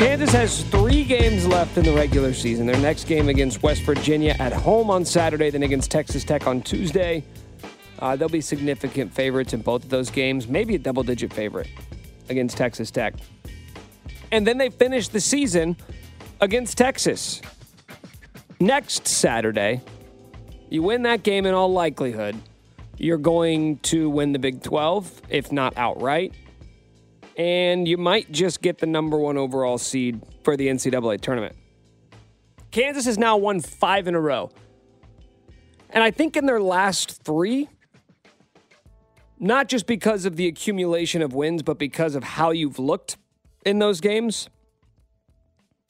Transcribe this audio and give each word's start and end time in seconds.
Kansas 0.00 0.32
has 0.32 0.62
three 0.62 1.04
games 1.04 1.46
left 1.46 1.76
in 1.76 1.84
the 1.84 1.92
regular 1.92 2.32
season. 2.32 2.64
Their 2.64 2.78
next 2.78 3.04
game 3.04 3.28
against 3.28 3.62
West 3.62 3.82
Virginia 3.82 4.34
at 4.38 4.50
home 4.50 4.88
on 4.88 5.04
Saturday, 5.04 5.50
then 5.50 5.62
against 5.62 5.90
Texas 5.90 6.24
Tech 6.24 6.46
on 6.46 6.62
Tuesday. 6.62 7.22
Uh, 7.98 8.16
they'll 8.16 8.30
be 8.30 8.40
significant 8.40 9.12
favorites 9.12 9.52
in 9.52 9.60
both 9.60 9.84
of 9.84 9.90
those 9.90 10.08
games, 10.08 10.48
maybe 10.48 10.74
a 10.74 10.78
double 10.78 11.02
digit 11.02 11.30
favorite 11.34 11.68
against 12.30 12.56
Texas 12.56 12.90
Tech. 12.90 13.12
And 14.32 14.46
then 14.46 14.56
they 14.56 14.70
finish 14.70 15.08
the 15.08 15.20
season 15.20 15.76
against 16.40 16.78
Texas. 16.78 17.42
Next 18.58 19.06
Saturday, 19.06 19.82
you 20.70 20.82
win 20.82 21.02
that 21.02 21.24
game 21.24 21.44
in 21.44 21.52
all 21.52 21.70
likelihood. 21.70 22.36
You're 22.96 23.18
going 23.18 23.76
to 23.80 24.08
win 24.08 24.32
the 24.32 24.38
Big 24.38 24.62
12, 24.62 25.20
if 25.28 25.52
not 25.52 25.76
outright. 25.76 26.32
And 27.36 27.86
you 27.88 27.96
might 27.96 28.30
just 28.30 28.60
get 28.60 28.78
the 28.78 28.86
number 28.86 29.16
one 29.16 29.38
overall 29.38 29.78
seed 29.78 30.20
for 30.42 30.56
the 30.56 30.68
NCAA 30.68 31.20
tournament. 31.20 31.56
Kansas 32.70 33.04
has 33.06 33.18
now 33.18 33.36
won 33.36 33.60
five 33.60 34.06
in 34.06 34.14
a 34.14 34.20
row. 34.20 34.50
And 35.90 36.04
I 36.04 36.10
think 36.10 36.36
in 36.36 36.46
their 36.46 36.60
last 36.60 37.22
three, 37.24 37.68
not 39.38 39.68
just 39.68 39.86
because 39.86 40.24
of 40.26 40.36
the 40.36 40.46
accumulation 40.46 41.22
of 41.22 41.34
wins, 41.34 41.62
but 41.62 41.78
because 41.78 42.14
of 42.14 42.22
how 42.22 42.50
you've 42.50 42.78
looked 42.78 43.16
in 43.64 43.78
those 43.78 44.00
games, 44.00 44.48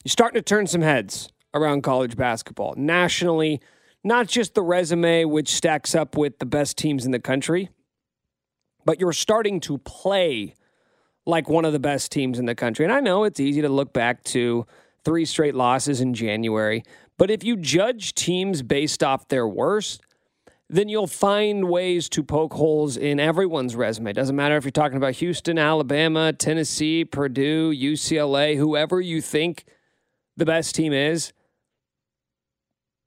you're 0.03 0.09
starting 0.09 0.39
to 0.39 0.41
turn 0.41 0.67
some 0.67 0.81
heads 0.81 1.31
around 1.53 1.83
college 1.83 2.15
basketball. 2.15 2.73
Nationally, 2.77 3.61
not 4.03 4.27
just 4.27 4.55
the 4.55 4.63
resume, 4.63 5.25
which 5.25 5.49
stacks 5.49 5.93
up 5.93 6.17
with 6.17 6.39
the 6.39 6.45
best 6.45 6.77
teams 6.77 7.05
in 7.05 7.11
the 7.11 7.19
country, 7.19 7.69
but 8.85 8.99
you're 8.99 9.13
starting 9.13 9.59
to 9.59 9.77
play 9.79 10.55
like 11.25 11.49
one 11.49 11.65
of 11.65 11.73
the 11.73 11.79
best 11.79 12.11
teams 12.11 12.39
in 12.39 12.45
the 12.45 12.55
country. 12.55 12.85
And 12.85 12.93
I 12.93 12.99
know 12.99 13.23
it's 13.23 13.39
easy 13.39 13.61
to 13.61 13.69
look 13.69 13.93
back 13.93 14.23
to 14.25 14.65
three 15.03 15.25
straight 15.25 15.55
losses 15.55 16.01
in 16.01 16.13
January, 16.13 16.83
but 17.17 17.29
if 17.29 17.43
you 17.43 17.55
judge 17.55 18.13
teams 18.15 18.61
based 18.61 19.03
off 19.03 19.27
their 19.27 19.47
worst, 19.47 20.01
then 20.69 20.87
you'll 20.87 21.05
find 21.05 21.69
ways 21.69 22.07
to 22.07 22.23
poke 22.23 22.53
holes 22.53 22.95
in 22.95 23.19
everyone's 23.19 23.75
resume. 23.75 24.13
Doesn't 24.13 24.35
matter 24.35 24.55
if 24.55 24.63
you're 24.63 24.71
talking 24.71 24.97
about 24.97 25.15
Houston, 25.15 25.57
Alabama, 25.57 26.31
Tennessee, 26.31 27.03
Purdue, 27.03 27.73
UCLA, 27.73 28.55
whoever 28.55 29.01
you 29.01 29.21
think 29.21 29.65
the 30.37 30.45
best 30.45 30.73
team 30.73 30.93
is. 30.93 31.33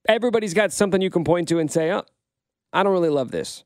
Everybody's 0.07 0.53
got 0.53 0.71
something 0.71 1.01
you 1.01 1.09
can 1.09 1.23
point 1.23 1.47
to 1.49 1.57
and 1.57 1.71
say, 1.71 1.91
oh, 1.91 2.03
I 2.71 2.83
don't 2.83 2.93
really 2.93 3.09
love 3.09 3.31
this. 3.31 3.63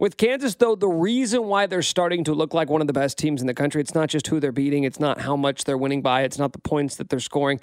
With 0.00 0.16
Kansas, 0.16 0.54
though, 0.54 0.76
the 0.76 0.88
reason 0.88 1.44
why 1.44 1.66
they're 1.66 1.82
starting 1.82 2.24
to 2.24 2.32
look 2.32 2.54
like 2.54 2.70
one 2.70 2.80
of 2.80 2.86
the 2.86 2.94
best 2.94 3.18
teams 3.18 3.42
in 3.42 3.46
the 3.46 3.52
country, 3.52 3.82
it's 3.82 3.94
not 3.94 4.08
just 4.08 4.28
who 4.28 4.40
they're 4.40 4.50
beating, 4.50 4.84
it's 4.84 4.98
not 4.98 5.20
how 5.20 5.36
much 5.36 5.64
they're 5.64 5.76
winning 5.76 6.00
by, 6.00 6.22
it's 6.22 6.38
not 6.38 6.54
the 6.54 6.58
points 6.58 6.96
that 6.96 7.10
they're 7.10 7.20
scoring. 7.20 7.60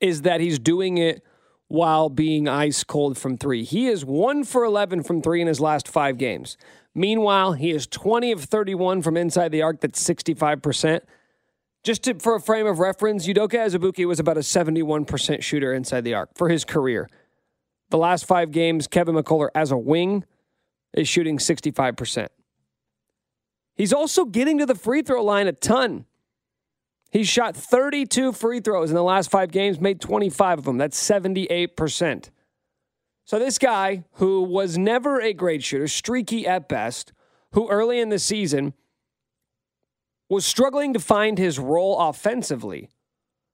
is 0.00 0.22
that 0.22 0.40
he's 0.40 0.58
doing 0.58 0.96
it 0.96 1.22
while 1.68 2.08
being 2.08 2.48
ice 2.48 2.82
cold 2.82 3.18
from 3.18 3.36
three. 3.36 3.64
He 3.64 3.86
is 3.86 4.04
one 4.04 4.44
for 4.44 4.64
11 4.64 5.02
from 5.02 5.20
three 5.20 5.42
in 5.42 5.46
his 5.46 5.60
last 5.60 5.86
five 5.86 6.16
games. 6.16 6.56
Meanwhile, 6.94 7.52
he 7.52 7.70
is 7.70 7.86
20 7.86 8.32
of 8.32 8.44
31 8.44 9.02
from 9.02 9.16
inside 9.18 9.52
the 9.52 9.62
arc, 9.62 9.80
that's 9.80 10.02
65%. 10.02 11.00
Just 11.82 12.04
to, 12.04 12.14
for 12.14 12.36
a 12.36 12.40
frame 12.40 12.66
of 12.66 12.78
reference, 12.78 13.26
Udoka 13.26 13.54
Azubuike 13.54 14.06
was 14.06 14.20
about 14.20 14.36
a 14.36 14.40
71% 14.40 15.42
shooter 15.42 15.72
inside 15.72 16.02
the 16.02 16.14
arc 16.14 16.30
for 16.36 16.48
his 16.48 16.64
career. 16.64 17.08
The 17.90 17.98
last 17.98 18.24
five 18.24 18.52
games, 18.52 18.86
Kevin 18.86 19.16
McCullar 19.16 19.48
as 19.54 19.72
a 19.72 19.76
wing 19.76 20.24
is 20.92 21.08
shooting 21.08 21.38
65%. 21.38 22.28
He's 23.74 23.92
also 23.92 24.24
getting 24.24 24.58
to 24.58 24.66
the 24.66 24.74
free 24.74 25.02
throw 25.02 25.24
line 25.24 25.48
a 25.48 25.52
ton. 25.52 26.04
He's 27.10 27.28
shot 27.28 27.56
32 27.56 28.32
free 28.32 28.60
throws 28.60 28.90
in 28.90 28.94
the 28.94 29.02
last 29.02 29.30
five 29.30 29.50
games, 29.50 29.80
made 29.80 30.00
25 30.00 30.60
of 30.60 30.64
them. 30.64 30.78
That's 30.78 30.98
78%. 30.98 32.30
So, 33.24 33.38
this 33.38 33.58
guy 33.58 34.04
who 34.14 34.42
was 34.42 34.78
never 34.78 35.20
a 35.20 35.32
great 35.32 35.62
shooter, 35.62 35.88
streaky 35.88 36.46
at 36.46 36.68
best, 36.68 37.12
who 37.52 37.68
early 37.68 38.00
in 38.00 38.08
the 38.08 38.18
season 38.18 38.74
was 40.32 40.46
struggling 40.46 40.94
to 40.94 40.98
find 40.98 41.36
his 41.36 41.58
role 41.58 41.98
offensively, 41.98 42.88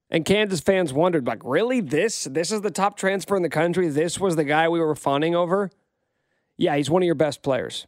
and 0.09 0.23
Kansas 0.23 0.61
fans 0.61 0.93
wondered, 0.93 1.27
like, 1.27 1.41
really? 1.43 1.81
This? 1.81 2.23
This 2.23 2.53
is 2.53 2.61
the 2.61 2.71
top 2.71 2.95
transfer 2.95 3.35
in 3.35 3.43
the 3.43 3.49
country? 3.49 3.89
This 3.89 4.17
was 4.17 4.37
the 4.37 4.45
guy 4.45 4.69
we 4.69 4.79
were 4.79 4.95
fawning 4.95 5.35
over? 5.35 5.69
Yeah, 6.55 6.77
he's 6.77 6.89
one 6.89 7.03
of 7.03 7.05
your 7.05 7.15
best 7.15 7.43
players. 7.43 7.85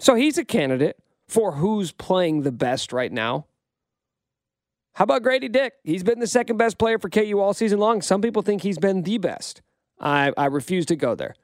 So 0.00 0.14
he's 0.14 0.38
a 0.38 0.44
candidate 0.44 0.96
for 1.28 1.52
who's 1.52 1.92
playing 1.92 2.42
the 2.42 2.50
best 2.50 2.94
right 2.94 3.12
now. 3.12 3.44
How 4.94 5.04
about 5.04 5.22
Grady 5.22 5.48
Dick? 5.48 5.74
He's 5.84 6.02
been 6.02 6.18
the 6.18 6.26
second 6.26 6.56
best 6.56 6.78
player 6.78 6.98
for 6.98 7.10
KU 7.10 7.38
all 7.40 7.52
season 7.52 7.78
long. 7.78 8.00
Some 8.00 8.22
people 8.22 8.40
think 8.40 8.62
he's 8.62 8.78
been 8.78 9.02
the 9.02 9.18
best. 9.18 9.60
I, 10.00 10.32
I 10.38 10.46
refuse 10.46 10.86
to 10.86 10.96
go 10.96 11.14
there. 11.14 11.34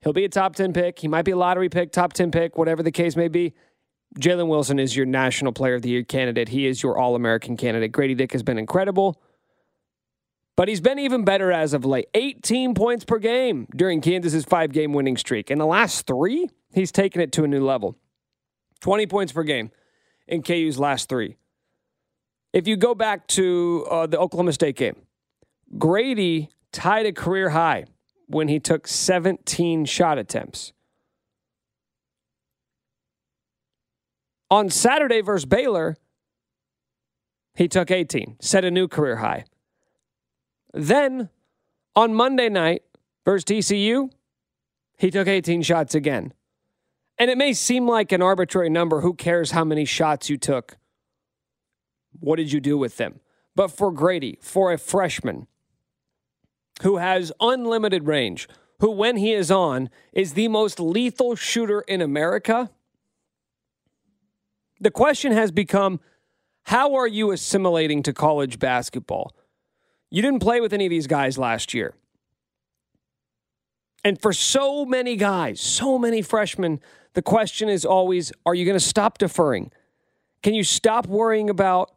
He'll 0.00 0.12
be 0.12 0.24
a 0.24 0.28
top 0.28 0.56
10 0.56 0.72
pick. 0.72 0.98
He 0.98 1.08
might 1.08 1.24
be 1.24 1.30
a 1.30 1.36
lottery 1.36 1.68
pick, 1.68 1.92
top 1.92 2.12
10 2.12 2.32
pick, 2.32 2.58
whatever 2.58 2.82
the 2.82 2.92
case 2.92 3.14
may 3.14 3.28
be. 3.28 3.54
Jalen 4.18 4.48
Wilson 4.48 4.78
is 4.78 4.96
your 4.96 5.06
National 5.06 5.52
Player 5.52 5.74
of 5.74 5.82
the 5.82 5.90
Year 5.90 6.02
candidate. 6.02 6.48
He 6.48 6.66
is 6.66 6.82
your 6.82 6.98
All 6.98 7.14
American 7.14 7.56
candidate. 7.56 7.92
Grady 7.92 8.14
Dick 8.14 8.32
has 8.32 8.42
been 8.42 8.58
incredible, 8.58 9.20
but 10.56 10.68
he's 10.68 10.80
been 10.80 10.98
even 10.98 11.24
better 11.24 11.52
as 11.52 11.74
of 11.74 11.84
late. 11.84 12.08
18 12.14 12.74
points 12.74 13.04
per 13.04 13.18
game 13.18 13.66
during 13.76 14.00
Kansas's 14.00 14.44
five 14.44 14.72
game 14.72 14.92
winning 14.94 15.16
streak. 15.16 15.50
In 15.50 15.58
the 15.58 15.66
last 15.66 16.06
three, 16.06 16.48
he's 16.72 16.90
taken 16.90 17.20
it 17.20 17.32
to 17.32 17.44
a 17.44 17.48
new 17.48 17.64
level 17.64 17.96
20 18.80 19.06
points 19.06 19.32
per 19.32 19.42
game 19.42 19.70
in 20.26 20.42
KU's 20.42 20.78
last 20.78 21.08
three. 21.08 21.36
If 22.52 22.66
you 22.66 22.76
go 22.76 22.94
back 22.94 23.26
to 23.28 23.86
uh, 23.90 24.06
the 24.06 24.18
Oklahoma 24.18 24.52
State 24.52 24.76
game, 24.76 24.96
Grady 25.76 26.48
tied 26.72 27.04
a 27.04 27.12
career 27.12 27.50
high 27.50 27.84
when 28.28 28.48
he 28.48 28.60
took 28.60 28.86
17 28.86 29.84
shot 29.84 30.16
attempts. 30.16 30.72
On 34.50 34.70
Saturday 34.70 35.20
versus 35.20 35.44
Baylor, 35.44 35.96
he 37.54 37.68
took 37.68 37.90
18, 37.90 38.36
set 38.40 38.64
a 38.64 38.70
new 38.70 38.86
career 38.86 39.16
high. 39.16 39.44
Then 40.72 41.30
on 41.94 42.14
Monday 42.14 42.48
night 42.48 42.82
versus 43.24 43.44
TCU, 43.44 44.10
he 44.98 45.10
took 45.10 45.26
18 45.26 45.62
shots 45.62 45.94
again. 45.94 46.32
And 47.18 47.30
it 47.30 47.38
may 47.38 47.54
seem 47.54 47.88
like 47.88 48.12
an 48.12 48.22
arbitrary 48.22 48.68
number. 48.68 49.00
Who 49.00 49.14
cares 49.14 49.52
how 49.52 49.64
many 49.64 49.84
shots 49.84 50.28
you 50.28 50.36
took? 50.36 50.76
What 52.20 52.36
did 52.36 52.52
you 52.52 52.60
do 52.60 52.76
with 52.76 52.98
them? 52.98 53.20
But 53.54 53.68
for 53.68 53.90
Grady, 53.90 54.38
for 54.42 54.70
a 54.70 54.78
freshman 54.78 55.46
who 56.82 56.98
has 56.98 57.32
unlimited 57.40 58.06
range, 58.06 58.48
who, 58.80 58.90
when 58.90 59.16
he 59.16 59.32
is 59.32 59.50
on, 59.50 59.88
is 60.12 60.34
the 60.34 60.48
most 60.48 60.78
lethal 60.78 61.34
shooter 61.34 61.80
in 61.82 62.02
America, 62.02 62.70
the 64.80 64.90
question 64.90 65.32
has 65.32 65.50
become 65.50 66.00
how 66.64 66.94
are 66.94 67.06
you 67.06 67.30
assimilating 67.30 68.02
to 68.02 68.12
college 68.12 68.58
basketball? 68.58 69.34
You 70.10 70.22
didn't 70.22 70.40
play 70.40 70.60
with 70.60 70.72
any 70.72 70.86
of 70.86 70.90
these 70.90 71.06
guys 71.06 71.38
last 71.38 71.74
year. 71.74 71.94
And 74.04 74.20
for 74.20 74.32
so 74.32 74.84
many 74.84 75.16
guys, 75.16 75.60
so 75.60 75.98
many 75.98 76.22
freshmen, 76.22 76.80
the 77.14 77.22
question 77.22 77.68
is 77.68 77.84
always 77.84 78.32
are 78.44 78.54
you 78.54 78.64
going 78.64 78.78
to 78.78 78.84
stop 78.84 79.18
deferring? 79.18 79.72
Can 80.42 80.54
you 80.54 80.64
stop 80.64 81.06
worrying 81.06 81.50
about 81.50 81.92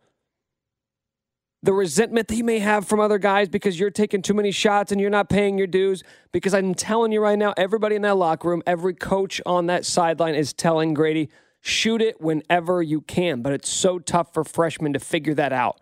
the 1.62 1.74
resentment 1.74 2.28
that 2.30 2.36
you 2.36 2.44
may 2.44 2.60
have 2.60 2.88
from 2.88 3.00
other 3.00 3.18
guys 3.18 3.50
because 3.50 3.80
you're 3.80 3.92
taking 3.92 4.22
too 4.22 4.34
many 4.34 4.52
shots 4.52 4.92
and 4.92 5.02
you're 5.02 5.10
not 5.10 5.30
paying 5.30 5.58
your 5.58 5.68
dues. 5.68 6.04
Because 6.32 6.54
I'm 6.54 6.74
telling 6.74 7.12
you 7.12 7.22
right 7.22 7.38
now, 7.38 7.54
everybody 7.58 7.96
in 7.96 8.02
that 8.04 8.16
locker 8.16 8.50
room, 8.50 8.64
every 8.66 8.94
coach 8.94 9.42
on 9.46 9.66
that 9.66 9.86
sideline 9.86 10.36
is 10.36 10.54
telling 10.54 10.94
Grady, 10.94 11.30
shoot 11.62 12.02
it 12.02 12.22
whenever 12.22 12.82
you 12.82 13.02
can. 13.02 13.42
But 13.42 13.54
it's 13.54 13.70
so 13.70 14.00
tough 14.00 14.34
for 14.34 14.44
freshmen 14.44 14.94
to 14.94 15.00
figure 15.00 15.34
that 15.36 15.54
out, 15.54 15.80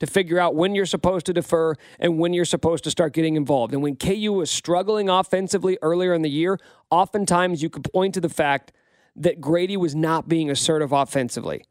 to 0.00 0.06
figure 0.06 0.38
out 0.38 0.54
when 0.54 0.74
you're 0.74 0.86
supposed 0.86 1.26
to 1.26 1.32
defer 1.32 1.74
and 1.98 2.18
when 2.18 2.32
you're 2.32 2.44
supposed 2.44 2.84
to 2.84 2.90
start 2.90 3.12
getting 3.12 3.36
involved. 3.36 3.72
And 3.72 3.82
when 3.82 3.96
KU 3.96 4.32
was 4.32 4.50
struggling 4.50 5.08
offensively 5.08 5.78
earlier 5.82 6.14
in 6.14 6.22
the 6.22 6.30
year, 6.30 6.58
oftentimes 6.90 7.62
you 7.62 7.70
could 7.70 7.84
point 7.92 8.14
to 8.14 8.20
the 8.20 8.28
fact 8.28 8.72
that 9.16 9.40
Grady 9.40 9.76
was 9.76 9.94
not 9.94 10.28
being 10.28 10.50
assertive 10.50 10.92
offensively. 10.92 11.64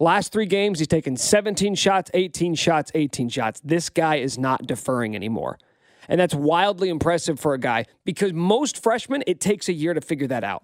Last 0.00 0.32
three 0.32 0.46
games, 0.46 0.78
he's 0.78 0.88
taken 0.88 1.16
17 1.16 1.74
shots, 1.74 2.10
18 2.14 2.54
shots, 2.54 2.92
18 2.94 3.28
shots. 3.28 3.60
This 3.64 3.90
guy 3.90 4.16
is 4.16 4.38
not 4.38 4.66
deferring 4.66 5.16
anymore. 5.16 5.58
And 6.08 6.20
that's 6.20 6.34
wildly 6.34 6.88
impressive 6.88 7.38
for 7.38 7.52
a 7.52 7.58
guy 7.58 7.84
because 8.04 8.32
most 8.32 8.82
freshmen, 8.82 9.24
it 9.26 9.40
takes 9.40 9.68
a 9.68 9.72
year 9.72 9.94
to 9.94 10.00
figure 10.00 10.28
that 10.28 10.44
out, 10.44 10.62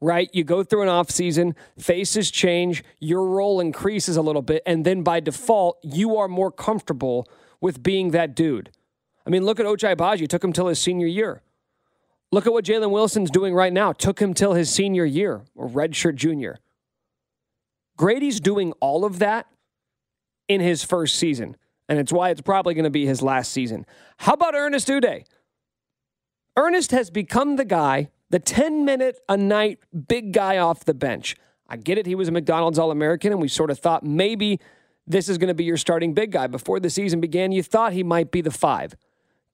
right? 0.00 0.30
You 0.32 0.44
go 0.44 0.62
through 0.62 0.82
an 0.82 0.88
offseason, 0.88 1.54
faces 1.78 2.30
change, 2.30 2.84
your 3.00 3.24
role 3.24 3.60
increases 3.60 4.16
a 4.16 4.22
little 4.22 4.42
bit, 4.42 4.62
and 4.66 4.84
then 4.84 5.02
by 5.02 5.20
default, 5.20 5.78
you 5.82 6.16
are 6.16 6.28
more 6.28 6.50
comfortable 6.50 7.28
with 7.60 7.82
being 7.82 8.12
that 8.12 8.34
dude. 8.34 8.70
I 9.26 9.30
mean, 9.30 9.44
look 9.44 9.60
at 9.60 9.66
Ochai 9.66 9.96
Agbaji. 9.96 10.22
It 10.22 10.30
took 10.30 10.42
him 10.42 10.52
till 10.52 10.68
his 10.68 10.80
senior 10.80 11.06
year. 11.06 11.42
Look 12.30 12.46
at 12.46 12.52
what 12.52 12.64
Jalen 12.64 12.90
Wilson's 12.90 13.30
doing 13.30 13.54
right 13.54 13.72
now. 13.72 13.92
Took 13.92 14.20
him 14.20 14.34
till 14.34 14.52
his 14.52 14.70
senior 14.70 15.04
year 15.04 15.42
or 15.54 15.68
redshirt 15.68 16.14
junior. 16.14 16.58
Grady's 17.96 18.38
doing 18.38 18.72
all 18.80 19.04
of 19.04 19.18
that 19.18 19.46
in 20.46 20.60
his 20.60 20.84
first 20.84 21.16
season, 21.16 21.56
and 21.88 21.98
it's 21.98 22.12
why 22.12 22.30
it's 22.30 22.40
probably 22.40 22.74
going 22.74 22.84
to 22.84 22.90
be 22.90 23.06
his 23.06 23.22
last 23.22 23.50
season. 23.50 23.84
How 24.18 24.34
about 24.34 24.54
Ernest 24.54 24.88
Udeh? 24.88 25.24
Ernest 26.56 26.90
has 26.92 27.10
become 27.10 27.56
the 27.56 27.64
guy, 27.64 28.10
the 28.30 28.38
10 28.38 28.84
minute 28.84 29.20
a 29.28 29.36
night 29.36 29.78
big 30.08 30.32
guy 30.32 30.58
off 30.58 30.84
the 30.84 30.94
bench. 30.94 31.36
I 31.68 31.76
get 31.76 31.98
it. 31.98 32.06
He 32.06 32.14
was 32.14 32.28
a 32.28 32.32
McDonald's 32.32 32.78
All 32.78 32.90
American, 32.90 33.32
and 33.32 33.40
we 33.40 33.48
sort 33.48 33.70
of 33.70 33.78
thought 33.78 34.04
maybe 34.04 34.58
this 35.06 35.28
is 35.28 35.38
going 35.38 35.48
to 35.48 35.54
be 35.54 35.64
your 35.64 35.76
starting 35.76 36.14
big 36.14 36.32
guy. 36.32 36.46
Before 36.46 36.80
the 36.80 36.90
season 36.90 37.20
began, 37.20 37.52
you 37.52 37.62
thought 37.62 37.92
he 37.92 38.02
might 38.02 38.30
be 38.30 38.40
the 38.40 38.50
five. 38.50 38.94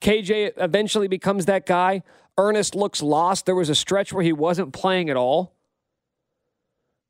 KJ 0.00 0.52
eventually 0.56 1.08
becomes 1.08 1.46
that 1.46 1.66
guy. 1.66 2.02
Ernest 2.36 2.74
looks 2.74 3.02
lost. 3.02 3.46
There 3.46 3.54
was 3.54 3.68
a 3.68 3.74
stretch 3.74 4.12
where 4.12 4.24
he 4.24 4.32
wasn't 4.32 4.72
playing 4.72 5.10
at 5.10 5.16
all. 5.16 5.54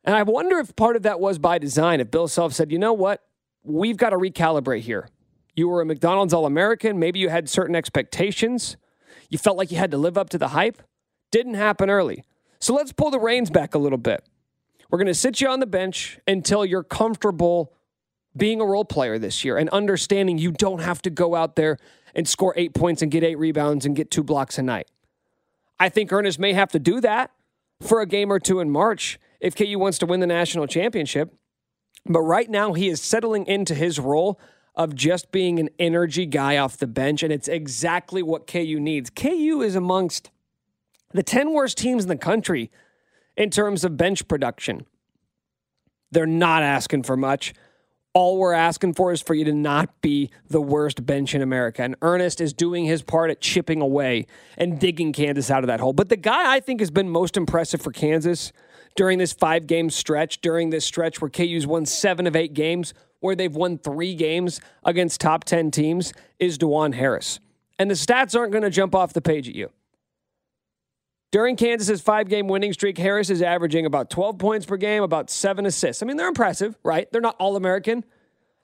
And 0.05 0.15
I 0.15 0.23
wonder 0.23 0.59
if 0.59 0.77
part 0.77 0.97
of 0.97 1.03
that 1.03 1.19
was 1.19 1.39
by 1.39 1.59
design. 1.59 2.01
If 2.01 2.11
Bill 2.11 2.29
Self 2.29 2.53
said, 2.53 2.71
you 2.71 2.79
know 2.79 2.93
what, 2.93 3.23
we've 3.63 3.97
got 3.97 4.11
to 4.11 4.17
recalibrate 4.17 4.81
here. 4.81 5.09
You 5.57 5.69
were 5.69 5.81
a 5.81 5.87
McDonald's 5.87 6.35
All 6.35 6.45
American. 6.45 6.99
Maybe 6.99 7.21
you 7.21 7.31
had 7.31 7.49
certain 7.49 7.75
expectations. 7.75 8.77
You 9.31 9.39
felt 9.39 9.57
like 9.57 9.71
you 9.71 9.79
had 9.79 9.91
to 9.93 9.99
live 9.99 10.19
up 10.19 10.29
to 10.31 10.39
the 10.39 10.49
hype. 10.49 10.83
Didn't 11.35 11.55
happen 11.55 11.91
early. 11.91 12.23
So 12.61 12.75
let's 12.75 12.93
pull 12.93 13.11
the 13.11 13.19
reins 13.19 13.51
back 13.51 13.75
a 13.75 13.79
little 13.79 13.99
bit. 13.99 14.25
We're 14.89 14.99
going 14.99 15.09
to 15.09 15.15
sit 15.15 15.41
you 15.41 15.49
on 15.49 15.59
the 15.59 15.67
bench 15.67 16.21
until 16.29 16.65
you're 16.65 16.85
comfortable 16.85 17.73
being 18.37 18.61
a 18.61 18.65
role 18.65 18.85
player 18.85 19.19
this 19.19 19.45
year 19.45 19.59
and 19.59 19.69
understanding 19.71 20.39
you 20.39 20.53
don't 20.53 20.79
have 20.79 21.03
to 21.03 21.11
go 21.11 21.35
out 21.35 21.57
there 21.57 21.79
and 22.15 22.29
score 22.29 22.55
eight 22.57 22.73
points 22.73 23.03
and 23.03 23.11
get 23.11 23.25
eight 23.25 23.35
rebounds 23.35 23.85
and 23.85 23.97
get 23.97 24.13
two 24.13 24.23
blocks 24.23 24.59
a 24.59 24.63
night. 24.63 24.87
I 25.81 25.89
think 25.89 26.13
Ernest 26.13 26.39
may 26.39 26.53
have 26.53 26.71
to 26.71 26.79
do 26.79 27.01
that 27.01 27.33
for 27.81 28.01
a 28.01 28.07
game 28.07 28.31
or 28.31 28.39
two 28.39 28.61
in 28.61 28.71
March 28.71 29.19
if 29.41 29.57
KU 29.57 29.77
wants 29.77 29.99
to 29.99 30.07
win 30.07 30.21
the 30.21 30.29
national 30.29 30.69
championship. 30.69 31.35
But 32.07 32.21
right 32.21 32.49
now, 32.49 32.75
he 32.75 32.89
is 32.89 33.03
settling 33.03 33.45
into 33.49 33.75
his 33.75 33.99
role 33.99 34.39
of 34.77 34.95
just 34.95 35.33
being 35.33 35.59
an 35.59 35.71
energy 35.81 36.27
guy 36.27 36.59
off 36.59 36.77
the 36.77 36.87
bench, 36.87 37.25
and 37.25 37.33
it's 37.33 37.49
exactly 37.49 38.23
what 38.23 38.47
KU 38.47 38.79
needs. 38.79 39.11
KU 39.11 39.63
is 39.63 39.75
amongst 39.75 40.31
the 41.15 41.23
10 41.23 41.53
worst 41.53 41.79
teams 41.79 42.03
in 42.03 42.09
the 42.09 42.17
country 42.17 42.71
in 43.37 43.49
terms 43.49 43.85
of 43.85 43.97
bench 43.97 44.29
production. 44.29 44.85
They're 46.11 46.27
not 46.27 46.63
asking 46.63 47.05
for 47.05 47.17
much. 47.17 47.55
All 48.13 48.39
we're 48.39 48.53
asking 48.53 48.95
for 48.95 49.11
is 49.11 49.21
for 49.21 49.35
you 49.35 49.45
to 49.47 49.53
not 49.53 50.01
be 50.01 50.31
the 50.49 50.61
worst 50.61 51.05
bench 51.05 51.35
in 51.35 51.43
America. 51.43 51.83
And 51.83 51.97
Ernest 52.03 52.41
is 52.41 52.53
doing 52.53 52.85
his 52.85 53.03
part 53.03 53.31
at 53.31 53.41
chipping 53.41 53.81
away 53.81 54.27
and 54.57 54.79
digging 54.79 55.13
Kansas 55.13 55.51
out 55.51 55.65
of 55.65 55.69
that 55.69 55.81
hole. 55.81 55.93
But 55.93 56.11
the 56.11 56.17
guy 56.17 56.55
I 56.55 56.61
think 56.61 56.79
has 56.81 56.93
been 56.93 57.09
most 57.09 57.37
impressive 57.37 57.81
for 57.81 57.91
Kansas 57.91 58.53
during 58.95 59.19
this 59.19 59.33
five 59.33 59.67
game 59.67 59.91
stretch, 59.91 60.41
during 60.41 60.71
this 60.71 60.85
stretch 60.85 61.21
where 61.21 61.31
KU's 61.31 61.67
won 61.67 61.87
seven 61.87 62.29
of 62.29 62.37
eight 62.37 62.55
games, 62.55 62.95
where 63.19 63.35
they've 63.35 63.55
won 63.55 63.79
three 63.79 64.15
games 64.15 64.61
against 64.85 65.21
top 65.21 65.43
10 65.43 65.73
teams, 65.73 66.13
is 66.39 66.59
Dajuan 66.59 66.95
Harris. 66.95 67.41
And 67.81 67.91
the 67.91 67.95
stats 67.95 68.39
aren't 68.39 68.53
going 68.53 68.63
to 68.63 68.71
jump 68.71 68.95
off 68.95 69.13
the 69.13 69.21
page 69.21 69.49
at 69.49 69.57
you. 69.57 69.71
During 71.35 71.57
Kansas's 71.57 72.01
five 72.01 72.29
game 72.29 72.47
winning 72.47 72.73
streak, 72.73 72.97
Harris 72.97 73.29
is 73.29 73.43
averaging 73.43 73.87
about 73.87 74.09
12 74.09 74.39
points 74.39 74.65
per 74.67 74.77
game, 74.77 75.03
about 75.03 75.31
seven 75.31 75.67
assists. 75.67 76.01
I 76.01 76.07
mean, 76.07 76.17
they're 76.17 76.29
impressive, 76.29 76.79
right? 76.85 77.11
They're 77.11 77.21
not 77.21 77.35
All 77.41 77.57
American, 77.57 78.05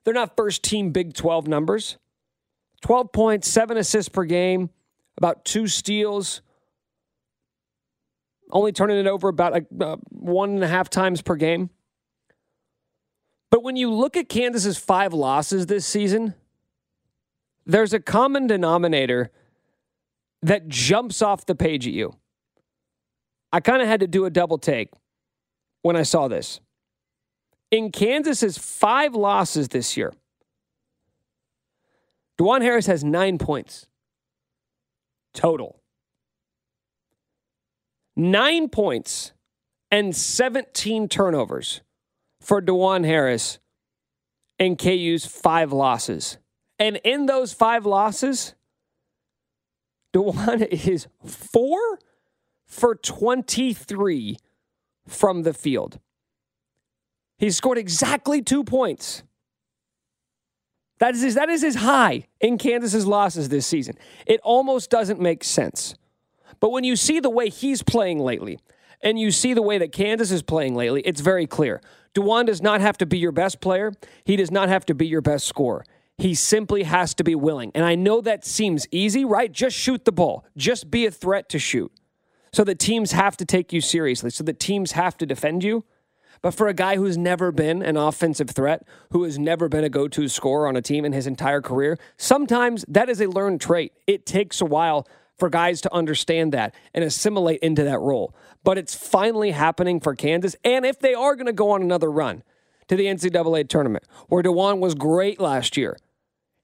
they're 0.04 0.14
not 0.14 0.36
first 0.36 0.62
team 0.62 0.92
Big 0.92 1.12
12 1.12 1.48
numbers. 1.48 1.98
12 2.82 3.10
points, 3.10 3.48
seven 3.48 3.76
assists 3.76 4.08
per 4.08 4.22
game, 4.22 4.70
about 5.18 5.44
two 5.44 5.66
steals, 5.66 6.42
only 8.52 8.70
turning 8.70 8.98
it 9.00 9.08
over 9.08 9.26
about 9.26 9.52
like, 9.52 9.66
uh, 9.80 9.96
one 10.10 10.50
and 10.50 10.62
a 10.62 10.68
half 10.68 10.88
times 10.88 11.22
per 11.22 11.34
game. 11.34 11.70
But 13.50 13.64
when 13.64 13.74
you 13.74 13.92
look 13.92 14.16
at 14.16 14.28
Kansas's 14.28 14.78
five 14.78 15.12
losses 15.12 15.66
this 15.66 15.84
season, 15.84 16.34
there's 17.66 17.92
a 17.92 17.98
common 17.98 18.46
denominator 18.46 19.32
that 20.40 20.68
jumps 20.68 21.20
off 21.20 21.44
the 21.46 21.56
page 21.56 21.88
at 21.88 21.92
you. 21.92 22.19
I 23.52 23.61
kind 23.61 23.83
of 23.83 23.88
had 23.88 24.00
to 24.00 24.07
do 24.07 24.25
a 24.25 24.30
double 24.30 24.59
take 24.59 24.90
when 25.83 25.97
I 25.97 26.02
saw 26.02 26.28
this. 26.28 26.61
In 27.71 27.92
Kansas's 27.92 28.59
five 28.59 29.14
losses 29.14 29.69
this 29.69 29.97
year, 29.97 30.12
Dajuan 32.38 32.62
Harris 32.62 32.87
has 32.87 33.04
nine 33.04 33.38
points 33.38 33.87
total 35.33 35.80
nine 38.16 38.69
points 38.69 39.33
and 39.90 40.14
17 40.14 41.09
turnovers 41.09 41.80
for 42.40 42.61
Dajuan 42.61 43.04
Harris 43.04 43.59
in 44.59 44.76
KU's 44.76 45.25
five 45.25 45.73
losses. 45.73 46.38
And 46.78 46.97
in 47.04 47.26
those 47.26 47.52
five 47.52 47.87
losses, 47.87 48.54
Dajuan 50.14 50.66
is 50.71 51.09
four 51.25 51.99
for 52.70 52.94
23 52.94 54.38
from 55.06 55.42
the 55.42 55.52
field. 55.52 55.98
He 57.36 57.50
scored 57.50 57.76
exactly 57.76 58.40
two 58.40 58.64
points. 58.64 59.22
That 61.00 61.14
is, 61.14 61.22
his, 61.22 61.34
that 61.34 61.48
is 61.48 61.62
his 61.62 61.76
high 61.76 62.28
in 62.40 62.58
Kansas's 62.58 63.06
losses 63.06 63.48
this 63.48 63.66
season. 63.66 63.96
It 64.26 64.40
almost 64.42 64.90
doesn't 64.90 65.20
make 65.20 65.42
sense. 65.42 65.94
But 66.60 66.70
when 66.70 66.84
you 66.84 66.94
see 66.94 67.20
the 67.20 67.30
way 67.30 67.48
he's 67.48 67.82
playing 67.82 68.20
lately, 68.20 68.58
and 69.02 69.18
you 69.18 69.30
see 69.30 69.54
the 69.54 69.62
way 69.62 69.78
that 69.78 69.92
Kansas 69.92 70.30
is 70.30 70.42
playing 70.42 70.74
lately, 70.74 71.00
it's 71.06 71.22
very 71.22 71.46
clear. 71.46 71.80
Dajuan 72.14 72.46
does 72.46 72.60
not 72.60 72.82
have 72.82 72.98
to 72.98 73.06
be 73.06 73.18
your 73.18 73.32
best 73.32 73.60
player. 73.60 73.92
He 74.24 74.36
does 74.36 74.50
not 74.50 74.68
have 74.68 74.84
to 74.86 74.94
be 74.94 75.06
your 75.06 75.22
best 75.22 75.46
scorer. 75.46 75.84
He 76.18 76.34
simply 76.34 76.82
has 76.82 77.14
to 77.14 77.24
be 77.24 77.34
willing. 77.34 77.72
And 77.74 77.84
I 77.84 77.94
know 77.94 78.20
that 78.20 78.44
seems 78.44 78.86
easy, 78.90 79.24
right? 79.24 79.50
Just 79.50 79.74
shoot 79.74 80.04
the 80.04 80.12
ball. 80.12 80.44
Just 80.54 80.90
be 80.90 81.06
a 81.06 81.10
threat 81.10 81.48
to 81.48 81.58
shoot. 81.58 81.90
So 82.52 82.64
that 82.64 82.78
teams 82.78 83.12
have 83.12 83.37
to 83.38 83.45
take 83.45 83.73
you 83.73 83.80
seriously. 83.80 84.30
So 84.30 84.45
that 84.45 84.59
teams 84.59 84.92
have 84.92 85.16
to 85.19 85.26
defend 85.26 85.62
you. 85.64 85.85
But 86.42 86.52
for 86.52 86.69
a 86.69 86.75
guy 86.75 86.97
who's 86.97 87.19
never 87.19 87.52
been 87.52 87.83
an 87.83 87.97
offensive 87.97 88.50
threat, 88.50 88.87
who 89.11 89.25
has 89.25 89.38
never 89.38 89.69
been 89.69 89.85
a 89.85 89.90
go 89.90 90.09
to 90.09 90.28
scorer 90.28 90.66
on 90.66 90.76
a 90.76 90.83
team 90.83 91.04
in 91.04 91.12
his 91.12 91.26
entire 91.26 91.61
career, 91.61 91.99
sometimes 92.16 92.85
that 92.88 93.11
is 93.11 93.21
a 93.21 93.28
learned 93.28 93.61
trait. 93.61 93.92
It 94.07 94.25
takes 94.25 94.61
a 94.61 94.64
while 94.64 95.07
for 95.38 95.50
guys 95.50 95.80
to 95.83 95.95
understand 95.95 96.52
that 96.52 96.75
and 96.95 97.04
assimilate 97.04 97.61
into 97.61 97.85
that 97.85 97.99
role. 97.99 98.35
But 98.64 98.78
it's 98.78 98.95
finally 98.95 99.50
happening 99.50 100.00
for 100.00 100.14
Kansas. 100.14 100.57
And 100.64 100.87
if 100.87 100.99
they 100.99 101.14
are 101.14 101.35
going 101.35 101.47
to 101.47 101.52
go 101.52 101.71
on 101.73 101.83
another 101.83 102.11
run 102.11 102.42
to 102.88 102.97
the 102.97 103.07
NCAA 103.07 103.69
tournament, 103.69 104.04
where 104.28 104.42
Dajuan 104.42 104.78
was 104.78 104.95
great 104.95 105.40
last 105.40 105.76
year, 105.76 105.99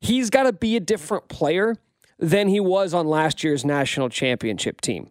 he's 0.01 0.31
got 0.31 0.45
to 0.45 0.53
be 0.53 0.77
a 0.77 0.81
different 0.81 1.29
player 1.29 1.77
than 2.19 2.49
he 2.49 2.61
was 2.61 2.95
on 2.95 3.07
last 3.07 3.45
year's 3.45 3.65
national 3.65 4.09
championship 4.09 4.81
team. 4.81 5.11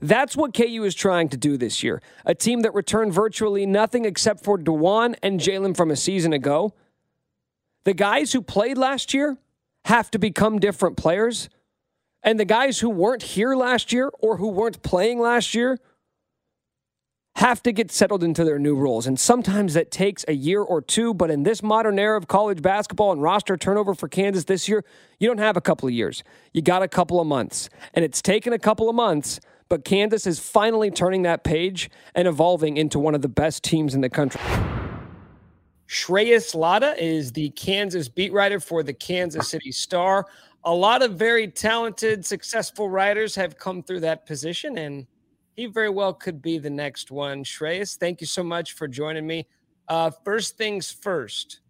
That's 0.00 0.36
what 0.36 0.54
KU 0.54 0.84
is 0.84 0.94
trying 0.94 1.28
to 1.30 1.36
do 1.36 1.56
this 1.56 1.82
year. 1.82 2.00
A 2.24 2.34
team 2.34 2.60
that 2.62 2.74
returned 2.74 3.12
virtually 3.12 3.66
nothing 3.66 4.04
except 4.04 4.44
for 4.44 4.58
Dajuan 4.58 5.16
and 5.22 5.40
Jalen 5.40 5.76
from 5.76 5.90
a 5.90 5.96
season 5.96 6.32
ago. 6.32 6.74
The 7.84 7.94
guys 7.94 8.32
who 8.32 8.42
played 8.42 8.78
last 8.78 9.12
year 9.12 9.38
have 9.86 10.10
to 10.12 10.18
become 10.18 10.58
different 10.58 10.96
players. 10.96 11.48
And 12.22 12.38
the 12.38 12.44
guys 12.44 12.80
who 12.80 12.90
weren't 12.90 13.22
here 13.22 13.54
last 13.54 13.92
year 13.92 14.10
or 14.18 14.36
who 14.36 14.48
weren't 14.48 14.82
playing 14.82 15.20
last 15.20 15.54
year 15.54 15.78
have 17.36 17.62
to 17.62 17.72
get 17.72 17.92
settled 17.92 18.24
into 18.24 18.44
their 18.44 18.58
new 18.58 18.74
roles. 18.74 19.06
And 19.06 19.18
sometimes 19.18 19.74
that 19.74 19.92
takes 19.92 20.24
a 20.26 20.32
year 20.32 20.60
or 20.60 20.82
two. 20.82 21.14
But 21.14 21.30
in 21.30 21.44
this 21.44 21.62
modern 21.62 21.96
era 21.98 22.18
of 22.18 22.26
college 22.26 22.60
basketball 22.60 23.12
and 23.12 23.22
roster 23.22 23.56
turnover 23.56 23.94
for 23.94 24.08
Kansas 24.08 24.44
this 24.44 24.68
year, 24.68 24.84
you 25.20 25.28
don't 25.28 25.38
have 25.38 25.56
a 25.56 25.60
couple 25.60 25.88
of 25.88 25.94
years. 25.94 26.24
You 26.52 26.62
got 26.62 26.82
a 26.82 26.88
couple 26.88 27.20
of 27.20 27.28
months. 27.28 27.70
And 27.94 28.04
it's 28.04 28.20
taken 28.20 28.52
a 28.52 28.58
couple 28.58 28.88
of 28.88 28.96
months, 28.96 29.38
but 29.68 29.84
Kansas 29.84 30.26
is 30.26 30.38
finally 30.38 30.90
turning 30.90 31.22
that 31.22 31.44
page 31.44 31.90
and 32.14 32.26
evolving 32.26 32.76
into 32.76 32.98
one 32.98 33.14
of 33.14 33.22
the 33.22 33.28
best 33.28 33.62
teams 33.62 33.94
in 33.94 34.00
the 34.00 34.08
country. 34.08 34.40
Shreyas 35.88 36.54
Laddha 36.54 36.96
is 36.98 37.32
the 37.32 37.50
Kansas 37.50 38.08
beat 38.08 38.32
writer 38.32 38.60
for 38.60 38.82
the 38.82 38.92
Kansas 38.92 39.48
City 39.48 39.72
Star. 39.72 40.26
A 40.64 40.74
lot 40.74 41.02
of 41.02 41.14
very 41.14 41.48
talented, 41.48 42.26
successful 42.26 42.90
writers 42.90 43.34
have 43.34 43.56
come 43.58 43.82
through 43.82 44.00
that 44.00 44.26
position, 44.26 44.78
and 44.78 45.06
he 45.54 45.66
very 45.66 45.88
well 45.88 46.12
could 46.12 46.42
be 46.42 46.58
the 46.58 46.70
next 46.70 47.10
one. 47.10 47.42
Shreyas, 47.42 47.96
thank 47.96 48.20
you 48.20 48.26
so 48.26 48.42
much 48.42 48.72
for 48.72 48.86
joining 48.86 49.26
me. 49.26 49.46
Uh, 49.88 50.10
first 50.24 50.58
things 50.58 50.90
first, 50.90 51.60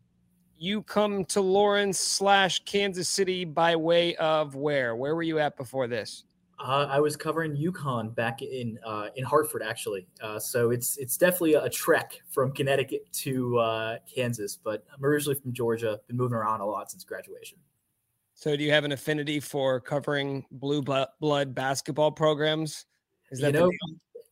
you 0.56 0.82
come 0.82 1.24
to 1.26 1.40
Lawrence 1.40 1.98
slash 1.98 2.64
Kansas 2.64 3.08
City 3.08 3.44
by 3.44 3.76
way 3.76 4.16
of 4.16 4.56
where? 4.56 4.96
Where 4.96 5.14
were 5.14 5.22
you 5.22 5.38
at 5.38 5.56
before 5.56 5.86
this? 5.86 6.24
Uh, 6.60 6.88
I 6.90 6.98
was 6.98 7.16
covering 7.16 7.56
UConn 7.56 8.14
back 8.14 8.42
in 8.42 8.78
uh, 8.84 9.08
in 9.14 9.24
Hartford, 9.24 9.62
actually. 9.62 10.08
Uh, 10.20 10.38
so 10.38 10.70
it's 10.70 10.96
it's 10.96 11.16
definitely 11.16 11.54
a, 11.54 11.68
trek 11.68 12.20
from 12.28 12.52
Connecticut 12.52 13.10
to 13.12 13.58
uh, 13.58 13.98
Kansas. 14.12 14.56
But 14.56 14.84
I'm 14.92 15.04
originally 15.04 15.38
from 15.38 15.52
Georgia. 15.52 16.00
Been 16.08 16.16
moving 16.16 16.36
around 16.36 16.60
a 16.60 16.66
lot 16.66 16.90
since 16.90 17.04
graduation. 17.04 17.58
So 18.34 18.56
do 18.56 18.64
you 18.64 18.72
have 18.72 18.84
an 18.84 18.92
affinity 18.92 19.40
for 19.40 19.80
covering 19.80 20.46
blue 20.50 20.82
blood 20.82 21.54
basketball 21.54 22.10
programs? 22.10 22.86
Is 23.30 23.40
that 23.40 23.54
you 23.54 23.60
know, 23.60 23.70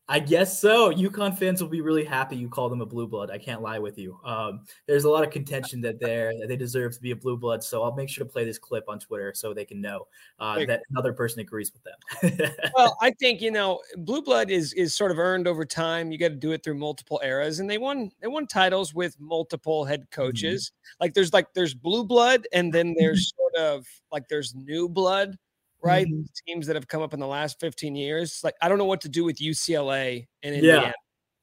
I 0.08 0.20
guess 0.20 0.60
so. 0.60 0.92
UConn 0.92 1.36
fans 1.36 1.60
will 1.60 1.68
be 1.68 1.80
really 1.80 2.04
happy 2.04 2.36
you 2.36 2.48
call 2.48 2.68
them 2.68 2.80
a 2.80 2.86
blue 2.86 3.08
blood. 3.08 3.30
I 3.30 3.38
can't 3.38 3.60
lie 3.60 3.80
with 3.80 3.98
you. 3.98 4.18
Um, 4.24 4.60
there's 4.86 5.04
a 5.04 5.10
lot 5.10 5.24
of 5.24 5.30
contention 5.30 5.80
that 5.80 5.98
they're 5.98 6.32
they 6.46 6.56
deserve 6.56 6.94
to 6.94 7.00
be 7.00 7.10
a 7.10 7.16
blue 7.16 7.36
blood. 7.36 7.64
So 7.64 7.82
I'll 7.82 7.94
make 7.94 8.08
sure 8.08 8.24
to 8.24 8.30
play 8.30 8.44
this 8.44 8.58
clip 8.58 8.84
on 8.88 9.00
Twitter 9.00 9.32
so 9.34 9.52
they 9.52 9.64
can 9.64 9.80
know 9.80 10.06
uh, 10.38 10.64
that 10.66 10.82
another 10.90 11.12
person 11.12 11.40
agrees 11.40 11.72
with 11.72 11.82
them. 11.82 12.50
well, 12.76 12.96
I 13.02 13.10
think 13.18 13.40
you 13.40 13.50
know 13.50 13.80
blue 13.96 14.22
blood 14.22 14.50
is 14.50 14.72
is 14.74 14.94
sort 14.94 15.10
of 15.10 15.18
earned 15.18 15.48
over 15.48 15.64
time. 15.64 16.12
You 16.12 16.18
got 16.18 16.28
to 16.28 16.36
do 16.36 16.52
it 16.52 16.62
through 16.62 16.78
multiple 16.78 17.20
eras, 17.24 17.58
and 17.58 17.68
they 17.68 17.78
won 17.78 18.10
they 18.20 18.28
won 18.28 18.46
titles 18.46 18.94
with 18.94 19.18
multiple 19.18 19.84
head 19.84 20.02
mm-hmm. 20.02 20.20
coaches. 20.22 20.70
Mm-hmm. 20.70 21.04
Like 21.04 21.14
there's 21.14 21.32
like 21.32 21.52
there's 21.54 21.74
blue 21.74 22.04
blood, 22.04 22.46
and 22.52 22.72
then 22.72 22.94
there's 22.96 23.32
sort 23.36 23.54
of 23.56 23.86
like 24.12 24.28
there's 24.28 24.54
new 24.54 24.88
blood 24.88 25.36
right? 25.82 26.06
Mm-hmm. 26.06 26.22
Teams 26.46 26.66
that 26.66 26.76
have 26.76 26.88
come 26.88 27.02
up 27.02 27.14
in 27.14 27.20
the 27.20 27.26
last 27.26 27.60
15 27.60 27.94
years. 27.94 28.40
Like, 28.42 28.54
I 28.60 28.68
don't 28.68 28.78
know 28.78 28.84
what 28.84 29.00
to 29.02 29.08
do 29.08 29.24
with 29.24 29.38
UCLA 29.38 30.26
and 30.42 30.54
Indiana. 30.54 30.86
Yeah. 30.86 30.92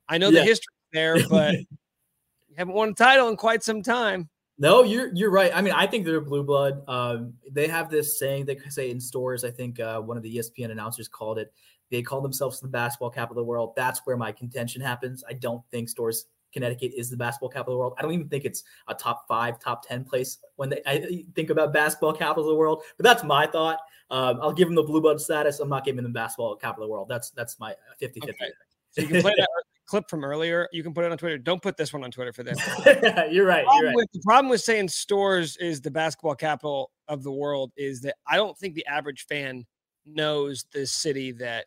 I 0.09 0.17
know 0.17 0.29
yeah. 0.29 0.41
the 0.41 0.45
history 0.45 0.73
there, 0.91 1.17
but 1.29 1.53
you 2.49 2.55
haven't 2.57 2.73
won 2.73 2.89
a 2.89 2.93
title 2.93 3.29
in 3.29 3.37
quite 3.37 3.63
some 3.63 3.81
time. 3.81 4.29
No, 4.59 4.83
you're 4.83 5.11
you're 5.15 5.31
right. 5.31 5.51
I 5.53 5.61
mean, 5.61 5.73
I 5.73 5.87
think 5.87 6.05
they're 6.05 6.21
blue 6.21 6.43
blood. 6.43 6.83
Um, 6.87 7.33
they 7.51 7.67
have 7.67 7.89
this 7.89 8.19
saying 8.19 8.45
they 8.45 8.57
say 8.69 8.91
in 8.91 8.99
Storrs. 8.99 9.43
I 9.43 9.49
think 9.49 9.79
uh, 9.79 9.99
one 9.99 10.15
of 10.15 10.21
the 10.21 10.37
ESPN 10.37 10.71
announcers 10.71 11.07
called 11.07 11.39
it. 11.39 11.51
They 11.89 12.01
call 12.01 12.21
themselves 12.21 12.59
the 12.59 12.67
basketball 12.67 13.09
capital 13.09 13.41
of 13.41 13.45
the 13.45 13.49
world. 13.49 13.73
That's 13.75 14.01
where 14.05 14.15
my 14.15 14.31
contention 14.31 14.81
happens. 14.81 15.23
I 15.27 15.33
don't 15.33 15.63
think 15.71 15.89
Storrs 15.89 16.25
Connecticut 16.53 16.93
is 16.95 17.09
the 17.09 17.17
basketball 17.17 17.49
capital 17.49 17.73
of 17.73 17.75
the 17.75 17.79
world. 17.79 17.93
I 17.97 18.01
don't 18.03 18.13
even 18.13 18.29
think 18.29 18.45
it's 18.45 18.63
a 18.87 18.93
top 18.93 19.27
five, 19.27 19.59
top 19.59 19.85
ten 19.85 20.03
place 20.03 20.37
when 20.55 20.69
they, 20.69 20.81
I 20.85 21.25
think 21.35 21.49
about 21.49 21.73
basketball 21.73 22.13
capital 22.13 22.43
of 22.43 22.49
the 22.49 22.55
world. 22.55 22.83
But 22.97 23.03
that's 23.03 23.23
my 23.23 23.47
thought. 23.47 23.79
Um, 24.09 24.39
I'll 24.41 24.53
give 24.53 24.67
them 24.67 24.75
the 24.75 24.83
blue 24.83 25.01
blood 25.01 25.19
status. 25.19 25.59
I'm 25.59 25.69
not 25.69 25.85
giving 25.85 26.03
them 26.03 26.13
basketball 26.13 26.55
capital 26.55 26.83
of 26.83 26.89
the 26.89 26.91
world. 26.91 27.07
That's 27.09 27.31
that's 27.31 27.59
my 27.59 27.75
50 27.99 28.19
50. 28.19 28.31
Okay. 28.31 28.51
So 28.91 29.01
you 29.01 29.07
can 29.07 29.21
play 29.21 29.33
that 29.37 29.49
clip 29.87 30.09
from 30.09 30.23
earlier. 30.23 30.69
You 30.71 30.83
can 30.83 30.93
put 30.93 31.03
it 31.03 31.11
on 31.11 31.17
Twitter. 31.17 31.37
Don't 31.37 31.61
put 31.61 31.77
this 31.77 31.91
one 31.91 32.03
on 32.03 32.11
Twitter 32.11 32.31
for 32.31 32.43
this. 32.43 32.57
you're 32.85 33.45
right. 33.45 33.65
The 33.65 33.73
you're 33.75 33.85
right. 33.87 33.95
With, 33.95 34.11
the 34.13 34.21
problem 34.23 34.49
with 34.49 34.61
saying 34.61 34.89
Storrs 34.89 35.57
is 35.57 35.81
the 35.81 35.91
basketball 35.91 36.35
capital 36.35 36.91
of 37.07 37.23
the 37.23 37.31
world 37.31 37.71
is 37.75 38.01
that 38.01 38.15
I 38.27 38.35
don't 38.37 38.57
think 38.57 38.75
the 38.75 38.85
average 38.85 39.25
fan 39.25 39.65
knows 40.05 40.65
the 40.73 40.85
city 40.85 41.31
that 41.33 41.65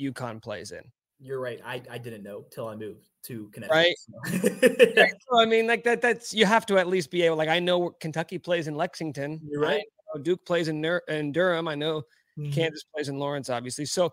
UConn 0.00 0.42
plays 0.42 0.72
in. 0.72 0.82
You're 1.18 1.40
right. 1.40 1.60
I, 1.64 1.82
I 1.90 1.98
didn't 1.98 2.22
know 2.22 2.44
till 2.50 2.68
I 2.68 2.74
moved 2.74 3.08
to 3.24 3.48
Connecticut. 3.52 3.70
Right. 3.70 3.94
So. 3.98 5.06
so, 5.30 5.40
I 5.40 5.46
mean, 5.46 5.66
like 5.66 5.84
that. 5.84 6.00
That's 6.00 6.34
you 6.34 6.46
have 6.46 6.66
to 6.66 6.78
at 6.78 6.86
least 6.88 7.10
be 7.10 7.22
able. 7.22 7.36
Like 7.36 7.48
I 7.48 7.58
know 7.58 7.90
Kentucky 8.00 8.38
plays 8.38 8.68
in 8.68 8.74
Lexington. 8.74 9.40
You're 9.44 9.60
right. 9.60 9.84
Duke 10.22 10.44
plays 10.44 10.68
in, 10.68 10.84
in 11.08 11.32
Durham. 11.32 11.68
I 11.68 11.74
know 11.74 12.02
mm-hmm. 12.38 12.50
Kansas 12.50 12.84
plays 12.94 13.08
in 13.08 13.18
Lawrence, 13.18 13.50
obviously. 13.50 13.84
So, 13.86 14.10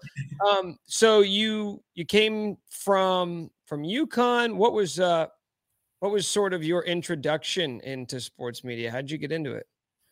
um, 0.50 0.78
so 0.86 1.22
you 1.22 1.84
you 1.96 2.06
came 2.06 2.58
from 2.70 3.50
from 3.66 3.84
UConn. 3.84 4.56
What 4.56 4.74
was 4.74 5.00
uh, 5.00 5.28
what 6.00 6.12
was 6.12 6.28
sort 6.28 6.54
of 6.54 6.64
your 6.64 6.84
introduction 6.84 7.82
into 7.82 8.20
sports 8.20 8.64
media? 8.64 8.92
How 8.92 9.02
did 9.02 9.12
you 9.12 9.18
get 9.18 9.32
into 9.32 9.54
it? 9.54 9.68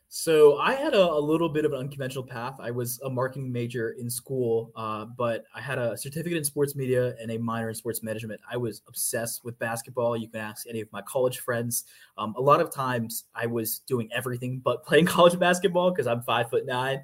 So 0.10 0.58
I 0.58 0.74
had 0.74 0.94
a, 0.94 1.06
a, 1.06 1.20
little 1.20 1.50
bit 1.50 1.66
of 1.66 1.74
an 1.74 1.80
unconventional 1.80 2.24
path. 2.24 2.56
I 2.62 2.72
was 2.72 2.98
a 3.04 3.10
marketing 3.10 3.52
major 3.52 3.92
in 4.00 4.10
school, 4.10 4.72
uh, 4.78 5.04
but 5.04 5.44
I 5.54 5.60
had 5.60 5.80
a 5.80 5.98
certificate 5.98 6.38
in 6.38 6.46
sports 6.46 6.78
media 6.78 7.14
and 7.22 7.30
a 7.30 7.38
minor 7.38 7.68
in 7.68 7.76
sports 7.76 8.02
management. 8.02 8.40
I 8.50 8.56
was 8.56 8.82
obsessed 8.88 9.44
with 9.44 9.60
basketball. 9.60 10.16
You 10.16 10.30
can 10.30 10.40
ask 10.40 10.66
any 10.70 10.80
of 10.80 10.88
my 10.94 11.02
college 11.02 11.40
friends. 11.40 11.84
Um, 12.18 12.34
a 12.38 12.42
lot 12.42 12.62
of 12.62 12.74
times 12.74 13.26
I 13.36 13.48
was 13.48 13.80
doing 13.80 14.08
everything 14.14 14.62
but 14.64 14.84
playing 14.86 15.08
college 15.08 15.38
basketball 15.38 15.92
because 15.92 16.08
I'm 16.08 16.22
five 16.22 16.50
foot 16.50 16.66
nine. 16.66 17.04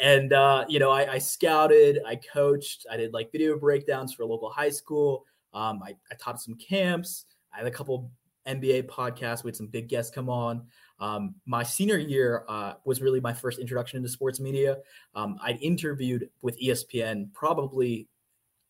And 0.00 0.34
uh, 0.34 0.66
you 0.68 0.78
know, 0.78 0.90
I, 0.90 1.12
I, 1.12 1.18
scouted, 1.18 2.00
I 2.06 2.16
coached, 2.16 2.86
I 2.90 2.98
did 2.98 3.14
like 3.14 3.32
video 3.32 3.58
breakdowns 3.58 4.12
for 4.12 4.24
a 4.24 4.26
local 4.26 4.50
high 4.50 4.70
school. 4.70 5.24
Um, 5.54 5.80
I, 5.82 5.94
I 6.10 6.16
taught 6.18 6.40
some 6.40 6.56
camps. 6.56 7.24
I 7.52 7.58
had 7.58 7.66
a 7.66 7.70
couple 7.70 8.10
NBA 8.46 8.84
podcasts 8.84 9.44
with 9.44 9.56
some 9.56 9.68
big 9.68 9.88
guests 9.88 10.14
come 10.14 10.28
on. 10.28 10.66
Um, 11.00 11.34
my 11.46 11.62
senior 11.62 11.98
year 11.98 12.44
uh, 12.48 12.74
was 12.84 13.02
really 13.02 13.20
my 13.20 13.32
first 13.32 13.58
introduction 13.58 13.96
into 13.96 14.08
sports 14.08 14.40
media. 14.40 14.78
Um, 15.14 15.38
I'd 15.42 15.60
interviewed 15.60 16.28
with 16.42 16.60
ESPN 16.60 17.32
probably 17.32 18.08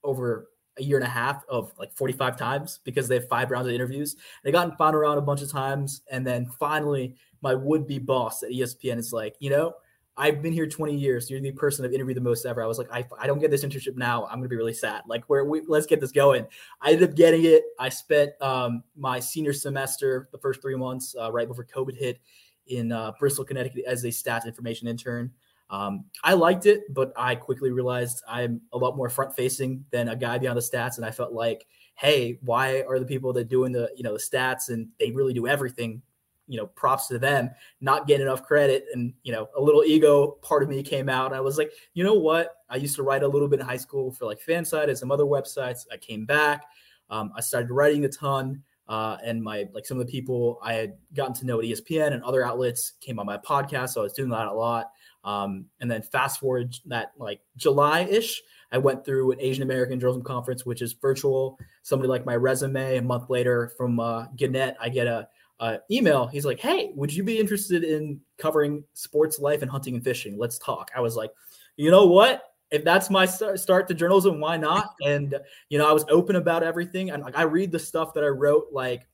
over 0.04 0.48
a 0.78 0.82
year 0.82 0.96
and 0.96 1.06
a 1.06 1.10
half 1.10 1.44
of 1.48 1.72
like 1.78 1.92
45 1.92 2.38
times 2.38 2.80
because 2.84 3.08
they 3.08 3.16
have 3.16 3.28
five 3.28 3.50
rounds 3.50 3.68
of 3.68 3.74
interviews. 3.74 4.16
They 4.42 4.52
got 4.52 4.76
found 4.78 4.96
around 4.96 5.18
a 5.18 5.22
bunch 5.22 5.42
of 5.42 5.50
times. 5.50 6.02
And 6.10 6.26
then 6.26 6.46
finally, 6.58 7.16
my 7.42 7.54
would 7.54 7.86
be 7.86 7.98
boss 7.98 8.42
at 8.42 8.50
ESPN 8.50 8.96
is 8.98 9.12
like, 9.12 9.36
you 9.38 9.50
know, 9.50 9.74
I've 10.16 10.42
been 10.42 10.52
here 10.52 10.66
20 10.66 10.94
years. 10.94 11.30
You're 11.30 11.40
the 11.40 11.52
person 11.52 11.84
I've 11.84 11.92
interviewed 11.92 12.16
the 12.16 12.22
most 12.22 12.44
ever. 12.44 12.62
I 12.62 12.66
was 12.66 12.76
like, 12.76 12.92
I, 12.92 13.04
I 13.18 13.26
don't 13.26 13.38
get 13.38 13.50
this 13.50 13.64
internship 13.64 13.96
now. 13.96 14.26
I'm 14.26 14.38
gonna 14.38 14.48
be 14.48 14.56
really 14.56 14.74
sad. 14.74 15.02
Like, 15.06 15.24
where 15.24 15.44
we 15.44 15.62
let's 15.66 15.86
get 15.86 16.00
this 16.00 16.12
going. 16.12 16.46
I 16.80 16.92
ended 16.92 17.10
up 17.10 17.16
getting 17.16 17.44
it. 17.44 17.62
I 17.78 17.88
spent 17.88 18.32
um, 18.42 18.82
my 18.94 19.20
senior 19.20 19.54
semester, 19.54 20.28
the 20.32 20.38
first 20.38 20.60
three 20.60 20.76
months, 20.76 21.14
uh, 21.18 21.32
right 21.32 21.48
before 21.48 21.64
COVID 21.64 21.96
hit, 21.96 22.20
in 22.66 22.92
uh, 22.92 23.12
Bristol, 23.18 23.44
Connecticut, 23.44 23.84
as 23.86 24.04
a 24.04 24.08
stats 24.08 24.44
information 24.44 24.86
intern. 24.86 25.30
Um, 25.70 26.04
I 26.22 26.34
liked 26.34 26.66
it, 26.66 26.82
but 26.92 27.14
I 27.16 27.34
quickly 27.34 27.70
realized 27.70 28.22
I'm 28.28 28.60
a 28.74 28.78
lot 28.78 28.94
more 28.94 29.08
front 29.08 29.34
facing 29.34 29.86
than 29.90 30.08
a 30.08 30.16
guy 30.16 30.36
behind 30.36 30.58
the 30.58 30.62
stats, 30.62 30.98
and 30.98 31.06
I 31.06 31.10
felt 31.10 31.32
like, 31.32 31.66
hey, 31.94 32.38
why 32.42 32.82
are 32.82 32.98
the 32.98 33.06
people 33.06 33.32
that 33.32 33.48
doing 33.48 33.72
the 33.72 33.90
you 33.96 34.02
know 34.02 34.12
the 34.12 34.18
stats 34.18 34.68
and 34.68 34.88
they 35.00 35.10
really 35.10 35.32
do 35.32 35.46
everything 35.46 36.02
you 36.46 36.58
know, 36.58 36.66
props 36.66 37.06
to 37.08 37.18
them, 37.18 37.50
not 37.80 38.06
getting 38.06 38.26
enough 38.26 38.42
credit. 38.42 38.86
And, 38.92 39.12
you 39.22 39.32
know, 39.32 39.48
a 39.56 39.60
little 39.60 39.84
ego 39.84 40.38
part 40.42 40.62
of 40.62 40.68
me 40.68 40.82
came 40.82 41.08
out. 41.08 41.32
I 41.32 41.40
was 41.40 41.58
like, 41.58 41.72
you 41.94 42.04
know 42.04 42.14
what? 42.14 42.56
I 42.68 42.76
used 42.76 42.96
to 42.96 43.02
write 43.02 43.22
a 43.22 43.28
little 43.28 43.48
bit 43.48 43.60
in 43.60 43.66
high 43.66 43.76
school 43.76 44.12
for 44.12 44.26
like 44.26 44.40
FanSided 44.40 44.88
and 44.88 44.98
some 44.98 45.10
other 45.10 45.24
websites. 45.24 45.86
I 45.92 45.96
came 45.96 46.24
back. 46.26 46.64
Um, 47.10 47.32
I 47.36 47.40
started 47.40 47.70
writing 47.70 48.04
a 48.04 48.08
ton. 48.08 48.62
Uh, 48.88 49.16
and 49.24 49.42
my 49.42 49.66
like 49.72 49.86
some 49.86 49.98
of 49.98 50.06
the 50.06 50.10
people 50.10 50.58
I 50.62 50.74
had 50.74 50.94
gotten 51.14 51.32
to 51.34 51.46
know 51.46 51.60
at 51.60 51.64
ESPN 51.64 52.12
and 52.12 52.22
other 52.24 52.44
outlets 52.44 52.94
came 53.00 53.18
on 53.18 53.26
my 53.26 53.38
podcast. 53.38 53.90
So 53.90 54.00
I 54.00 54.04
was 54.04 54.12
doing 54.12 54.30
that 54.30 54.48
a 54.48 54.52
lot. 54.52 54.90
Um, 55.24 55.66
and 55.80 55.90
then 55.90 56.02
fast 56.02 56.40
forward 56.40 56.74
that 56.86 57.12
like 57.16 57.40
July 57.56 58.00
ish, 58.00 58.42
I 58.72 58.78
went 58.78 59.04
through 59.04 59.32
an 59.32 59.40
Asian 59.40 59.62
American 59.62 60.00
Journalism 60.00 60.24
Conference, 60.24 60.66
which 60.66 60.82
is 60.82 60.94
virtual. 60.94 61.58
Somebody 61.82 62.08
like 62.08 62.26
my 62.26 62.34
resume. 62.36 62.96
A 62.96 63.02
month 63.02 63.30
later 63.30 63.72
from 63.76 64.00
uh, 64.00 64.26
Gannett, 64.34 64.76
I 64.80 64.88
get 64.88 65.06
a 65.06 65.28
uh, 65.62 65.78
email. 65.92 66.26
He's 66.26 66.44
like, 66.44 66.58
"Hey, 66.58 66.90
would 66.96 67.14
you 67.14 67.22
be 67.22 67.38
interested 67.38 67.84
in 67.84 68.20
covering 68.36 68.82
sports 68.94 69.38
life 69.38 69.62
and 69.62 69.70
hunting 69.70 69.94
and 69.94 70.02
fishing? 70.02 70.36
Let's 70.36 70.58
talk." 70.58 70.90
I 70.94 71.00
was 71.00 71.14
like, 71.14 71.30
"You 71.76 71.92
know 71.92 72.06
what? 72.08 72.42
If 72.72 72.82
that's 72.82 73.10
my 73.10 73.26
start 73.26 73.86
to 73.86 73.94
journalism, 73.94 74.40
why 74.40 74.56
not?" 74.56 74.94
And 75.06 75.38
you 75.68 75.78
know, 75.78 75.88
I 75.88 75.92
was 75.92 76.04
open 76.10 76.34
about 76.34 76.64
everything. 76.64 77.10
And 77.10 77.22
like, 77.22 77.38
I 77.38 77.42
read 77.42 77.70
the 77.70 77.78
stuff 77.78 78.12
that 78.14 78.24
I 78.24 78.28
wrote 78.28 78.66
like 78.72 79.06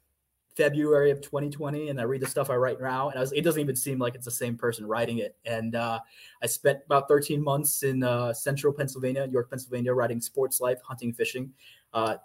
February 0.57 1.11
of 1.11 1.21
2020, 1.21 1.91
and 1.91 2.01
I 2.01 2.05
read 2.05 2.23
the 2.23 2.27
stuff 2.27 2.49
I 2.49 2.57
write 2.57 2.81
now, 2.81 3.11
and 3.11 3.21
was, 3.21 3.33
it 3.33 3.43
doesn't 3.43 3.61
even 3.61 3.77
seem 3.77 3.99
like 3.99 4.15
it's 4.15 4.25
the 4.25 4.31
same 4.31 4.57
person 4.57 4.87
writing 4.87 5.19
it. 5.19 5.37
And 5.45 5.75
uh, 5.75 6.01
I 6.43 6.47
spent 6.47 6.79
about 6.87 7.09
13 7.09 7.45
months 7.45 7.83
in 7.83 8.03
uh, 8.03 8.33
central 8.33 8.73
Pennsylvania, 8.73 9.29
York, 9.31 9.51
Pennsylvania, 9.51 9.93
writing 9.93 10.23
sports 10.23 10.63
life, 10.63 10.79
hunting, 10.83 11.13
fishing. 11.13 11.53
Uh, 11.93 12.17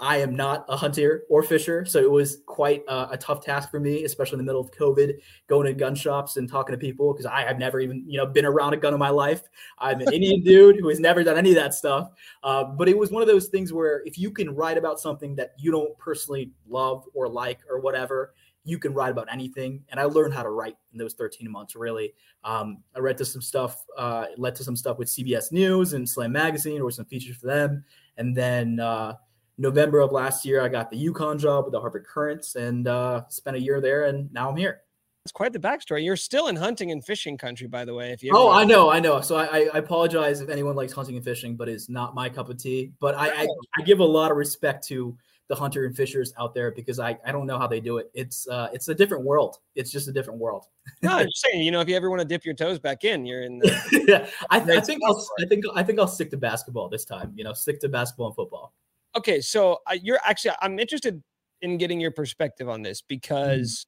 I 0.00 0.16
am 0.16 0.34
not 0.34 0.64
a 0.70 0.78
hunter 0.78 1.24
or 1.28 1.42
fisher, 1.42 1.84
so 1.84 1.98
it 1.98 2.10
was 2.10 2.38
quite 2.46 2.82
a, 2.88 3.10
a, 3.10 3.18
tough 3.18 3.44
task 3.44 3.70
for 3.70 3.78
me, 3.78 4.04
especially 4.04 4.36
in 4.36 4.38
the 4.38 4.44
middle 4.44 4.60
of 4.62 4.70
COVID, 4.70 5.12
going 5.46 5.66
to 5.66 5.74
gun 5.74 5.94
shops 5.94 6.38
and 6.38 6.48
talking 6.48 6.72
to 6.72 6.78
people 6.78 7.12
because 7.12 7.26
I 7.26 7.42
have 7.42 7.58
never 7.58 7.80
even 7.80 8.02
you 8.06 8.16
know 8.16 8.24
been 8.24 8.46
around 8.46 8.72
a 8.72 8.78
gun 8.78 8.94
in 8.94 8.98
my 8.98 9.10
life. 9.10 9.42
I'm 9.78 10.00
an 10.00 10.10
Indian 10.10 10.42
dude 10.44 10.80
who 10.80 10.88
has 10.88 11.00
never 11.00 11.22
done 11.22 11.36
any 11.36 11.50
of 11.50 11.56
that 11.56 11.74
stuff. 11.74 12.12
Uh, 12.42 12.64
but 12.64 12.88
it 12.88 12.96
was 12.96 13.10
one 13.10 13.20
of 13.20 13.28
those 13.28 13.48
things 13.48 13.74
where 13.74 14.02
if 14.06 14.18
you 14.18 14.30
can 14.30 14.54
write 14.54 14.78
about 14.78 15.00
something 15.00 15.36
that 15.36 15.52
you 15.58 15.70
don't 15.70 15.96
personally 15.98 16.50
love 16.66 17.04
or 17.12 17.28
like 17.28 17.60
or 17.68 17.78
whatever, 17.80 18.32
you 18.64 18.78
can 18.78 18.94
write 18.94 19.10
about 19.10 19.28
anything. 19.30 19.84
And 19.90 20.00
I 20.00 20.04
learned 20.04 20.32
how 20.32 20.42
to 20.42 20.50
write 20.50 20.78
in 20.94 20.98
those 20.98 21.12
13 21.12 21.50
months. 21.50 21.76
Really, 21.76 22.14
um, 22.42 22.82
I 22.96 23.00
read 23.00 23.18
to 23.18 23.26
some 23.26 23.42
stuff, 23.42 23.84
uh, 23.98 24.26
led 24.38 24.54
to 24.54 24.64
some 24.64 24.76
stuff 24.76 24.96
with 24.96 25.08
CBS 25.08 25.52
News 25.52 25.92
and 25.92 26.08
Slam 26.08 26.32
Magazine, 26.32 26.80
or 26.80 26.90
some 26.90 27.04
features 27.04 27.36
for 27.36 27.48
them, 27.48 27.84
and 28.16 28.34
then. 28.34 28.80
Uh, 28.80 29.16
November 29.60 30.00
of 30.00 30.10
last 30.10 30.44
year, 30.46 30.62
I 30.62 30.68
got 30.68 30.90
the 30.90 30.96
UConn 30.96 31.38
job 31.38 31.66
with 31.66 31.72
the 31.72 31.80
Hartford 31.80 32.06
Courant 32.06 32.46
and 32.56 32.88
uh, 32.88 33.24
spent 33.28 33.56
a 33.56 33.60
year 33.60 33.80
there, 33.80 34.06
and 34.06 34.32
now 34.32 34.48
I'm 34.48 34.56
here. 34.56 34.80
It's 35.26 35.32
quite 35.32 35.52
the 35.52 35.58
backstory. 35.58 36.02
You're 36.02 36.16
still 36.16 36.48
in 36.48 36.56
hunting 36.56 36.92
and 36.92 37.04
fishing 37.04 37.36
country, 37.36 37.66
by 37.66 37.84
the 37.84 37.92
way. 37.92 38.10
If 38.10 38.22
you 38.22 38.32
oh, 38.34 38.50
I 38.50 38.64
know, 38.64 38.90
I 38.90 39.00
know. 39.00 39.20
So 39.20 39.36
I, 39.36 39.68
I, 39.74 39.78
apologize 39.78 40.40
if 40.40 40.48
anyone 40.48 40.76
likes 40.76 40.94
hunting 40.94 41.14
and 41.16 41.22
fishing, 41.22 41.56
but 41.56 41.68
it's 41.68 41.90
not 41.90 42.14
my 42.14 42.30
cup 42.30 42.48
of 42.48 42.56
tea. 42.56 42.92
But 43.00 43.14
I, 43.16 43.42
I, 43.42 43.46
I 43.78 43.82
give 43.82 44.00
a 44.00 44.04
lot 44.04 44.30
of 44.30 44.38
respect 44.38 44.82
to 44.88 45.14
the 45.48 45.54
hunter 45.54 45.84
and 45.84 45.94
fishers 45.94 46.32
out 46.38 46.54
there 46.54 46.70
because 46.70 46.98
I, 46.98 47.18
I 47.26 47.32
don't 47.32 47.46
know 47.46 47.58
how 47.58 47.66
they 47.66 47.80
do 47.80 47.98
it. 47.98 48.10
It's 48.14 48.48
uh 48.48 48.68
it's 48.72 48.88
a 48.88 48.94
different 48.94 49.24
world. 49.24 49.58
It's 49.74 49.90
just 49.90 50.08
a 50.08 50.12
different 50.12 50.40
world. 50.40 50.66
no, 51.02 51.10
I'm 51.10 51.26
just 51.26 51.44
saying, 51.50 51.62
you 51.62 51.70
know, 51.70 51.80
if 51.80 51.88
you 51.88 51.96
ever 51.96 52.08
want 52.08 52.20
to 52.20 52.24
dip 52.26 52.46
your 52.46 52.54
toes 52.54 52.78
back 52.78 53.04
in, 53.04 53.26
you're 53.26 53.42
in. 53.42 53.58
The, 53.58 54.04
yeah, 54.08 54.26
I, 54.48 54.60
I 54.60 54.80
think 54.80 55.02
I'll, 55.04 55.22
I 55.38 55.44
think 55.46 55.64
I 55.74 55.82
think 55.82 55.98
I'll 55.98 56.08
stick 56.08 56.30
to 56.30 56.38
basketball 56.38 56.88
this 56.88 57.04
time. 57.04 57.34
You 57.36 57.44
know, 57.44 57.52
stick 57.52 57.78
to 57.80 57.90
basketball 57.90 58.28
and 58.28 58.36
football. 58.36 58.72
Okay, 59.16 59.40
so 59.40 59.78
uh, 59.86 59.96
you're 60.00 60.20
actually 60.24 60.54
I'm 60.62 60.78
interested 60.78 61.22
in 61.62 61.78
getting 61.78 62.00
your 62.00 62.10
perspective 62.10 62.68
on 62.68 62.82
this 62.82 63.00
mm-hmm. 63.00 63.06
because 63.08 63.86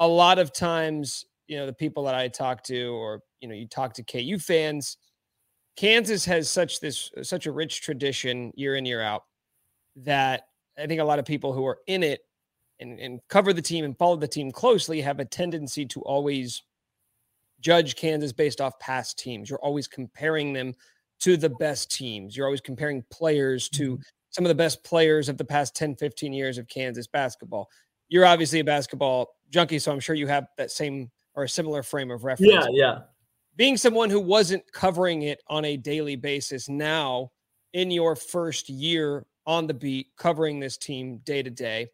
mm-hmm. 0.00 0.04
a 0.04 0.08
lot 0.08 0.38
of 0.38 0.52
times, 0.52 1.24
you 1.48 1.56
know, 1.56 1.66
the 1.66 1.72
people 1.72 2.04
that 2.04 2.14
I 2.14 2.28
talk 2.28 2.62
to, 2.64 2.88
or 2.94 3.20
you 3.40 3.48
know, 3.48 3.54
you 3.54 3.66
talk 3.66 3.92
to 3.94 4.02
KU 4.02 4.38
fans, 4.38 4.96
Kansas 5.76 6.24
has 6.24 6.48
such 6.48 6.80
this 6.80 7.10
such 7.22 7.46
a 7.46 7.52
rich 7.52 7.82
tradition 7.82 8.52
year 8.54 8.76
in 8.76 8.86
year 8.86 9.02
out 9.02 9.24
that 9.96 10.44
I 10.78 10.86
think 10.86 11.00
a 11.00 11.04
lot 11.04 11.18
of 11.18 11.24
people 11.24 11.52
who 11.52 11.66
are 11.66 11.78
in 11.86 12.02
it 12.02 12.20
and, 12.78 12.98
and 13.00 13.20
cover 13.28 13.52
the 13.52 13.62
team 13.62 13.84
and 13.84 13.96
follow 13.96 14.16
the 14.16 14.28
team 14.28 14.52
closely 14.52 15.00
have 15.00 15.20
a 15.20 15.24
tendency 15.24 15.86
to 15.86 16.02
always 16.02 16.62
judge 17.60 17.96
Kansas 17.96 18.32
based 18.32 18.60
off 18.60 18.78
past 18.78 19.18
teams. 19.18 19.48
You're 19.48 19.58
always 19.60 19.88
comparing 19.88 20.52
them 20.52 20.74
to 21.20 21.38
the 21.38 21.48
best 21.48 21.90
teams. 21.90 22.36
You're 22.36 22.46
always 22.46 22.60
comparing 22.60 23.02
players 23.10 23.70
to 23.70 23.92
mm-hmm 23.92 24.02
some 24.36 24.44
of 24.44 24.50
the 24.50 24.54
best 24.54 24.84
players 24.84 25.30
of 25.30 25.38
the 25.38 25.44
past 25.46 25.74
10, 25.74 25.96
15 25.96 26.30
years 26.34 26.58
of 26.58 26.68
Kansas 26.68 27.06
basketball. 27.06 27.70
You're 28.10 28.26
obviously 28.26 28.60
a 28.60 28.64
basketball 28.64 29.34
junkie, 29.48 29.78
so 29.78 29.90
I'm 29.90 29.98
sure 29.98 30.14
you 30.14 30.26
have 30.26 30.48
that 30.58 30.70
same 30.70 31.10
or 31.34 31.44
a 31.44 31.48
similar 31.48 31.82
frame 31.82 32.10
of 32.10 32.22
reference. 32.22 32.52
Yeah, 32.52 32.66
yeah. 32.70 32.98
Being 33.56 33.78
someone 33.78 34.10
who 34.10 34.20
wasn't 34.20 34.70
covering 34.70 35.22
it 35.22 35.40
on 35.48 35.64
a 35.64 35.78
daily 35.78 36.16
basis 36.16 36.68
now 36.68 37.30
in 37.72 37.90
your 37.90 38.14
first 38.14 38.68
year 38.68 39.24
on 39.46 39.66
the 39.66 39.72
beat, 39.72 40.08
covering 40.18 40.60
this 40.60 40.76
team 40.76 41.16
day 41.24 41.42
to 41.42 41.48
day, 41.48 41.88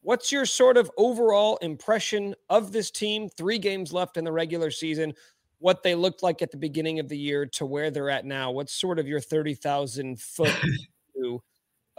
what's 0.00 0.32
your 0.32 0.46
sort 0.46 0.76
of 0.76 0.90
overall 0.96 1.56
impression 1.58 2.34
of 2.48 2.72
this 2.72 2.90
team? 2.90 3.28
Three 3.28 3.58
games 3.58 3.92
left 3.92 4.16
in 4.16 4.24
the 4.24 4.32
regular 4.32 4.72
season, 4.72 5.14
what 5.60 5.84
they 5.84 5.94
looked 5.94 6.24
like 6.24 6.42
at 6.42 6.50
the 6.50 6.56
beginning 6.56 6.98
of 6.98 7.08
the 7.08 7.18
year 7.18 7.46
to 7.46 7.64
where 7.64 7.92
they're 7.92 8.10
at 8.10 8.24
now. 8.24 8.50
What's 8.50 8.72
sort 8.72 8.98
of 8.98 9.06
your 9.06 9.20
30,000 9.20 10.20
foot 10.20 10.52
view 11.14 11.40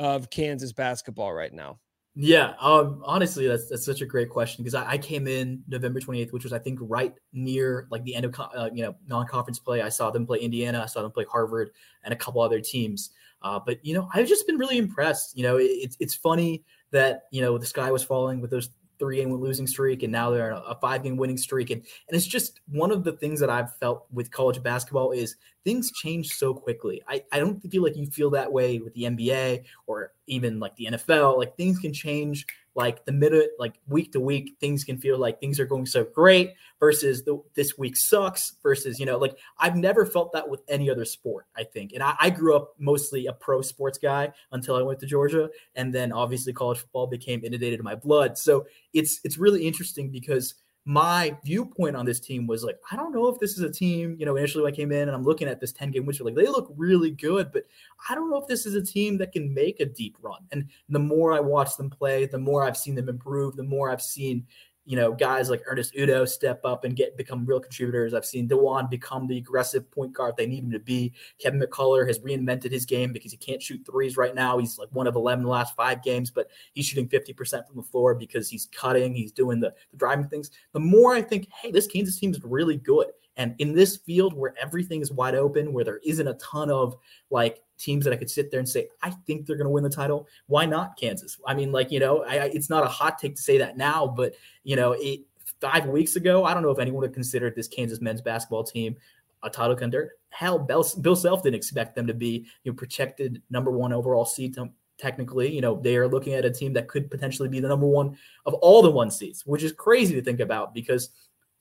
of 0.01 0.31
Kansas 0.31 0.73
basketball 0.73 1.31
right 1.31 1.53
now? 1.53 1.77
Yeah, 2.15 2.55
um, 2.59 3.01
honestly, 3.05 3.47
that's 3.47 3.69
that's 3.69 3.85
such 3.85 4.01
a 4.01 4.05
great 4.05 4.29
question 4.29 4.63
because 4.63 4.73
I, 4.73 4.91
I, 4.93 4.97
came 4.97 5.27
in 5.27 5.63
November 5.69 6.01
28th, 6.01 6.33
which 6.33 6.43
was 6.43 6.51
I 6.51 6.59
think 6.59 6.79
right 6.81 7.13
near 7.31 7.87
like 7.89 8.03
the 8.03 8.15
end 8.15 8.25
of 8.25 8.37
uh, 8.37 8.69
you 8.73 8.83
know 8.83 8.95
non-conference 9.07 9.59
play. 9.59 9.81
I 9.81 9.87
saw 9.87 10.11
them 10.11 10.25
play 10.25 10.39
Indiana, 10.39 10.81
I 10.81 10.87
saw 10.87 11.03
them 11.03 11.11
play 11.11 11.25
Harvard, 11.31 11.69
and 12.03 12.13
a 12.13 12.17
couple 12.17 12.41
other 12.41 12.59
teams. 12.59 13.11
Uh, 13.43 13.59
but 13.65 13.77
you 13.85 13.93
know, 13.93 14.09
I've 14.13 14.27
just 14.27 14.45
been 14.45 14.57
really 14.57 14.77
impressed. 14.77 15.37
You 15.37 15.43
know, 15.43 15.55
it, 15.55 15.65
it's 15.65 15.95
it's 16.01 16.15
funny 16.15 16.65
that 16.89 17.23
you 17.31 17.41
know 17.41 17.57
the 17.57 17.65
sky 17.65 17.91
was 17.91 18.03
falling 18.03 18.41
with 18.41 18.51
those 18.51 18.71
three 19.01 19.17
game 19.17 19.33
losing 19.33 19.67
streak, 19.67 20.03
and 20.03 20.11
now 20.11 20.29
they're 20.29 20.53
on 20.53 20.63
a 20.67 20.75
five 20.75 21.03
game 21.03 21.15
winning 21.15 21.37
streak. 21.37 21.69
And, 21.69 21.81
and 21.81 22.15
it's 22.15 22.27
just 22.27 22.59
one 22.67 22.91
of 22.91 23.03
the 23.03 23.13
things 23.13 23.39
that 23.39 23.49
I've 23.49 23.75
felt 23.77 24.05
with 24.11 24.31
college 24.31 24.61
basketball 24.61 25.11
is 25.11 25.37
things 25.63 25.91
change 25.91 26.29
so 26.29 26.53
quickly. 26.53 27.01
I, 27.07 27.23
I 27.31 27.39
don't 27.39 27.59
feel 27.69 27.83
like 27.83 27.95
you 27.95 28.07
feel 28.07 28.29
that 28.31 28.51
way 28.51 28.79
with 28.79 28.93
the 28.93 29.03
NBA 29.03 29.63
or 29.87 30.13
even 30.27 30.59
like 30.59 30.75
the 30.75 30.87
NFL. 30.91 31.37
Like 31.37 31.55
things 31.57 31.79
can 31.79 31.93
change 31.93 32.45
like 32.73 33.03
the 33.05 33.11
minute, 33.11 33.51
like 33.59 33.75
week 33.87 34.13
to 34.13 34.19
week, 34.19 34.55
things 34.59 34.83
can 34.83 34.97
feel 34.97 35.17
like 35.17 35.39
things 35.39 35.59
are 35.59 35.65
going 35.65 35.85
so 35.85 36.05
great 36.05 36.53
versus 36.79 37.23
the, 37.23 37.41
this 37.53 37.77
week 37.77 37.95
sucks 37.97 38.53
versus, 38.63 38.97
you 38.99 39.05
know, 39.05 39.17
like 39.17 39.37
I've 39.57 39.75
never 39.75 40.05
felt 40.05 40.31
that 40.33 40.47
with 40.47 40.61
any 40.69 40.89
other 40.89 41.03
sport, 41.03 41.47
I 41.55 41.63
think. 41.63 41.91
And 41.93 42.01
I, 42.01 42.15
I 42.19 42.29
grew 42.29 42.55
up 42.55 42.73
mostly 42.79 43.25
a 43.25 43.33
pro 43.33 43.61
sports 43.61 43.97
guy 43.97 44.31
until 44.53 44.75
I 44.75 44.81
went 44.81 44.99
to 45.01 45.05
Georgia. 45.05 45.49
And 45.75 45.93
then 45.93 46.13
obviously 46.13 46.53
college 46.53 46.79
football 46.79 47.07
became 47.07 47.43
inundated 47.43 47.79
in 47.79 47.83
my 47.83 47.95
blood. 47.95 48.37
So 48.37 48.65
it's, 48.93 49.19
it's 49.25 49.37
really 49.37 49.67
interesting 49.67 50.09
because 50.09 50.55
my 50.85 51.37
viewpoint 51.45 51.95
on 51.95 52.05
this 52.05 52.19
team 52.19 52.47
was 52.47 52.63
like, 52.63 52.79
I 52.91 52.95
don't 52.95 53.13
know 53.13 53.27
if 53.27 53.39
this 53.39 53.51
is 53.51 53.61
a 53.61 53.71
team, 53.71 54.15
you 54.17 54.25
know, 54.25 54.35
initially 54.35 54.65
I 54.65 54.75
came 54.75 54.91
in 54.91 55.07
and 55.07 55.11
I'm 55.11 55.23
looking 55.23 55.47
at 55.47 55.59
this 55.59 55.71
10 55.71 55.91
game 55.91 56.05
win 56.05 56.13
streak, 56.13 56.35
like 56.35 56.43
they 56.43 56.49
look 56.49 56.73
really 56.75 57.11
good, 57.11 57.51
but 57.51 57.65
I 58.09 58.15
don't 58.15 58.31
know 58.31 58.37
if 58.37 58.47
this 58.47 58.65
is 58.65 58.73
a 58.73 58.81
team 58.81 59.17
that 59.19 59.31
can 59.31 59.53
make 59.53 59.79
a 59.79 59.85
deep 59.85 60.17
run. 60.21 60.39
And 60.51 60.67
the 60.89 60.99
more 60.99 61.33
I 61.33 61.39
watch 61.39 61.77
them 61.77 61.89
play, 61.89 62.25
the 62.25 62.39
more 62.39 62.63
I've 62.63 62.77
seen 62.77 62.95
them 62.95 63.09
improve, 63.09 63.55
the 63.55 63.63
more 63.63 63.91
I've 63.91 64.01
seen 64.01 64.47
you 64.91 64.97
know, 64.97 65.13
guys 65.13 65.49
like 65.49 65.63
Ernest 65.67 65.93
Udeh 65.93 66.27
step 66.27 66.65
up 66.65 66.83
and 66.83 66.97
get 66.97 67.15
become 67.15 67.45
real 67.45 67.61
contributors. 67.61 68.13
I've 68.13 68.25
seen 68.25 68.49
Dajuan 68.49 68.89
become 68.89 69.25
the 69.25 69.37
aggressive 69.37 69.89
point 69.89 70.11
guard 70.11 70.35
they 70.35 70.45
need 70.45 70.65
him 70.65 70.71
to 70.71 70.79
be. 70.79 71.13
Kevin 71.39 71.61
McCullar 71.61 72.05
has 72.05 72.19
reinvented 72.19 72.73
his 72.73 72.85
game 72.85 73.13
because 73.13 73.31
he 73.31 73.37
can't 73.37 73.63
shoot 73.63 73.81
threes 73.89 74.17
right 74.17 74.35
now. 74.35 74.57
He's 74.57 74.77
like 74.77 74.89
one 74.91 75.07
of 75.07 75.15
11 75.15 75.39
in 75.39 75.43
the 75.45 75.49
last 75.49 75.77
five 75.77 76.03
games, 76.03 76.29
but 76.29 76.49
he's 76.73 76.87
shooting 76.87 77.07
50% 77.07 77.65
from 77.65 77.77
the 77.77 77.83
floor 77.83 78.13
because 78.15 78.49
he's 78.49 78.67
cutting, 78.75 79.15
he's 79.15 79.31
doing 79.31 79.61
the, 79.61 79.73
the 79.91 79.97
driving 79.97 80.27
things. 80.27 80.51
The 80.73 80.81
more 80.81 81.13
I 81.13 81.21
think, 81.21 81.47
hey, 81.61 81.71
this 81.71 81.87
Kansas 81.87 82.19
team 82.19 82.31
is 82.31 82.43
really 82.43 82.75
good. 82.75 83.07
And 83.41 83.55
in 83.57 83.73
this 83.73 83.97
field 83.97 84.33
where 84.33 84.53
everything 84.61 85.01
is 85.01 85.11
wide 85.11 85.33
open, 85.33 85.73
where 85.73 85.83
there 85.83 85.99
isn't 86.05 86.27
a 86.27 86.35
ton 86.35 86.69
of 86.69 86.95
like 87.31 87.63
teams 87.79 88.05
that 88.05 88.13
I 88.13 88.17
could 88.17 88.29
sit 88.29 88.51
there 88.51 88.59
and 88.59 88.69
say, 88.69 88.87
I 89.01 89.09
think 89.09 89.47
they're 89.47 89.55
going 89.55 89.65
to 89.65 89.71
win 89.71 89.83
the 89.83 89.89
title. 89.89 90.27
Why 90.45 90.67
not 90.67 90.95
Kansas? 90.95 91.39
I 91.47 91.55
mean, 91.55 91.71
like, 91.71 91.91
you 91.91 91.99
know, 91.99 92.23
I, 92.23 92.51
it's 92.53 92.69
not 92.69 92.83
a 92.83 92.87
hot 92.87 93.17
take 93.17 93.35
to 93.35 93.41
say 93.41 93.57
that 93.57 93.77
now, 93.77 94.05
but, 94.05 94.35
you 94.63 94.75
know, 94.75 94.91
it, 94.97 95.21
five 95.59 95.87
weeks 95.87 96.15
ago, 96.17 96.45
I 96.45 96.53
don't 96.53 96.61
know 96.61 96.69
if 96.69 96.77
anyone 96.77 97.01
would 97.01 97.15
consider 97.15 97.49
this 97.49 97.67
Kansas 97.67 97.99
men's 97.99 98.21
basketball 98.21 98.63
team 98.63 98.95
a 99.43 99.49
title 99.49 99.75
contender. 99.75 100.13
Hell, 100.29 100.59
Bill, 100.59 100.85
Bill 101.01 101.15
Self 101.15 101.41
didn't 101.41 101.55
expect 101.55 101.95
them 101.95 102.05
to 102.05 102.13
be 102.13 102.45
you 102.63 102.71
know 102.71 102.75
projected 102.75 103.41
number 103.49 103.71
one 103.71 103.91
overall 103.91 104.25
seed. 104.25 104.55
Technically, 104.99 105.51
you 105.51 105.61
know 105.61 105.79
they 105.81 105.97
are 105.97 106.07
looking 106.07 106.33
at 106.33 106.45
a 106.45 106.51
team 106.51 106.73
that 106.73 106.87
could 106.87 107.09
potentially 107.09 107.49
be 107.49 107.59
the 107.59 107.67
number 107.67 107.87
one 107.87 108.15
of 108.45 108.53
all 108.55 108.83
the 108.83 108.91
one 108.91 109.09
seeds, 109.09 109.45
which 109.47 109.63
is 109.63 109.71
crazy 109.71 110.13
to 110.13 110.21
think 110.21 110.39
about 110.39 110.75
because 110.75 111.09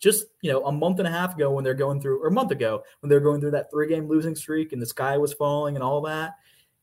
just 0.00 0.26
you 0.40 0.50
know 0.50 0.64
a 0.66 0.72
month 0.72 0.98
and 0.98 1.06
a 1.06 1.10
half 1.10 1.34
ago 1.36 1.50
when 1.52 1.62
they're 1.62 1.74
going 1.74 2.00
through 2.00 2.22
or 2.22 2.28
a 2.28 2.32
month 2.32 2.50
ago 2.50 2.82
when 3.00 3.08
they're 3.08 3.20
going 3.20 3.40
through 3.40 3.50
that 3.50 3.70
three 3.70 3.86
game 3.86 4.08
losing 4.08 4.34
streak 4.34 4.72
and 4.72 4.82
the 4.82 4.86
sky 4.86 5.16
was 5.16 5.32
falling 5.34 5.76
and 5.76 5.84
all 5.84 6.00
that 6.00 6.32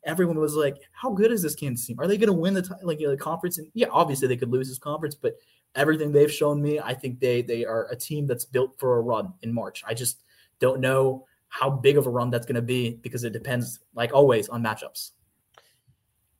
everyone 0.05 0.39
was 0.39 0.55
like 0.55 0.77
how 0.91 1.11
good 1.11 1.31
is 1.31 1.41
this 1.41 1.55
kansas 1.55 1.85
team? 1.85 1.99
Are 1.99 2.07
they 2.07 2.17
going 2.17 2.27
to 2.27 2.33
win 2.33 2.53
the 2.53 2.61
t- 2.61 2.69
like 2.83 2.99
you 2.99 3.07
know, 3.07 3.11
the 3.11 3.17
conference? 3.17 3.57
And 3.57 3.67
yeah 3.73 3.87
obviously 3.91 4.27
they 4.27 4.37
could 4.37 4.51
lose 4.51 4.69
this 4.69 4.77
conference 4.77 5.15
but 5.15 5.33
everything 5.75 6.11
they've 6.11 6.31
shown 6.31 6.61
me 6.61 6.79
i 6.79 6.93
think 6.93 7.19
they 7.19 7.41
they 7.41 7.65
are 7.65 7.87
a 7.91 7.95
team 7.95 8.25
that's 8.25 8.45
built 8.45 8.79
for 8.79 8.97
a 8.97 9.01
run 9.01 9.33
in 9.41 9.53
march. 9.53 9.83
I 9.85 9.93
just 9.93 10.23
don't 10.59 10.79
know 10.79 11.25
how 11.49 11.69
big 11.69 11.97
of 11.97 12.07
a 12.07 12.09
run 12.09 12.29
that's 12.29 12.45
going 12.45 12.55
to 12.55 12.61
be 12.61 12.95
because 13.01 13.23
it 13.23 13.33
depends 13.33 13.79
like 13.95 14.13
always 14.13 14.49
on 14.49 14.63
matchups. 14.63 15.11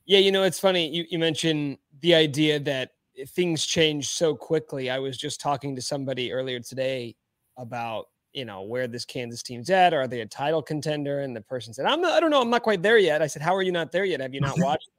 Yeah 0.05 0.19
you 0.19 0.31
know 0.31 0.43
it's 0.43 0.59
funny 0.59 0.89
you, 0.89 1.05
you 1.09 1.19
mentioned 1.19 1.79
the 2.01 2.15
idea 2.15 2.59
that 2.61 2.91
things 3.25 3.65
change 3.65 4.09
so 4.09 4.35
quickly. 4.35 4.89
I 4.89 4.99
was 4.99 5.17
just 5.17 5.39
talking 5.39 5.75
to 5.75 5.81
somebody 5.81 6.31
earlier 6.31 6.59
today 6.59 7.15
about 7.57 8.07
you 8.33 8.45
know 8.45 8.61
where 8.61 8.87
this 8.87 9.05
Kansas 9.05 9.41
team's 9.41 9.69
at. 9.69 9.93
Are 9.93 10.07
they 10.07 10.21
a 10.21 10.25
title 10.25 10.61
contender? 10.61 11.21
And 11.21 11.35
the 11.35 11.41
person 11.41 11.73
said, 11.73 11.85
"I'm 11.85 12.01
not, 12.01 12.13
I 12.13 12.19
don't 12.19 12.29
know. 12.29 12.41
I'm 12.41 12.49
not 12.49 12.63
quite 12.63 12.83
there 12.83 12.97
yet." 12.97 13.21
I 13.21 13.27
said, 13.27 13.41
"How 13.41 13.55
are 13.55 13.63
you 13.63 13.71
not 13.71 13.91
there 13.91 14.05
yet? 14.05 14.19
Have 14.19 14.33
you 14.33 14.41
not 14.41 14.55
watched? 14.59 14.89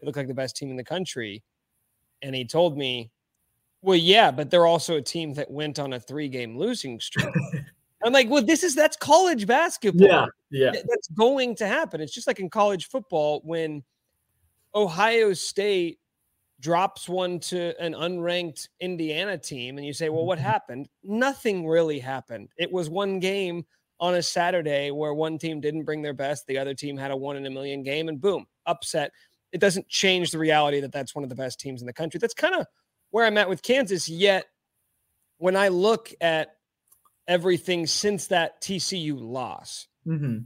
they 0.00 0.06
look 0.06 0.16
like 0.16 0.28
the 0.28 0.34
best 0.34 0.56
team 0.56 0.70
in 0.70 0.76
the 0.76 0.84
country." 0.84 1.42
And 2.22 2.34
he 2.34 2.44
told 2.44 2.78
me, 2.78 3.10
"Well, 3.82 3.96
yeah, 3.96 4.30
but 4.30 4.50
they're 4.50 4.66
also 4.66 4.96
a 4.96 5.02
team 5.02 5.34
that 5.34 5.50
went 5.50 5.78
on 5.78 5.94
a 5.94 6.00
three 6.00 6.28
game 6.28 6.56
losing 6.56 7.00
streak." 7.00 7.26
I'm 8.02 8.14
like, 8.14 8.30
well, 8.30 8.42
this 8.42 8.62
is 8.62 8.74
that's 8.74 8.96
college 8.96 9.46
basketball. 9.46 10.08
Yeah, 10.08 10.26
yeah, 10.50 10.72
that's 10.72 11.08
going 11.08 11.54
to 11.56 11.66
happen. 11.66 12.00
It's 12.00 12.14
just 12.14 12.26
like 12.26 12.40
in 12.40 12.48
college 12.48 12.88
football 12.88 13.42
when 13.44 13.82
Ohio 14.74 15.32
State 15.34 15.98
drops 16.60 17.08
one 17.08 17.40
to 17.40 17.78
an 17.82 17.94
unranked 17.94 18.68
Indiana 18.80 19.38
team, 19.38 19.78
and 19.78 19.86
you 19.86 19.92
say, 19.92 20.08
well, 20.08 20.26
what 20.26 20.38
mm-hmm. 20.38 20.48
happened? 20.48 20.88
Nothing 21.02 21.66
really 21.66 21.98
happened. 21.98 22.50
It 22.56 22.70
was 22.70 22.88
one 22.88 23.18
game 23.18 23.64
on 23.98 24.14
a 24.14 24.22
Saturday 24.22 24.90
where 24.90 25.12
one 25.12 25.38
team 25.38 25.60
didn't 25.60 25.84
bring 25.84 26.02
their 26.02 26.14
best, 26.14 26.46
the 26.46 26.58
other 26.58 26.74
team 26.74 26.96
had 26.96 27.10
a 27.10 27.16
one 27.16 27.36
in 27.36 27.46
a 27.46 27.50
million 27.50 27.82
game, 27.82 28.08
and 28.08 28.20
boom, 28.20 28.46
upset. 28.66 29.12
It 29.52 29.60
doesn't 29.60 29.88
change 29.88 30.30
the 30.30 30.38
reality 30.38 30.80
that 30.80 30.92
that's 30.92 31.14
one 31.14 31.24
of 31.24 31.30
the 31.30 31.36
best 31.36 31.58
teams 31.58 31.80
in 31.80 31.86
the 31.86 31.92
country. 31.92 32.18
That's 32.18 32.34
kind 32.34 32.54
of 32.54 32.66
where 33.10 33.26
I'm 33.26 33.38
at 33.38 33.48
with 33.48 33.62
Kansas. 33.62 34.08
Yet, 34.08 34.46
when 35.38 35.56
I 35.56 35.68
look 35.68 36.12
at 36.20 36.50
everything 37.26 37.86
since 37.86 38.28
that 38.28 38.62
TCU 38.62 39.18
loss, 39.18 39.88
mm-hmm. 40.06 40.38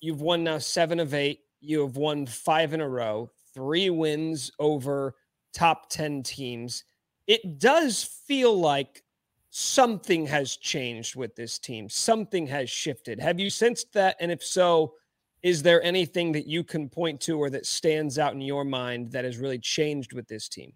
you've 0.00 0.20
won 0.20 0.44
now 0.44 0.58
seven 0.58 1.00
of 1.00 1.14
eight. 1.14 1.40
You 1.60 1.80
have 1.80 1.96
won 1.96 2.26
five 2.26 2.74
in 2.74 2.80
a 2.80 2.88
row, 2.88 3.30
three 3.54 3.90
wins 3.90 4.50
over 4.58 5.14
top 5.54 5.88
10 5.90 6.22
teams, 6.22 6.84
it 7.26 7.58
does 7.58 8.02
feel 8.02 8.58
like 8.58 9.02
something 9.50 10.26
has 10.26 10.56
changed 10.56 11.16
with 11.16 11.36
this 11.36 11.58
team. 11.58 11.88
Something 11.88 12.46
has 12.48 12.68
shifted. 12.68 13.20
Have 13.20 13.38
you 13.38 13.48
sensed 13.48 13.92
that? 13.92 14.16
And 14.20 14.30
if 14.32 14.44
so, 14.44 14.94
is 15.42 15.62
there 15.62 15.82
anything 15.82 16.32
that 16.32 16.46
you 16.46 16.64
can 16.64 16.88
point 16.88 17.20
to 17.22 17.38
or 17.38 17.50
that 17.50 17.66
stands 17.66 18.18
out 18.18 18.32
in 18.32 18.40
your 18.40 18.64
mind 18.64 19.12
that 19.12 19.24
has 19.24 19.38
really 19.38 19.58
changed 19.58 20.12
with 20.12 20.26
this 20.26 20.48
team? 20.48 20.72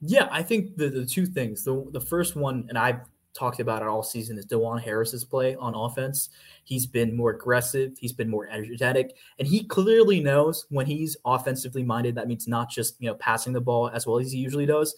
Yeah, 0.00 0.28
I 0.30 0.42
think 0.42 0.76
the, 0.76 0.88
the 0.88 1.04
two 1.04 1.26
things. 1.26 1.64
The, 1.64 1.84
the 1.90 2.00
first 2.00 2.36
one, 2.36 2.66
and 2.68 2.78
I've 2.78 3.00
talked 3.34 3.60
about 3.60 3.82
it 3.82 3.88
all 3.88 4.02
season 4.02 4.38
is 4.38 4.46
Dajuan 4.46 4.80
Harris's 4.80 5.24
play 5.24 5.54
on 5.56 5.74
offense. 5.74 6.30
He's 6.64 6.86
been 6.86 7.16
more 7.16 7.30
aggressive, 7.30 7.92
he's 7.98 8.12
been 8.12 8.30
more 8.30 8.48
energetic, 8.48 9.16
and 9.38 9.46
he 9.46 9.64
clearly 9.64 10.20
knows 10.20 10.66
when 10.70 10.86
he's 10.86 11.16
offensively 11.24 11.82
minded. 11.82 12.14
That 12.14 12.28
means 12.28 12.48
not 12.48 12.70
just 12.70 12.96
you 13.00 13.08
know 13.08 13.14
passing 13.14 13.52
the 13.52 13.60
ball 13.60 13.88
as 13.90 14.06
well 14.06 14.18
as 14.18 14.32
he 14.32 14.38
usually 14.38 14.66
does. 14.66 14.94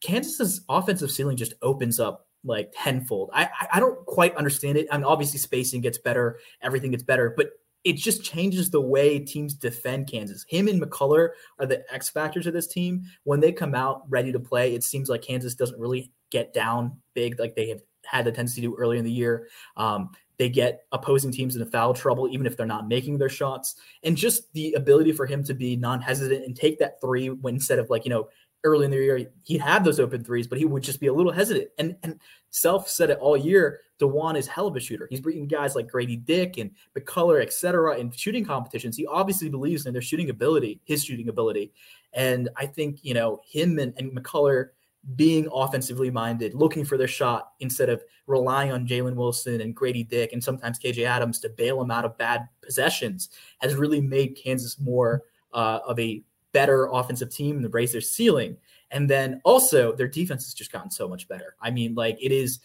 Kansas's 0.00 0.62
offensive 0.68 1.10
ceiling 1.10 1.36
just 1.36 1.54
opens 1.62 1.98
up 1.98 2.26
like 2.44 2.72
tenfold. 2.76 3.30
I 3.32 3.48
I 3.72 3.80
don't 3.80 4.04
quite 4.06 4.36
understand 4.36 4.78
it. 4.78 4.86
I 4.90 4.96
mean, 4.96 5.04
obviously 5.04 5.38
spacing 5.38 5.80
gets 5.80 5.98
better, 5.98 6.38
everything 6.62 6.90
gets 6.90 7.02
better, 7.02 7.34
but 7.36 7.50
it 7.84 7.96
just 7.96 8.24
changes 8.24 8.70
the 8.70 8.80
way 8.80 9.18
teams 9.18 9.54
defend 9.54 10.08
Kansas. 10.08 10.44
Him 10.48 10.68
and 10.68 10.82
McCullar 10.82 11.30
are 11.58 11.66
the 11.66 11.84
X 11.92 12.08
factors 12.08 12.46
of 12.46 12.52
this 12.52 12.66
team. 12.66 13.04
When 13.24 13.40
they 13.40 13.52
come 13.52 13.74
out 13.74 14.02
ready 14.08 14.32
to 14.32 14.40
play, 14.40 14.74
it 14.74 14.82
seems 14.82 15.08
like 15.08 15.22
Kansas 15.22 15.54
doesn't 15.54 15.80
really 15.80 16.12
get 16.30 16.52
down 16.52 16.98
big 17.14 17.38
like 17.38 17.54
they 17.54 17.68
have 17.68 17.82
had 18.04 18.24
the 18.24 18.32
tendency 18.32 18.60
to 18.60 18.68
do 18.68 18.76
earlier 18.76 18.98
in 18.98 19.04
the 19.04 19.12
year. 19.12 19.48
Um, 19.76 20.10
they 20.38 20.48
get 20.48 20.82
opposing 20.92 21.32
teams 21.32 21.56
into 21.56 21.66
foul 21.66 21.92
trouble, 21.92 22.28
even 22.28 22.46
if 22.46 22.56
they're 22.56 22.66
not 22.66 22.86
making 22.86 23.18
their 23.18 23.28
shots. 23.28 23.74
And 24.04 24.16
just 24.16 24.52
the 24.52 24.72
ability 24.74 25.12
for 25.12 25.26
him 25.26 25.42
to 25.44 25.54
be 25.54 25.76
non 25.76 26.00
hesitant 26.00 26.44
and 26.44 26.56
take 26.56 26.78
that 26.78 27.00
three 27.00 27.28
when 27.28 27.54
instead 27.54 27.78
of 27.78 27.90
like, 27.90 28.04
you 28.04 28.10
know, 28.10 28.28
early 28.64 28.84
in 28.84 28.90
the 28.90 28.96
year, 28.96 29.30
he'd 29.44 29.60
have 29.60 29.84
those 29.84 30.00
open 30.00 30.24
threes, 30.24 30.46
but 30.46 30.58
he 30.58 30.64
would 30.64 30.82
just 30.82 31.00
be 31.00 31.08
a 31.08 31.12
little 31.12 31.32
hesitant. 31.32 31.68
And 31.78 31.96
and 32.02 32.20
Self 32.50 32.88
said 32.88 33.10
it 33.10 33.18
all 33.18 33.36
year. 33.36 33.80
Dajuan 34.00 34.36
is 34.36 34.46
hell 34.46 34.68
of 34.68 34.76
a 34.76 34.80
shooter. 34.80 35.08
He's 35.10 35.20
beating 35.20 35.48
guys 35.48 35.74
like 35.74 35.88
Grady 35.88 36.16
Dick 36.16 36.56
and 36.56 36.70
McCullar, 36.96 37.42
et 37.42 37.52
cetera, 37.52 37.98
in 37.98 38.12
shooting 38.12 38.44
competitions. 38.44 38.96
He 38.96 39.06
obviously 39.06 39.48
believes 39.48 39.86
in 39.86 39.92
their 39.92 40.02
shooting 40.02 40.30
ability, 40.30 40.80
his 40.84 41.04
shooting 41.04 41.28
ability. 41.28 41.72
And 42.12 42.48
I 42.56 42.66
think, 42.66 43.00
you 43.02 43.14
know, 43.14 43.40
him 43.44 43.80
and, 43.80 43.92
and 43.96 44.12
McCullar 44.12 44.68
being 45.16 45.48
offensively 45.52 46.10
minded, 46.10 46.54
looking 46.54 46.84
for 46.84 46.98
their 46.98 47.08
shot 47.08 47.52
instead 47.60 47.88
of 47.88 48.02
relying 48.26 48.72
on 48.72 48.86
Jalen 48.86 49.14
Wilson 49.14 49.60
and 49.60 49.74
Grady 49.74 50.04
Dick 50.04 50.32
and 50.32 50.42
sometimes 50.42 50.78
KJ 50.78 51.04
Adams 51.04 51.40
to 51.40 51.48
bail 51.48 51.78
them 51.78 51.90
out 51.90 52.04
of 52.04 52.18
bad 52.18 52.48
possessions 52.60 53.30
has 53.58 53.74
really 53.74 54.00
made 54.00 54.36
Kansas 54.36 54.78
more 54.78 55.22
uh, 55.52 55.80
of 55.86 55.98
a 55.98 56.22
better 56.52 56.88
offensive 56.92 57.30
team 57.30 57.56
and 57.56 57.72
raise 57.72 57.92
their 57.92 58.00
ceiling. 58.00 58.56
And 58.90 59.08
then 59.08 59.40
also 59.44 59.92
their 59.92 60.08
defense 60.08 60.44
has 60.44 60.54
just 60.54 60.72
gotten 60.72 60.90
so 60.90 61.08
much 61.08 61.28
better. 61.28 61.56
I 61.60 61.70
mean, 61.70 61.94
like 61.94 62.18
it 62.20 62.32
is 62.32 62.60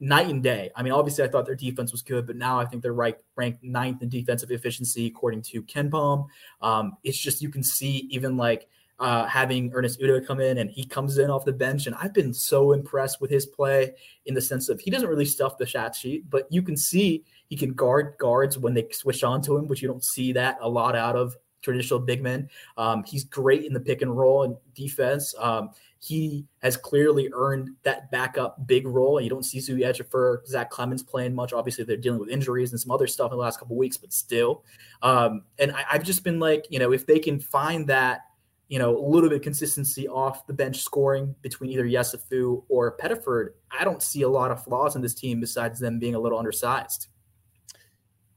night 0.00 0.28
and 0.28 0.42
day. 0.42 0.70
I 0.74 0.82
mean, 0.82 0.92
obviously 0.92 1.24
I 1.24 1.28
thought 1.28 1.46
their 1.46 1.54
defense 1.54 1.92
was 1.92 2.02
good, 2.02 2.26
but 2.26 2.36
now 2.36 2.58
I 2.58 2.64
think 2.64 2.82
they're 2.82 2.92
right 2.92 3.16
ranked 3.36 3.62
ninth 3.62 4.02
in 4.02 4.08
defensive 4.08 4.50
efficiency 4.50 5.06
according 5.06 5.42
to 5.42 5.62
KenPom. 5.62 6.26
Um, 6.60 6.96
it's 7.04 7.18
just 7.18 7.42
you 7.42 7.48
can 7.48 7.62
see 7.62 8.08
even 8.10 8.36
like 8.36 8.68
uh, 9.00 9.26
having 9.26 9.72
Ernest 9.74 10.00
Udeh 10.00 10.26
come 10.26 10.40
in 10.40 10.58
and 10.58 10.70
he 10.70 10.84
comes 10.84 11.18
in 11.18 11.30
off 11.30 11.44
the 11.44 11.52
bench. 11.52 11.86
And 11.86 11.96
I've 11.96 12.14
been 12.14 12.32
so 12.32 12.72
impressed 12.72 13.20
with 13.20 13.30
his 13.30 13.46
play 13.46 13.92
in 14.26 14.34
the 14.34 14.40
sense 14.40 14.68
of 14.68 14.80
he 14.80 14.90
doesn't 14.90 15.08
really 15.08 15.24
stuff 15.24 15.58
the 15.58 15.66
shot 15.66 15.96
sheet, 15.96 16.28
but 16.30 16.46
you 16.50 16.62
can 16.62 16.76
see 16.76 17.24
he 17.48 17.56
can 17.56 17.72
guard 17.72 18.14
guards 18.18 18.56
when 18.58 18.74
they 18.74 18.86
switch 18.92 19.24
on 19.24 19.42
to 19.42 19.56
him, 19.56 19.66
which 19.66 19.82
you 19.82 19.88
don't 19.88 20.04
see 20.04 20.32
that 20.32 20.58
a 20.60 20.68
lot 20.68 20.94
out 20.94 21.16
of 21.16 21.36
traditional 21.60 21.98
big 21.98 22.22
men. 22.22 22.48
Um, 22.76 23.02
he's 23.04 23.24
great 23.24 23.64
in 23.64 23.72
the 23.72 23.80
pick 23.80 24.02
and 24.02 24.16
roll 24.16 24.44
and 24.44 24.56
defense. 24.74 25.34
Um, 25.38 25.70
he 25.98 26.44
has 26.58 26.76
clearly 26.76 27.30
earned 27.32 27.70
that 27.82 28.10
backup 28.10 28.66
big 28.66 28.86
role. 28.86 29.18
You 29.18 29.30
don't 29.30 29.42
see 29.42 29.58
Zuby 29.58 29.82
Ejiofor, 29.82 30.46
Zach 30.46 30.68
Clemence 30.68 31.02
playing 31.02 31.34
much. 31.34 31.54
Obviously, 31.54 31.84
they're 31.84 31.96
dealing 31.96 32.20
with 32.20 32.28
injuries 32.28 32.72
and 32.72 32.80
some 32.80 32.90
other 32.90 33.06
stuff 33.06 33.32
in 33.32 33.38
the 33.38 33.42
last 33.42 33.58
couple 33.58 33.74
weeks, 33.74 33.96
but 33.96 34.12
still. 34.12 34.62
Um, 35.00 35.44
and 35.58 35.72
I, 35.72 35.84
I've 35.92 36.04
just 36.04 36.22
been 36.22 36.38
like, 36.38 36.66
you 36.68 36.78
know, 36.78 36.92
if 36.92 37.06
they 37.06 37.18
can 37.18 37.40
find 37.40 37.88
that– 37.88 38.20
you 38.74 38.80
know, 38.80 38.98
a 38.98 39.06
little 39.06 39.28
bit 39.28 39.36
of 39.36 39.42
consistency 39.42 40.08
off 40.08 40.48
the 40.48 40.52
bench 40.52 40.82
scoring 40.82 41.32
between 41.42 41.70
either 41.70 41.84
Yesufu 41.84 42.64
or 42.68 42.96
Pettiford, 42.96 43.50
I 43.70 43.84
don't 43.84 44.02
see 44.02 44.22
a 44.22 44.28
lot 44.28 44.50
of 44.50 44.64
flaws 44.64 44.96
in 44.96 45.00
this 45.00 45.14
team 45.14 45.38
besides 45.38 45.78
them 45.78 46.00
being 46.00 46.16
a 46.16 46.18
little 46.18 46.40
undersized. 46.40 47.06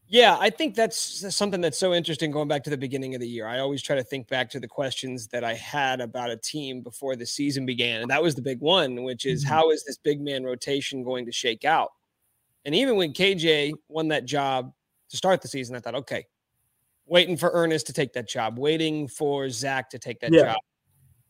Yeah, 0.08 0.38
I 0.40 0.52
think 0.52 0.76
that's 0.76 1.36
something 1.36 1.60
that's 1.60 1.80
so 1.80 1.92
interesting 1.96 2.30
going 2.30 2.48
back 2.48 2.64
to 2.66 2.70
the 2.70 2.78
beginning 2.78 3.16
of 3.16 3.20
the 3.20 3.28
year. 3.28 3.48
I 3.48 3.58
always 3.58 3.82
try 3.82 3.96
to 3.96 4.04
think 4.04 4.28
back 4.28 4.48
to 4.52 4.60
the 4.60 4.68
questions 4.68 5.26
that 5.30 5.44
I 5.44 5.56
had 5.56 6.02
about 6.02 6.30
a 6.30 6.38
team 6.38 6.82
before 6.82 7.16
the 7.16 7.26
season 7.26 7.66
began. 7.66 8.02
And 8.02 8.12
that 8.12 8.22
was 8.22 8.36
the 8.36 8.44
big 8.44 8.60
one, 8.60 9.02
which 9.04 9.26
is 9.26 9.44
mm-hmm. 9.44 9.56
how 9.56 9.72
is 9.72 9.84
this 9.86 9.98
big 9.98 10.22
man 10.22 10.44
rotation 10.44 11.04
going 11.04 11.26
to 11.26 11.32
shake 11.32 11.66
out? 11.66 11.90
And 12.64 12.76
even 12.76 12.96
when 12.96 13.12
KJ 13.12 13.74
won 13.90 14.10
that 14.10 14.26
job 14.26 14.72
to 15.10 15.18
start 15.18 15.42
the 15.42 15.48
season, 15.48 15.76
I 15.76 15.80
thought, 15.80 15.96
okay, 15.96 16.28
waiting 17.08 17.38
for 17.38 17.50
Ernest 17.54 17.88
to 17.88 17.94
take 17.94 18.14
that 18.14 18.28
job, 18.28 18.60
waiting 18.60 19.08
for 19.08 19.50
Zach 19.50 19.90
to 19.92 20.00
take 20.00 20.20
that 20.20 20.32
yeah. 20.32 20.44
job. 20.44 20.58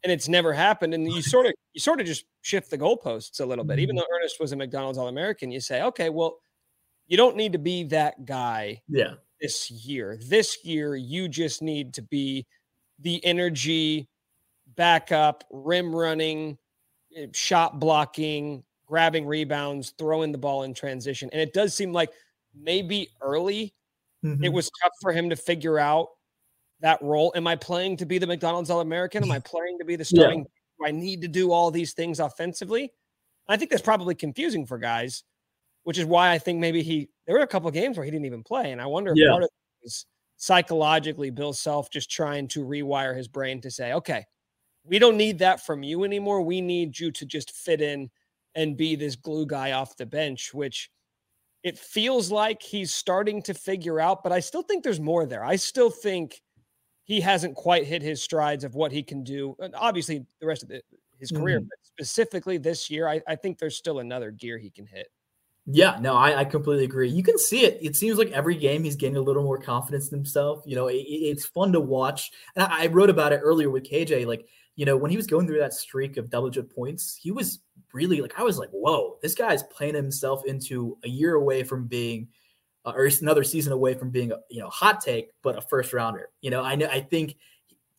And 0.03 0.11
it's 0.11 0.27
never 0.27 0.53
happened. 0.53 0.93
And 0.93 1.11
you 1.11 1.21
sort 1.21 1.45
of 1.45 1.53
you 1.73 1.79
sort 1.79 1.99
of 1.99 2.07
just 2.07 2.25
shift 2.41 2.69
the 2.69 2.77
goalposts 2.77 3.39
a 3.39 3.45
little 3.45 3.65
bit. 3.65 3.79
Even 3.79 3.95
mm-hmm. 3.95 4.01
though 4.01 4.17
Ernest 4.17 4.39
was 4.39 4.51
a 4.51 4.55
McDonald's 4.55 4.97
All 4.97 5.07
American, 5.07 5.51
you 5.51 5.59
say, 5.59 5.81
okay, 5.83 6.09
well, 6.09 6.39
you 7.07 7.17
don't 7.17 7.35
need 7.35 7.53
to 7.53 7.59
be 7.59 7.83
that 7.85 8.25
guy 8.25 8.81
yeah. 8.87 9.13
this 9.41 9.71
year. 9.71 10.19
This 10.27 10.63
year, 10.63 10.95
you 10.95 11.27
just 11.27 11.61
need 11.61 11.93
to 11.95 12.01
be 12.01 12.45
the 12.99 13.23
energy, 13.25 14.07
backup, 14.75 15.43
rim 15.51 15.95
running, 15.95 16.57
eh, 17.15 17.27
shot 17.33 17.79
blocking, 17.79 18.63
grabbing 18.85 19.25
rebounds, 19.25 19.93
throwing 19.97 20.31
the 20.31 20.37
ball 20.37 20.63
in 20.63 20.73
transition. 20.73 21.29
And 21.31 21.41
it 21.41 21.53
does 21.53 21.73
seem 21.73 21.91
like 21.91 22.11
maybe 22.55 23.09
early 23.21 23.73
Mm-hmm. 24.27 24.43
It 24.43 24.53
was 24.53 24.69
tough 24.81 24.91
for 25.01 25.11
him 25.11 25.29
to 25.29 25.35
figure 25.35 25.79
out 25.79 26.07
that 26.81 27.01
role. 27.01 27.31
Am 27.35 27.47
I 27.47 27.55
playing 27.55 27.97
to 27.97 28.05
be 28.05 28.17
the 28.17 28.27
McDonald's 28.27 28.69
All 28.69 28.81
American? 28.81 29.23
Am 29.23 29.31
I 29.31 29.39
playing 29.39 29.79
to 29.79 29.85
be 29.85 29.95
the 29.95 30.05
starting? 30.05 30.39
Yeah. 30.39 30.45
Do 30.79 30.85
I 30.87 30.91
need 30.91 31.21
to 31.21 31.27
do 31.27 31.51
all 31.51 31.71
these 31.71 31.93
things 31.93 32.19
offensively? 32.19 32.91
I 33.47 33.57
think 33.57 33.71
that's 33.71 33.81
probably 33.81 34.13
confusing 34.13 34.65
for 34.65 34.77
guys, 34.77 35.23
which 35.83 35.97
is 35.97 36.05
why 36.05 36.31
I 36.31 36.37
think 36.37 36.59
maybe 36.59 36.83
he 36.83 37.09
there 37.25 37.35
were 37.35 37.43
a 37.43 37.47
couple 37.47 37.71
games 37.71 37.97
where 37.97 38.05
he 38.05 38.11
didn't 38.11 38.25
even 38.25 38.43
play, 38.43 38.71
and 38.71 38.81
I 38.81 38.85
wonder 38.85 39.11
if 39.11 39.17
yeah. 39.17 39.29
part 39.29 39.43
of 39.43 39.47
it 39.47 39.83
was 39.83 40.05
psychologically 40.35 41.29
Bill 41.29 41.53
Self 41.53 41.89
just 41.89 42.11
trying 42.11 42.47
to 42.49 42.63
rewire 42.63 43.15
his 43.15 43.27
brain 43.27 43.61
to 43.61 43.71
say, 43.71 43.93
okay, 43.93 44.25
we 44.83 44.99
don't 44.99 45.17
need 45.17 45.39
that 45.39 45.65
from 45.65 45.83
you 45.83 46.03
anymore. 46.03 46.41
We 46.41 46.61
need 46.61 46.99
you 46.99 47.11
to 47.11 47.25
just 47.25 47.51
fit 47.51 47.81
in 47.81 48.09
and 48.55 48.77
be 48.77 48.95
this 48.95 49.15
glue 49.15 49.45
guy 49.45 49.73
off 49.73 49.97
the 49.97 50.05
bench, 50.05 50.53
which 50.53 50.89
it 51.63 51.77
feels 51.77 52.31
like 52.31 52.61
he's 52.61 52.93
starting 52.93 53.41
to 53.43 53.53
figure 53.53 53.99
out, 53.99 54.23
but 54.23 54.31
I 54.31 54.39
still 54.39 54.61
think 54.61 54.83
there's 54.83 54.99
more 54.99 55.25
there. 55.25 55.43
I 55.43 55.55
still 55.55 55.89
think 55.89 56.41
he 57.03 57.21
hasn't 57.21 57.55
quite 57.55 57.85
hit 57.85 58.01
his 58.01 58.21
strides 58.21 58.63
of 58.63 58.75
what 58.75 58.91
he 58.91 59.01
can 59.01 59.23
do. 59.23 59.55
And 59.59 59.73
obviously, 59.75 60.25
the 60.39 60.47
rest 60.47 60.63
of 60.63 60.69
the, 60.69 60.81
his 61.19 61.31
mm-hmm. 61.31 61.41
career, 61.41 61.59
but 61.61 61.77
specifically 61.81 62.57
this 62.57 62.89
year, 62.89 63.07
I, 63.07 63.21
I, 63.27 63.35
think 63.35 63.57
there's 63.57 63.77
still 63.77 63.99
another 63.99 64.29
gear 64.29 64.57
he 64.57 64.69
can 64.69 64.85
hit. 64.85 65.07
Yeah, 65.65 65.97
no, 65.99 66.15
I, 66.15 66.39
I, 66.39 66.45
completely 66.45 66.85
agree. 66.85 67.09
You 67.09 67.23
can 67.23 67.37
see 67.37 67.65
it. 67.65 67.77
It 67.81 67.95
seems 67.95 68.17
like 68.17 68.31
every 68.31 68.55
game 68.55 68.83
he's 68.83 68.95
getting 68.95 69.17
a 69.17 69.21
little 69.21 69.43
more 69.43 69.57
confidence 69.57 70.09
in 70.09 70.17
himself. 70.17 70.63
You 70.65 70.75
know, 70.75 70.87
it, 70.87 70.95
it's 70.95 71.45
fun 71.45 71.73
to 71.73 71.81
watch. 71.81 72.31
And 72.55 72.63
I, 72.63 72.83
I 72.83 72.87
wrote 72.87 73.09
about 73.09 73.33
it 73.33 73.41
earlier 73.43 73.69
with 73.69 73.83
KJ. 73.83 74.25
Like, 74.25 74.45
you 74.75 74.85
know, 74.85 74.95
when 74.95 75.11
he 75.11 75.17
was 75.17 75.27
going 75.27 75.47
through 75.47 75.59
that 75.59 75.73
streak 75.73 76.15
of 76.15 76.29
double 76.29 76.49
digit 76.49 76.73
points, 76.73 77.19
he 77.21 77.31
was 77.31 77.59
really 77.97 78.21
like, 78.21 78.39
I 78.39 78.43
was 78.43 78.59
like, 78.59 78.69
whoa, 78.69 79.17
this 79.21 79.33
guy's 79.33 79.63
playing 79.63 79.95
himself 79.95 80.45
into 80.45 80.97
a 81.03 81.09
year 81.09 81.33
away 81.33 81.63
from 81.63 81.87
being, 81.87 82.27
uh, 82.85 82.93
or 82.95 83.09
another 83.21 83.43
season 83.43 83.73
away 83.73 83.95
from 83.95 84.11
being 84.11 84.31
a 84.31 84.37
you 84.49 84.61
know 84.61 84.69
hot 84.69 85.01
take, 85.01 85.31
but 85.41 85.57
a 85.57 85.61
first 85.61 85.91
rounder. 85.91 86.29
You 86.41 86.51
know, 86.51 86.61
I 86.63 86.75
know 86.75 86.87
I 86.87 87.01
think 87.01 87.35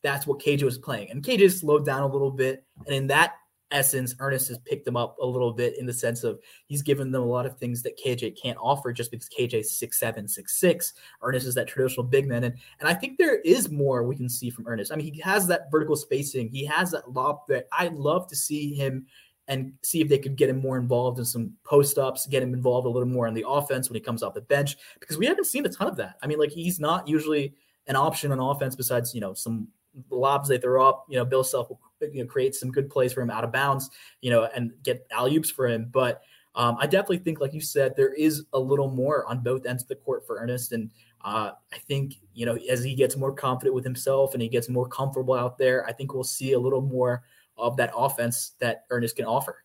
that's 0.02 0.26
what 0.26 0.40
KJ 0.40 0.62
was 0.62 0.78
playing, 0.78 1.10
and 1.10 1.22
KJ 1.22 1.58
slowed 1.58 1.84
down 1.84 2.02
a 2.02 2.06
little 2.06 2.30
bit, 2.30 2.64
and 2.86 2.94
in 2.94 3.06
that 3.08 3.34
essence, 3.70 4.14
Ernest 4.18 4.48
has 4.48 4.58
picked 4.58 4.86
him 4.86 4.96
up 4.96 5.16
a 5.20 5.26
little 5.26 5.52
bit 5.52 5.78
in 5.78 5.86
the 5.86 5.92
sense 5.92 6.24
of 6.24 6.38
he's 6.66 6.82
given 6.82 7.10
them 7.10 7.22
a 7.22 7.26
lot 7.26 7.46
of 7.46 7.58
things 7.58 7.82
that 7.82 7.98
KJ 7.98 8.40
can't 8.40 8.58
offer 8.60 8.92
just 8.92 9.10
because 9.10 9.28
KJ's 9.28 9.78
six 9.78 9.98
seven, 9.98 10.28
six 10.28 10.58
six. 10.58 10.94
Ernest 11.22 11.46
is 11.46 11.54
that 11.54 11.68
traditional 11.68 12.04
big 12.04 12.26
man. 12.26 12.44
And 12.44 12.56
and 12.80 12.88
I 12.88 12.94
think 12.94 13.18
there 13.18 13.40
is 13.40 13.70
more 13.70 14.04
we 14.04 14.16
can 14.16 14.28
see 14.28 14.50
from 14.50 14.66
Ernest. 14.66 14.92
I 14.92 14.96
mean, 14.96 15.12
he 15.12 15.20
has 15.20 15.46
that 15.48 15.70
vertical 15.70 15.96
spacing, 15.96 16.48
he 16.48 16.64
has 16.66 16.90
that 16.92 17.12
lob 17.12 17.40
that 17.48 17.66
I'd 17.72 17.94
love 17.94 18.28
to 18.28 18.36
see 18.36 18.74
him 18.74 19.06
and 19.48 19.72
see 19.82 20.00
if 20.00 20.08
they 20.08 20.18
could 20.18 20.36
get 20.36 20.50
him 20.50 20.60
more 20.60 20.76
involved 20.76 21.18
in 21.18 21.24
some 21.24 21.52
post 21.64 21.98
ups, 21.98 22.26
get 22.26 22.42
him 22.42 22.54
involved 22.54 22.86
a 22.86 22.90
little 22.90 23.08
more 23.08 23.26
on 23.26 23.34
the 23.34 23.44
offense 23.48 23.88
when 23.88 23.94
he 23.94 24.00
comes 24.00 24.22
off 24.22 24.34
the 24.34 24.42
bench, 24.42 24.76
because 25.00 25.18
we 25.18 25.26
haven't 25.26 25.46
seen 25.46 25.66
a 25.66 25.68
ton 25.68 25.88
of 25.88 25.96
that. 25.96 26.16
I 26.22 26.26
mean, 26.26 26.38
like 26.38 26.50
he's 26.50 26.78
not 26.78 27.08
usually 27.08 27.54
an 27.86 27.96
option 27.96 28.30
on 28.30 28.38
offense 28.38 28.76
besides, 28.76 29.14
you 29.14 29.20
know, 29.20 29.34
some 29.34 29.68
lobs 30.10 30.48
they 30.48 30.58
throw 30.58 30.86
up. 30.86 31.06
You 31.08 31.16
know, 31.16 31.24
Bill 31.24 31.42
Self 31.42 31.70
will 31.70 31.80
you 32.00 32.22
know, 32.22 32.28
create 32.28 32.54
some 32.54 32.70
good 32.70 32.90
plays 32.90 33.12
for 33.12 33.22
him 33.22 33.30
out 33.30 33.42
of 33.42 33.50
bounds, 33.50 33.90
you 34.20 34.30
know, 34.30 34.48
and 34.54 34.72
get 34.82 35.06
alley 35.10 35.36
oops 35.36 35.50
for 35.50 35.66
him. 35.66 35.88
But 35.90 36.22
um, 36.54 36.76
I 36.78 36.86
definitely 36.86 37.18
think, 37.18 37.40
like 37.40 37.54
you 37.54 37.60
said, 37.60 37.94
there 37.96 38.12
is 38.12 38.44
a 38.52 38.58
little 38.58 38.90
more 38.90 39.26
on 39.26 39.42
both 39.42 39.64
ends 39.64 39.82
of 39.82 39.88
the 39.88 39.96
court 39.96 40.26
for 40.26 40.38
Ernest. 40.38 40.72
And 40.72 40.90
uh, 41.24 41.52
I 41.72 41.78
think, 41.78 42.14
you 42.34 42.46
know, 42.46 42.58
as 42.70 42.82
he 42.82 42.94
gets 42.94 43.16
more 43.16 43.32
confident 43.32 43.74
with 43.74 43.84
himself 43.84 44.34
and 44.34 44.42
he 44.42 44.48
gets 44.48 44.68
more 44.68 44.88
comfortable 44.88 45.34
out 45.34 45.56
there, 45.56 45.86
I 45.86 45.92
think 45.92 46.12
we'll 46.12 46.24
see 46.24 46.52
a 46.52 46.58
little 46.58 46.80
more 46.80 47.22
of 47.58 47.76
that 47.76 47.90
offense 47.96 48.52
that 48.60 48.84
Ernest 48.90 49.16
can 49.16 49.24
offer. 49.24 49.64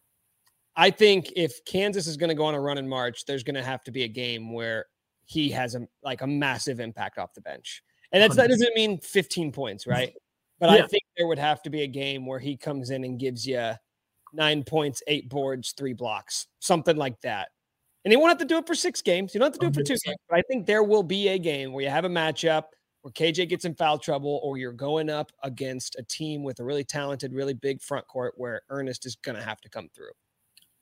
I 0.76 0.90
think 0.90 1.32
if 1.36 1.64
Kansas 1.66 2.08
is 2.08 2.18
going 2.18 2.30
to 2.30 2.36
go 2.36 2.46
on 2.46 2.56
a 2.56 2.60
run 2.60 2.78
in 2.78 2.88
March, 2.88 3.26
there's 3.26 3.44
going 3.44 3.56
to 3.56 3.64
have 3.64 3.84
to 3.84 3.92
be 3.92 4.04
a 4.04 4.08
game 4.08 4.54
where 4.54 4.86
he 5.26 5.50
has 5.52 5.76
a 5.76 5.88
like 6.04 6.22
a 6.22 6.28
massive 6.28 6.80
impact 6.80 7.18
off 7.18 7.34
the 7.34 7.42
bench. 7.42 7.84
And 8.12 8.22
that's, 8.22 8.36
that 8.36 8.50
doesn't 8.50 8.76
mean 8.76 9.00
15 9.00 9.52
points, 9.52 9.88
right? 9.88 10.14
But 10.60 10.70
yeah. 10.70 10.86
I 10.86 10.88
think 10.88 11.04
there 11.18 11.28
would 11.28 11.40
have 11.40 11.62
to 11.64 11.70
be 11.70 11.82
a 11.82 11.88
game 11.88 12.26
where 12.26 12.40
he 12.40 12.56
comes 12.56 12.90
in 12.90 13.04
and 13.04 13.20
gives 13.20 13.46
you 13.46 13.74
nine 14.32 14.64
points, 14.64 15.04
eight 15.08 15.28
boards, 15.28 15.74
three 15.76 15.92
blocks, 15.92 16.48
something 16.60 16.96
like 16.96 17.20
that. 17.22 17.50
And 18.06 18.14
he 18.14 18.16
won't 18.16 18.30
have 18.30 18.38
to 18.38 18.46
do 18.46 18.60
it 18.60 18.68
for 18.68 18.76
six 18.76 19.02
games. 19.02 19.34
You 19.34 19.40
don't 19.40 19.48
have 19.48 19.60
to 19.60 19.60
do 19.60 19.68
it 19.68 19.74
for 19.74 19.84
two 19.84 19.98
games. 20.06 20.18
But 20.30 20.40
I 20.40 20.42
think 20.44 20.66
there 20.66 20.84
will 20.84 21.04
be 21.04 21.28
a 21.30 21.38
game 21.38 21.74
where 21.74 21.84
you 21.84 21.90
have 21.90 22.06
a 22.06 22.10
matchup 22.10 22.66
where 23.04 23.12
KJ 23.12 23.50
gets 23.50 23.66
in 23.66 23.76
foul 23.76 24.00
trouble, 24.00 24.40
or 24.44 24.58
you're 24.58 24.72
going 24.72 25.10
up 25.10 25.32
against 25.44 25.98
a 26.00 26.04
team 26.04 26.42
with 26.42 26.60
a 26.62 26.64
really 26.64 26.86
talented, 26.86 27.34
really 27.34 27.54
big 27.54 27.82
front 27.82 28.08
court 28.08 28.34
where 28.38 28.62
Ernest 28.70 29.06
is 29.06 29.16
going 29.18 29.36
to 29.38 29.44
have 29.44 29.60
to 29.62 29.70
come 29.70 29.90
through. 29.94 30.12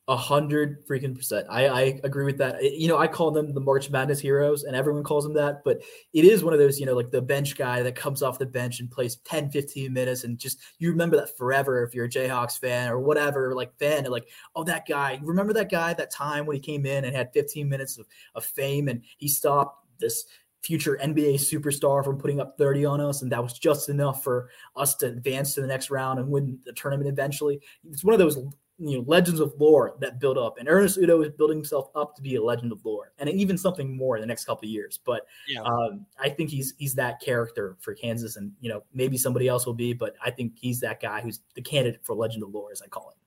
A 0.07 0.15
hundred 0.15 0.85
freaking 0.87 1.15
percent. 1.15 1.47
I, 1.49 1.67
I 1.67 1.81
agree 2.03 2.25
with 2.25 2.37
that. 2.37 2.61
You 2.63 2.87
know, 2.87 2.97
I 2.97 3.07
call 3.07 3.31
them 3.31 3.53
the 3.53 3.59
March 3.59 3.89
Madness 3.89 4.19
heroes, 4.19 4.63
and 4.63 4.75
everyone 4.75 5.03
calls 5.03 5.23
them 5.23 5.33
that. 5.33 5.63
But 5.63 5.81
it 6.13 6.25
is 6.25 6.43
one 6.43 6.53
of 6.53 6.59
those, 6.59 6.79
you 6.79 6.85
know, 6.85 6.93
like 6.93 7.09
the 7.09 7.21
bench 7.21 7.55
guy 7.55 7.81
that 7.81 7.95
comes 7.95 8.21
off 8.21 8.37
the 8.37 8.45
bench 8.45 8.79
and 8.81 8.91
plays 8.91 9.15
10, 9.25 9.49
15 9.49 9.91
minutes, 9.91 10.23
and 10.23 10.37
just 10.37 10.59
you 10.77 10.91
remember 10.91 11.17
that 11.17 11.35
forever 11.37 11.83
if 11.83 11.95
you're 11.95 12.05
a 12.05 12.09
Jayhawks 12.09 12.59
fan 12.59 12.89
or 12.89 12.99
whatever, 12.99 13.55
like 13.55 13.73
fan, 13.79 14.03
like, 14.05 14.27
oh, 14.55 14.63
that 14.65 14.87
guy. 14.87 15.19
Remember 15.23 15.53
that 15.53 15.71
guy 15.71 15.93
that 15.93 16.11
time 16.11 16.45
when 16.45 16.55
he 16.55 16.61
came 16.61 16.85
in 16.85 17.05
and 17.05 17.15
had 17.15 17.33
15 17.33 17.67
minutes 17.67 17.97
of, 17.97 18.05
of 18.35 18.45
fame 18.45 18.89
and 18.89 19.03
he 19.17 19.27
stopped 19.27 19.87
this 19.99 20.25
future 20.61 20.99
NBA 21.01 21.35
superstar 21.35 22.03
from 22.03 22.17
putting 22.17 22.39
up 22.39 22.57
30 22.57 22.85
on 22.85 23.01
us, 23.01 23.21
and 23.21 23.31
that 23.31 23.41
was 23.41 23.53
just 23.53 23.89
enough 23.89 24.23
for 24.23 24.49
us 24.75 24.95
to 24.95 25.07
advance 25.07 25.55
to 25.55 25.61
the 25.61 25.67
next 25.67 25.89
round 25.89 26.19
and 26.19 26.29
win 26.29 26.59
the 26.65 26.73
tournament 26.73 27.09
eventually. 27.09 27.59
It's 27.89 28.03
one 28.03 28.13
of 28.13 28.19
those 28.19 28.37
you 28.81 28.97
know 28.97 29.03
legends 29.07 29.39
of 29.39 29.53
lore 29.59 29.95
that 29.99 30.19
build 30.19 30.37
up 30.37 30.57
and 30.57 30.67
ernest 30.67 30.97
Udeh 30.99 31.25
is 31.25 31.31
building 31.31 31.57
himself 31.57 31.89
up 31.95 32.15
to 32.15 32.21
be 32.21 32.35
a 32.35 32.43
legend 32.43 32.71
of 32.71 32.83
lore 32.83 33.11
and 33.19 33.29
even 33.29 33.57
something 33.57 33.95
more 33.95 34.17
in 34.17 34.21
the 34.21 34.27
next 34.27 34.45
couple 34.45 34.65
of 34.65 34.71
years 34.71 34.99
but 35.05 35.27
yeah. 35.47 35.61
um, 35.61 36.05
i 36.19 36.27
think 36.27 36.49
he's 36.49 36.73
he's 36.79 36.95
that 36.95 37.21
character 37.21 37.77
for 37.79 37.93
kansas 37.93 38.37
and 38.37 38.51
you 38.59 38.69
know 38.69 38.81
maybe 38.93 39.17
somebody 39.17 39.47
else 39.47 39.65
will 39.65 39.73
be 39.73 39.93
but 39.93 40.15
i 40.23 40.31
think 40.31 40.53
he's 40.55 40.79
that 40.79 40.99
guy 40.99 41.21
who's 41.21 41.41
the 41.53 41.61
candidate 41.61 42.01
for 42.03 42.15
legend 42.15 42.41
of 42.43 42.49
lore 42.49 42.71
as 42.71 42.81
i 42.81 42.87
call 42.87 43.11
it 43.11 43.17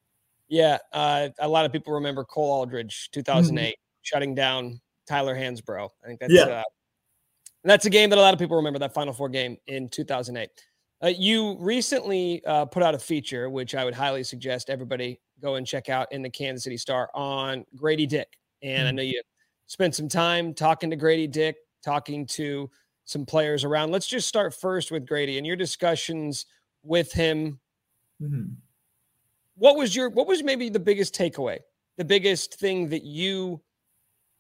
yeah 0.49 0.79
uh, 0.93 1.29
a 1.39 1.49
lot 1.49 1.65
of 1.65 1.73
people 1.73 1.93
remember 1.93 2.25
cole 2.25 2.51
aldrich 2.51 3.11
2008 3.13 3.63
mm-hmm. 3.63 3.73
shutting 4.03 4.35
down 4.35 4.81
tyler 5.07 5.37
hansbrough 5.37 5.89
i 6.03 6.07
think 6.07 6.19
that's 6.19 6.33
yeah. 6.33 6.45
Uh, 6.45 6.63
that's 7.65 7.87
a 7.87 7.91
game 7.91 8.11
that 8.11 8.19
a 8.19 8.21
lot 8.21 8.35
of 8.35 8.41
people 8.41 8.57
remember 8.57 8.79
that 8.79 8.95
final 8.95 9.13
four 9.13 9.29
game 9.29 9.57
in 9.67 9.89
2008 9.89 10.51
uh, 11.05 11.09
you 11.09 11.57
recently 11.59 12.43
uh, 12.47 12.65
put 12.65 12.83
out 12.83 12.95
a 12.95 12.99
feature, 12.99 13.51
which 13.51 13.75
I 13.75 13.85
would 13.85 13.95
highly 13.95 14.25
suggest 14.25 14.71
everybody 14.71 15.21
go 15.41 15.57
and 15.57 15.67
check 15.67 15.91
out 15.91 16.11
in 16.13 16.23
the 16.23 16.31
Kansas 16.31 16.65
City 16.65 16.79
Star 16.79 17.11
on 17.15 17.67
Grady 17.77 18.07
Dick. 18.07 18.39
And 18.63 18.81
mm-hmm. 18.81 18.89
I 18.89 18.91
know 18.93 19.03
you 19.03 19.21
spent 19.67 19.95
some 19.95 20.09
time 20.09 20.55
talking 20.55 20.89
to 20.91 20.97
Grady 20.97 21.27
Dick, 21.27 21.57
talking 21.85 22.25
to 22.27 22.71
some 23.05 23.27
players 23.27 23.65
around. 23.65 23.91
Let's 23.91 24.07
just 24.07 24.29
start 24.29 24.55
first 24.55 24.91
with 24.91 25.07
Grady 25.07 25.37
and 25.37 25.47
your 25.47 25.57
discussions 25.57 26.47
with 26.83 27.13
him. 27.13 27.61
Mm-hmm. 28.23 28.55
What 29.57 29.77
was 29.77 29.95
your 29.95 30.09
what 30.09 30.27
was 30.27 30.43
maybe 30.43 30.71
the 30.71 30.81
biggest 30.81 31.15
takeaway? 31.15 31.59
The 31.99 32.05
biggest 32.05 32.55
thing 32.55 32.89
that 32.89 33.05
you 33.05 33.61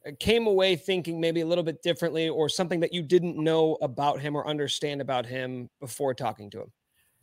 Uh, 0.07 0.11
came 0.21 0.47
away 0.47 0.77
thinking 0.77 1.21
maybe 1.21 1.41
a 1.41 1.47
little 1.47 1.65
bit 1.65 1.83
differently 1.83 2.29
or 2.29 2.49
something 2.49 2.81
that 2.81 2.93
you 2.93 3.03
didn't 3.03 3.37
know 3.37 3.77
about 3.81 4.21
him 4.21 4.37
or 4.37 4.47
understand 4.47 5.01
about 5.01 5.27
him 5.27 5.69
before 5.81 6.15
talking 6.15 6.51
to 6.51 6.63
him? 6.63 6.73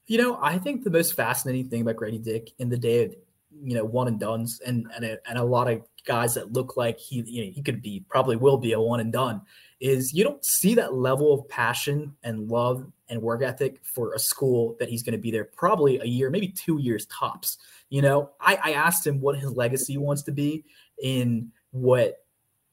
You 0.08 0.18
know, 0.18 0.40
I 0.42 0.58
think 0.58 0.84
the 0.84 0.90
most 0.90 1.14
fascinating 1.14 1.70
thing 1.70 1.82
about 1.82 1.96
Grady 1.96 2.18
Dick 2.18 2.52
in 2.60 2.70
the 2.70 2.78
day 2.78 3.06
of 3.06 3.16
you 3.64 3.76
know 3.76 3.84
one 3.84 4.08
and 4.08 4.20
duns 4.20 4.62
and 4.66 4.88
and 4.96 5.06
a, 5.06 5.18
and 5.30 5.38
a 5.38 5.44
lot 5.44 5.70
of 5.70 5.82
guys 6.06 6.34
that 6.34 6.54
look 6.54 6.78
like 6.78 6.98
he 6.98 7.22
you 7.28 7.46
know 7.46 7.52
he 7.52 7.62
could 7.62 7.82
be 7.82 8.04
probably 8.10 8.36
will 8.36 8.58
be 8.58 8.74
a 8.74 8.80
one 8.80 9.00
and 9.00 9.12
done 9.12 9.42
is 9.80 10.14
you 10.14 10.24
don't 10.24 10.44
see 10.46 10.74
that 10.76 10.94
level 10.94 11.34
of 11.34 11.48
passion 11.50 12.16
and 12.24 12.50
love 12.50 12.90
and 13.10 13.22
work 13.22 13.44
ethic 13.44 13.80
for 13.84 14.14
a 14.14 14.20
school 14.20 14.76
that 14.80 14.90
he's 14.90 15.04
going 15.04 15.12
to 15.12 15.18
be 15.18 15.32
there 15.32 15.44
probably 15.44 16.00
a 16.00 16.06
year 16.06 16.30
maybe 16.30 16.48
two 16.48 16.80
years 16.80 17.06
tops 17.08 17.58
you 17.90 18.02
know 18.02 18.30
I, 18.40 18.58
I 18.64 18.72
asked 18.74 19.06
him 19.06 19.20
what 19.20 19.38
his 19.38 19.52
legacy 19.52 19.98
wants 19.98 20.24
to 20.24 20.32
be 20.32 20.64
in 21.02 21.52
what 21.72 22.21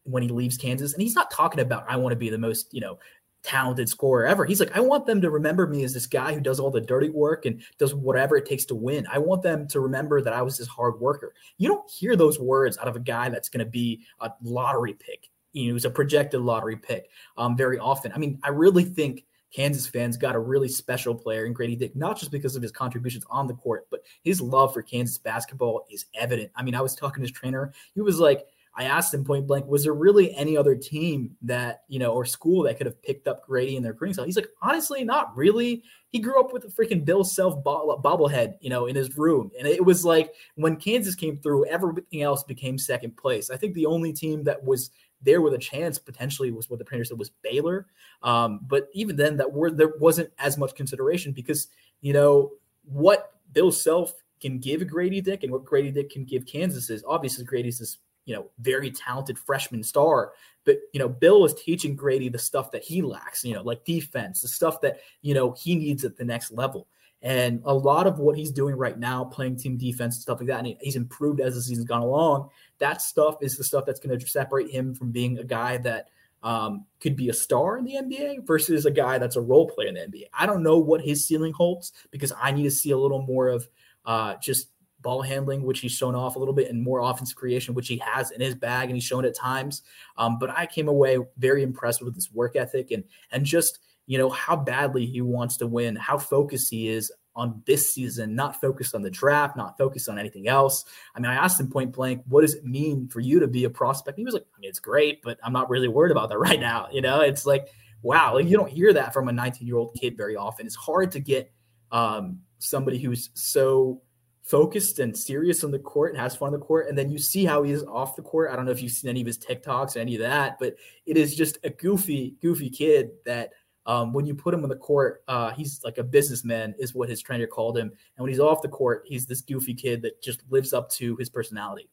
when 0.08 0.22
he 0.22 0.28
leaves 0.28 0.56
Kansas 0.56 0.92
and 0.92 1.02
he's 1.02 1.14
not 1.14 1.30
talking 1.30 1.60
about 1.60 1.84
I 1.88 1.96
want 1.96 2.12
to 2.12 2.16
be 2.16 2.30
the 2.30 2.38
most 2.38 2.72
you 2.72 2.80
know 2.80 2.98
talented 3.42 3.88
scorer 3.88 4.26
ever. 4.26 4.44
He's 4.44 4.60
like, 4.60 4.76
I 4.76 4.80
want 4.80 5.06
them 5.06 5.20
to 5.20 5.30
remember 5.30 5.66
me 5.66 5.84
as 5.84 5.94
this 5.94 6.06
guy 6.06 6.34
who 6.34 6.40
does 6.40 6.60
all 6.60 6.70
the 6.70 6.80
dirty 6.80 7.08
work 7.08 7.46
and 7.46 7.62
does 7.78 7.94
whatever 7.94 8.36
it 8.36 8.46
takes 8.46 8.64
to 8.66 8.74
win. 8.74 9.06
I 9.10 9.18
want 9.18 9.42
them 9.42 9.68
to 9.68 9.80
remember 9.80 10.20
that 10.20 10.32
I 10.32 10.42
was 10.42 10.58
this 10.58 10.68
hard 10.68 11.00
worker. 11.00 11.34
You 11.56 11.68
don't 11.68 11.88
hear 11.90 12.16
those 12.16 12.38
words 12.38 12.78
out 12.78 12.88
of 12.88 12.96
a 12.96 13.00
guy 13.00 13.28
that's 13.28 13.48
going 13.48 13.64
to 13.64 13.70
be 13.70 14.04
a 14.20 14.32
lottery 14.42 14.94
pick, 14.94 15.30
you 15.52 15.68
know, 15.68 15.72
who's 15.74 15.84
a 15.84 15.90
projected 15.90 16.40
lottery 16.40 16.76
pick 16.76 17.10
um, 17.36 17.56
very 17.56 17.78
often. 17.78 18.12
I 18.12 18.18
mean, 18.18 18.38
I 18.42 18.50
really 18.50 18.84
think 18.84 19.24
Kansas 19.54 19.86
fans 19.86 20.16
got 20.16 20.34
a 20.34 20.40
really 20.40 20.68
special 20.68 21.14
player 21.14 21.46
in 21.46 21.54
Grady 21.54 21.76
Dick, 21.76 21.96
not 21.96 22.18
just 22.18 22.30
because 22.30 22.54
of 22.54 22.62
his 22.62 22.72
contributions 22.72 23.24
on 23.30 23.46
the 23.46 23.54
court, 23.54 23.86
but 23.90 24.02
his 24.22 24.40
love 24.40 24.74
for 24.74 24.82
Kansas 24.82 25.16
basketball 25.16 25.86
is 25.90 26.06
evident. 26.14 26.50
I 26.54 26.62
mean, 26.62 26.74
I 26.74 26.82
was 26.82 26.94
talking 26.94 27.22
to 27.22 27.28
his 27.28 27.32
trainer. 27.32 27.72
He 27.94 28.02
was 28.02 28.20
like, 28.20 28.46
I 28.78 28.84
asked 28.84 29.12
him 29.12 29.24
point 29.24 29.48
blank, 29.48 29.66
was 29.66 29.82
there 29.82 29.92
really 29.92 30.32
any 30.36 30.56
other 30.56 30.76
team 30.76 31.36
that, 31.42 31.82
you 31.88 31.98
know, 31.98 32.12
or 32.12 32.24
school 32.24 32.62
that 32.62 32.78
could 32.78 32.86
have 32.86 33.02
picked 33.02 33.26
up 33.26 33.44
Grady 33.44 33.74
in 33.76 33.82
their 33.82 33.90
recruiting 33.90 34.14
style? 34.14 34.24
He's 34.24 34.36
like, 34.36 34.50
honestly, 34.62 35.02
not 35.02 35.36
really. 35.36 35.82
He 36.10 36.20
grew 36.20 36.38
up 36.38 36.52
with 36.52 36.64
a 36.64 36.68
freaking 36.68 37.04
Bill 37.04 37.24
Self 37.24 37.64
bobblehead, 37.64 38.54
you 38.60 38.70
know, 38.70 38.86
in 38.86 38.94
his 38.94 39.18
room. 39.18 39.50
And 39.58 39.66
it 39.66 39.84
was 39.84 40.04
like 40.04 40.32
when 40.54 40.76
Kansas 40.76 41.16
came 41.16 41.38
through, 41.38 41.66
everything 41.66 42.22
else 42.22 42.44
became 42.44 42.78
second 42.78 43.16
place. 43.16 43.50
I 43.50 43.56
think 43.56 43.74
the 43.74 43.86
only 43.86 44.12
team 44.12 44.44
that 44.44 44.62
was 44.62 44.92
there 45.22 45.42
with 45.42 45.54
a 45.54 45.58
chance 45.58 45.98
potentially 45.98 46.52
was 46.52 46.70
what 46.70 46.78
the 46.78 46.84
trainer 46.84 47.04
said 47.04 47.18
was 47.18 47.32
Baylor. 47.42 47.88
Um, 48.22 48.60
but 48.68 48.90
even 48.92 49.16
then, 49.16 49.36
that 49.38 49.52
were 49.52 49.72
there 49.72 49.94
wasn't 49.98 50.30
as 50.38 50.56
much 50.56 50.76
consideration 50.76 51.32
because, 51.32 51.66
you 52.00 52.12
know, 52.12 52.52
what 52.84 53.32
Bill 53.52 53.72
Self 53.72 54.14
can 54.40 54.60
give 54.60 54.86
Grady 54.86 55.20
Dick 55.20 55.42
and 55.42 55.50
what 55.50 55.64
Grady 55.64 55.90
Dick 55.90 56.10
can 56.10 56.24
give 56.24 56.46
Kansas 56.46 56.90
is 56.90 57.02
obviously 57.08 57.44
Grady's 57.44 57.80
this 57.80 57.98
you 58.28 58.34
know 58.34 58.50
very 58.60 58.90
talented 58.90 59.38
freshman 59.38 59.82
star, 59.82 60.32
but 60.64 60.76
you 60.92 61.00
know 61.00 61.08
Bill 61.08 61.40
was 61.40 61.54
teaching 61.54 61.96
Grady 61.96 62.28
the 62.28 62.38
stuff 62.38 62.70
that 62.72 62.84
he 62.84 63.00
lacks, 63.00 63.42
you 63.42 63.54
know, 63.54 63.62
like 63.62 63.86
defense, 63.86 64.42
the 64.42 64.48
stuff 64.48 64.82
that 64.82 65.00
you 65.22 65.32
know 65.32 65.52
he 65.52 65.74
needs 65.74 66.04
at 66.04 66.16
the 66.16 66.26
next 66.26 66.52
level. 66.52 66.86
And 67.22 67.62
a 67.64 67.74
lot 67.74 68.06
of 68.06 68.18
what 68.18 68.36
he's 68.36 68.52
doing 68.52 68.76
right 68.76 68.96
now, 68.96 69.24
playing 69.24 69.56
team 69.56 69.76
defense 69.78 70.16
and 70.16 70.22
stuff 70.22 70.40
like 70.40 70.48
that, 70.48 70.64
and 70.64 70.76
he's 70.80 70.94
improved 70.94 71.40
as 71.40 71.54
the 71.54 71.62
season's 71.62 71.88
gone 71.88 72.02
along. 72.02 72.50
That 72.78 73.00
stuff 73.00 73.38
is 73.40 73.56
the 73.56 73.64
stuff 73.64 73.86
that's 73.86 73.98
going 73.98 74.16
to 74.16 74.26
separate 74.26 74.70
him 74.70 74.94
from 74.94 75.10
being 75.10 75.38
a 75.38 75.44
guy 75.44 75.78
that 75.78 76.10
um, 76.42 76.84
could 77.00 77.16
be 77.16 77.30
a 77.30 77.34
star 77.34 77.78
in 77.78 77.84
the 77.84 77.94
NBA 77.94 78.46
versus 78.46 78.84
a 78.84 78.90
guy 78.90 79.18
that's 79.18 79.36
a 79.36 79.40
role 79.40 79.68
player 79.68 79.88
in 79.88 79.94
the 79.94 80.00
NBA. 80.00 80.24
I 80.32 80.46
don't 80.46 80.62
know 80.62 80.78
what 80.78 81.00
his 81.00 81.26
ceiling 81.26 81.52
holds 81.52 81.92
because 82.10 82.32
I 82.40 82.52
need 82.52 82.64
to 82.64 82.70
see 82.70 82.90
a 82.90 82.98
little 82.98 83.22
more 83.22 83.48
of 83.48 83.68
uh, 84.04 84.34
just 84.40 84.68
ball 85.08 85.22
handling, 85.22 85.62
which 85.62 85.80
he's 85.80 85.92
shown 85.92 86.14
off 86.14 86.36
a 86.36 86.38
little 86.38 86.52
bit, 86.52 86.68
and 86.68 86.82
more 86.82 87.00
offensive 87.00 87.36
creation, 87.36 87.72
which 87.72 87.88
he 87.88 87.96
has 88.04 88.30
in 88.30 88.42
his 88.42 88.54
bag 88.54 88.88
and 88.88 88.96
he's 88.96 89.04
shown 89.04 89.24
at 89.24 89.34
times. 89.34 89.82
Um, 90.18 90.38
but 90.38 90.50
I 90.50 90.66
came 90.66 90.86
away 90.86 91.18
very 91.38 91.62
impressed 91.62 92.02
with 92.02 92.14
his 92.14 92.30
work 92.30 92.56
ethic 92.56 92.90
and 92.90 93.04
and 93.32 93.46
just 93.46 93.78
you 94.08 94.16
know, 94.16 94.30
how 94.30 94.56
badly 94.56 95.04
he 95.04 95.20
wants 95.20 95.58
to 95.58 95.66
win, 95.66 95.94
how 95.94 96.16
focused 96.16 96.70
he 96.70 96.88
is 96.88 97.12
on 97.36 97.62
this 97.66 97.94
season, 97.94 98.34
not 98.34 98.58
focused 98.58 98.94
on 98.94 99.02
the 99.02 99.10
draft, 99.10 99.54
not 99.54 99.76
focused 99.76 100.08
on 100.08 100.18
anything 100.18 100.48
else. 100.48 100.84
I 101.14 101.20
mean, 101.20 101.30
I 101.30 101.34
asked 101.34 101.60
him 101.60 101.70
point 101.70 101.92
blank, 101.92 102.22
what 102.26 102.40
does 102.40 102.54
it 102.54 102.64
mean 102.64 103.08
for 103.08 103.20
you 103.20 103.40
to 103.40 103.46
be 103.46 103.64
a 103.64 103.70
prospect? 103.70 104.18
he 104.18 104.24
was 104.24 104.32
like, 104.32 104.46
I 104.56 104.60
mean, 104.60 104.70
it's 104.70 104.80
great, 104.80 105.22
but 105.22 105.38
I'm 105.44 105.52
not 105.52 105.68
really 105.68 105.88
worried 105.88 106.10
about 106.10 106.30
that 106.30 106.38
right 106.48 106.58
now. 106.58 106.88
You 106.90 107.02
know, 107.02 107.20
it's 107.20 107.44
like, 107.44 107.68
wow, 108.02 108.34
like 108.34 108.46
you 108.46 108.56
don't 108.56 108.70
hear 108.70 108.94
that 108.94 109.12
from 109.12 109.28
a 109.28 109.32
19 109.32 109.66
year 109.66 109.76
old 109.76 109.94
kid 109.94 110.16
very 110.16 110.36
often. 110.36 110.66
It's 110.66 110.74
hard 110.74 111.12
to 111.12 111.20
get 111.20 111.52
um, 111.92 112.40
somebody 112.58 112.98
who's 112.98 113.28
so 113.34 114.00
focused 114.48 114.98
and 114.98 115.16
serious 115.16 115.62
on 115.62 115.70
the 115.70 115.78
court 115.78 116.12
and 116.12 116.20
has 116.20 116.34
fun 116.34 116.48
on 116.48 116.52
the 116.54 116.58
court. 116.58 116.88
And 116.88 116.96
then 116.96 117.10
you 117.10 117.18
see 117.18 117.44
how 117.44 117.62
he 117.62 117.72
is 117.72 117.84
off 117.84 118.16
the 118.16 118.22
court. 118.22 118.50
I 118.50 118.56
don't 118.56 118.64
know 118.64 118.70
if 118.70 118.82
you've 118.82 118.92
seen 118.92 119.10
any 119.10 119.20
of 119.20 119.26
his 119.26 119.38
TikToks 119.38 119.94
or 119.94 119.98
any 119.98 120.14
of 120.14 120.22
that, 120.22 120.58
but 120.58 120.74
it 121.04 121.18
is 121.18 121.36
just 121.36 121.58
a 121.64 121.70
goofy, 121.70 122.34
goofy 122.40 122.70
kid 122.70 123.10
that 123.26 123.50
um, 123.84 124.14
when 124.14 124.26
you 124.26 124.34
put 124.34 124.54
him 124.54 124.62
on 124.62 124.70
the 124.70 124.76
court, 124.76 125.22
uh, 125.28 125.50
he's 125.50 125.82
like 125.84 125.98
a 125.98 126.02
businessman, 126.02 126.74
is 126.78 126.94
what 126.94 127.10
his 127.10 127.20
trainer 127.20 127.46
called 127.46 127.76
him. 127.76 127.88
And 127.88 128.22
when 128.22 128.30
he's 128.30 128.40
off 128.40 128.62
the 128.62 128.68
court, 128.68 129.02
he's 129.06 129.26
this 129.26 129.42
goofy 129.42 129.74
kid 129.74 130.00
that 130.02 130.22
just 130.22 130.40
lives 130.50 130.72
up 130.72 130.90
to 130.92 131.14
his 131.16 131.28
personality. 131.28 131.90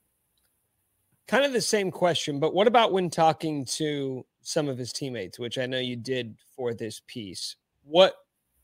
Kind 1.28 1.44
of 1.44 1.54
the 1.54 1.62
same 1.62 1.92
question, 1.92 2.40
but 2.40 2.54
what 2.54 2.68
about 2.68 2.92
when 2.92 3.10
talking 3.10 3.66
to 3.66 4.26
some 4.44 4.70
of 4.70 4.78
his 4.78 4.94
teammates, 4.94 5.40
which 5.40 5.58
I 5.58 5.66
know 5.66 5.80
you 5.80 5.96
did 5.96 6.38
for 6.56 6.74
this 6.74 7.02
piece? 7.08 7.56
What 7.84 8.14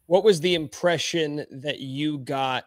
what 0.06 0.24
was 0.24 0.42
the 0.42 0.56
impression 0.56 1.46
that 1.52 1.80
you 1.80 2.20
got 2.20 2.66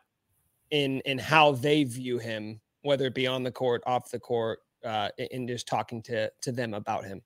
in 0.74 1.00
in 1.02 1.18
how 1.18 1.52
they 1.52 1.84
view 1.84 2.18
him, 2.18 2.60
whether 2.82 3.06
it 3.06 3.14
be 3.14 3.28
on 3.28 3.44
the 3.44 3.52
court, 3.52 3.82
off 3.86 4.10
the 4.10 4.18
court, 4.18 4.58
uh, 4.84 5.08
in 5.16 5.46
just 5.46 5.68
talking 5.68 6.02
to 6.02 6.30
to 6.42 6.50
them 6.50 6.74
about 6.74 7.04
him? 7.04 7.22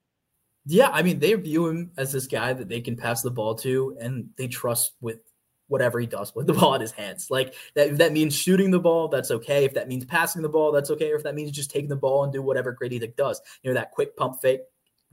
Yeah, 0.65 0.89
I 0.89 1.01
mean, 1.01 1.17
they 1.17 1.33
view 1.33 1.67
him 1.67 1.91
as 1.97 2.11
this 2.11 2.27
guy 2.27 2.53
that 2.53 2.69
they 2.69 2.79
can 2.79 2.95
pass 2.95 3.23
the 3.23 3.31
ball 3.31 3.55
to 3.55 3.97
and 3.99 4.29
they 4.37 4.47
trust 4.47 4.93
with 5.01 5.19
whatever 5.67 5.99
he 5.99 6.05
does 6.05 6.35
with 6.35 6.45
the 6.45 6.53
ball 6.59 6.75
in 6.75 6.81
his 6.81 6.91
hands. 6.91 7.31
Like 7.31 7.55
that, 7.73 7.89
if 7.89 7.97
that 7.97 8.13
means 8.13 8.35
shooting 8.35 8.69
the 8.69 8.79
ball, 8.79 9.07
that's 9.07 9.31
okay. 9.31 9.65
If 9.65 9.73
that 9.73 9.87
means 9.87 10.05
passing 10.05 10.43
the 10.43 10.49
ball, 10.49 10.71
that's 10.71 10.91
okay. 10.91 11.11
Or 11.11 11.15
if 11.15 11.23
that 11.23 11.33
means 11.33 11.51
just 11.51 11.71
taking 11.71 11.89
the 11.89 11.95
ball 11.95 12.23
and 12.23 12.31
do 12.31 12.43
whatever 12.43 12.71
Grady 12.71 12.99
Dick 12.99 13.15
does, 13.15 13.41
you 13.63 13.71
know, 13.71 13.79
that 13.79 13.91
quick 13.91 14.15
pump 14.15 14.41
fake 14.41 14.61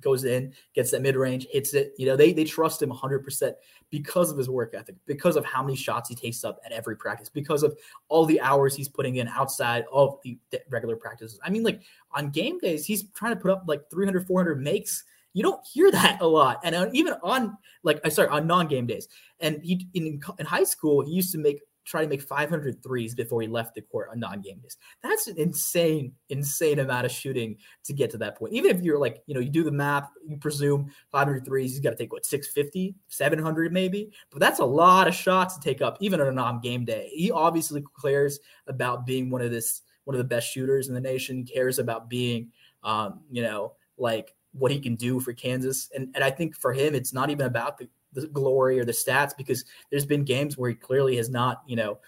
goes 0.00 0.24
in, 0.24 0.52
gets 0.74 0.90
that 0.90 1.02
mid 1.02 1.16
range, 1.16 1.46
hits 1.50 1.74
it. 1.74 1.92
You 1.98 2.06
know, 2.06 2.16
they 2.16 2.32
they 2.32 2.44
trust 2.44 2.82
him 2.82 2.90
100% 2.90 3.52
because 3.90 4.30
of 4.30 4.38
his 4.38 4.48
work 4.48 4.74
ethic, 4.74 4.96
because 5.06 5.36
of 5.36 5.44
how 5.44 5.62
many 5.62 5.76
shots 5.76 6.08
he 6.08 6.14
takes 6.14 6.44
up 6.44 6.58
at 6.64 6.72
every 6.72 6.96
practice, 6.96 7.28
because 7.28 7.62
of 7.62 7.76
all 8.08 8.26
the 8.26 8.40
hours 8.40 8.74
he's 8.74 8.88
putting 8.88 9.16
in 9.16 9.28
outside 9.28 9.84
of 9.92 10.18
the 10.22 10.38
regular 10.70 10.96
practices. 10.96 11.38
I 11.44 11.50
mean, 11.50 11.62
like 11.62 11.80
on 12.12 12.30
game 12.30 12.58
days, 12.58 12.84
he's 12.84 13.08
trying 13.10 13.34
to 13.34 13.40
put 13.40 13.50
up 13.50 13.64
like 13.66 13.88
300, 13.90 14.26
400 14.26 14.60
makes 14.60 15.04
you 15.36 15.42
don't 15.42 15.60
hear 15.66 15.90
that 15.90 16.22
a 16.22 16.26
lot. 16.26 16.60
And 16.64 16.74
uh, 16.74 16.88
even 16.94 17.12
on 17.22 17.58
like 17.82 18.00
I 18.04 18.08
sorry 18.08 18.28
on 18.28 18.46
non-game 18.46 18.86
days. 18.86 19.06
And 19.40 19.60
he 19.62 19.86
in 19.92 20.18
in 20.38 20.46
high 20.46 20.64
school 20.64 21.04
he 21.04 21.12
used 21.12 21.30
to 21.32 21.38
make 21.38 21.60
try 21.86 22.02
to 22.02 22.08
make 22.08 22.20
500 22.20 22.82
threes 22.82 23.14
before 23.14 23.40
he 23.40 23.48
left 23.48 23.74
the 23.74 23.80
court 23.80 24.08
on 24.10 24.18
non-game 24.18 24.58
days. 24.58 24.76
That's 25.02 25.28
an 25.28 25.38
insane, 25.38 26.12
insane 26.28 26.80
amount 26.80 27.06
of 27.06 27.12
shooting 27.12 27.56
to 27.84 27.92
get 27.92 28.10
to 28.10 28.18
that 28.18 28.36
point. 28.36 28.52
Even 28.52 28.76
if 28.76 28.82
you're 28.82 28.98
like, 28.98 29.22
you 29.26 29.34
know, 29.34 29.40
you 29.40 29.50
do 29.50 29.62
the 29.62 29.70
math, 29.70 30.10
you 30.26 30.36
presume 30.36 30.90
500 31.12 31.44
threes, 31.44 31.70
he's 31.70 31.80
got 31.80 31.90
to 31.90 31.96
take 31.96 32.12
what 32.12 32.26
650, 32.26 32.96
700 33.08 33.72
maybe. 33.72 34.10
But 34.30 34.40
that's 34.40 34.58
a 34.58 34.64
lot 34.64 35.06
of 35.06 35.14
shots 35.14 35.56
to 35.56 35.60
take 35.60 35.80
up, 35.80 35.96
even 36.00 36.20
on 36.20 36.26
a 36.26 36.32
non-game 36.32 36.84
day. 36.84 37.10
He 37.14 37.30
obviously 37.30 37.84
cares 38.02 38.40
about 38.66 39.06
being 39.06 39.30
one 39.30 39.42
of 39.42 39.52
this, 39.52 39.82
one 40.04 40.16
of 40.16 40.18
the 40.18 40.24
best 40.24 40.50
shooters 40.50 40.88
in 40.88 40.94
the 40.94 41.00
nation. 41.00 41.44
Cares 41.44 41.78
about 41.78 42.10
being, 42.10 42.50
um, 42.82 43.20
you 43.30 43.42
know, 43.42 43.74
like 43.96 44.34
what 44.52 44.72
he 44.72 44.80
can 44.80 44.96
do 44.96 45.20
for 45.20 45.32
Kansas. 45.32 45.88
And 45.94 46.10
and 46.14 46.24
I 46.24 46.30
think 46.30 46.56
for 46.56 46.72
him, 46.72 46.94
it's 46.94 47.12
not 47.12 47.30
even 47.30 47.46
about 47.46 47.78
the, 47.78 47.88
the 48.20 48.26
glory 48.28 48.80
or 48.80 48.84
the 48.84 48.92
stats 48.92 49.36
because 49.36 49.64
there's 49.90 50.06
been 50.06 50.24
games 50.24 50.56
where 50.56 50.70
he 50.70 50.76
clearly 50.76 51.16
has 51.16 51.28
not, 51.28 51.62
you 51.66 51.76
know, 51.76 51.98